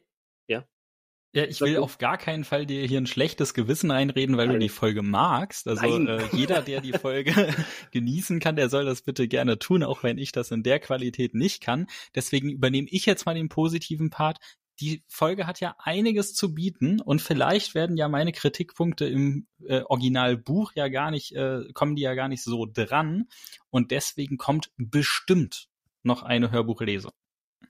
Ja, 1.35 1.45
ich 1.45 1.63
will 1.63 1.79
auf 1.79 1.97
gar 1.97 2.19
keinen 2.19 2.45
Fall 2.45 2.67
dir 2.67 2.85
hier 2.87 3.01
ein 3.01 3.07
schlechtes 3.07 3.55
Gewissen 3.55 3.91
einreden, 3.91 4.37
weil 4.37 4.49
Nein. 4.49 4.57
du 4.57 4.61
die 4.61 4.69
Folge 4.69 5.01
magst. 5.01 5.67
Also 5.67 5.87
äh, 5.87 6.29
jeder, 6.33 6.61
der 6.61 6.83
die 6.83 6.93
Folge 6.93 7.33
genießen 7.91 8.39
kann, 8.39 8.55
der 8.55 8.69
soll 8.69 8.85
das 8.85 9.01
bitte 9.01 9.27
gerne 9.29 9.59
tun, 9.59 9.83
auch 9.83 10.03
wenn 10.03 10.19
ich 10.19 10.33
das 10.33 10.51
in 10.51 10.63
der 10.63 10.79
Qualität 10.79 11.35
nicht 11.35 11.63
kann. 11.63 11.87
Deswegen 12.15 12.51
übernehme 12.51 12.89
ich 12.91 13.07
jetzt 13.07 13.25
mal 13.25 13.35
den 13.35 13.49
positiven 13.49 14.11
Part. 14.11 14.39
Die 14.81 15.05
Folge 15.09 15.47
hat 15.47 15.61
ja 15.61 15.75
einiges 15.79 16.35
zu 16.35 16.55
bieten 16.55 17.01
und 17.01 17.23
vielleicht 17.23 17.75
werden 17.75 17.97
ja 17.97 18.09
meine 18.09 18.33
Kritikpunkte 18.33 19.07
im 19.07 19.47
äh, 19.65 19.83
Originalbuch 19.83 20.73
ja 20.75 20.89
gar 20.89 21.11
nicht, 21.11 21.35
äh, 21.35 21.61
kommen 21.73 21.97
die 21.97 22.03
ja 22.03 22.15
gar 22.15 22.29
nicht 22.29 22.43
so 22.43 22.67
dran. 22.67 23.29
Und 23.71 23.91
deswegen 23.91 24.37
kommt 24.37 24.71
bestimmt 24.77 25.69
noch 26.03 26.25
eine 26.25 26.51
Hörbuchlesung. 26.51 27.13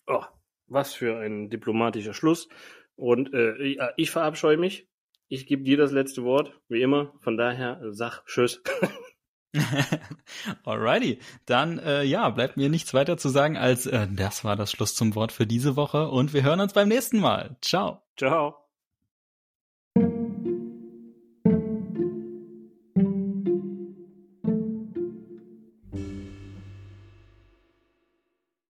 Oh, 0.09 0.25
was 0.67 0.95
für 0.95 1.21
ein 1.21 1.49
diplomatischer 1.49 2.15
Schluss. 2.15 2.49
Und 3.03 3.35
äh, 3.35 3.77
ich 3.97 4.13
verabscheue 4.13 4.57
mich. 4.57 4.87
Ich 5.27 5.47
gebe 5.49 5.65
dir 5.65 5.77
das 5.77 5.91
letzte 5.91 6.23
Wort, 6.23 6.53
wie 6.69 6.83
immer. 6.83 7.13
Von 7.19 7.37
daher 7.37 7.81
sag 7.91 8.25
Tschüss. 8.27 8.63
Alrighty, 10.65 11.19
dann 11.45 11.81
äh, 11.81 12.05
ja, 12.05 12.31
bleibt 12.31 12.57
mir 12.57 12.69
nichts 12.69 12.95
weiter 12.95 13.17
zu 13.19 13.29
sagen 13.29 13.57
als 13.57 13.87
äh, 13.87 14.07
das 14.09 14.45
war 14.45 14.55
das 14.55 14.71
Schluss 14.71 14.95
zum 14.95 15.17
Wort 15.17 15.33
für 15.33 15.47
diese 15.47 15.75
Woche 15.75 16.09
und 16.09 16.33
wir 16.33 16.45
hören 16.45 16.61
uns 16.61 16.75
beim 16.75 16.89
nächsten 16.89 17.19
Mal. 17.19 17.57
Ciao. 17.61 18.03
Ciao. 18.17 18.62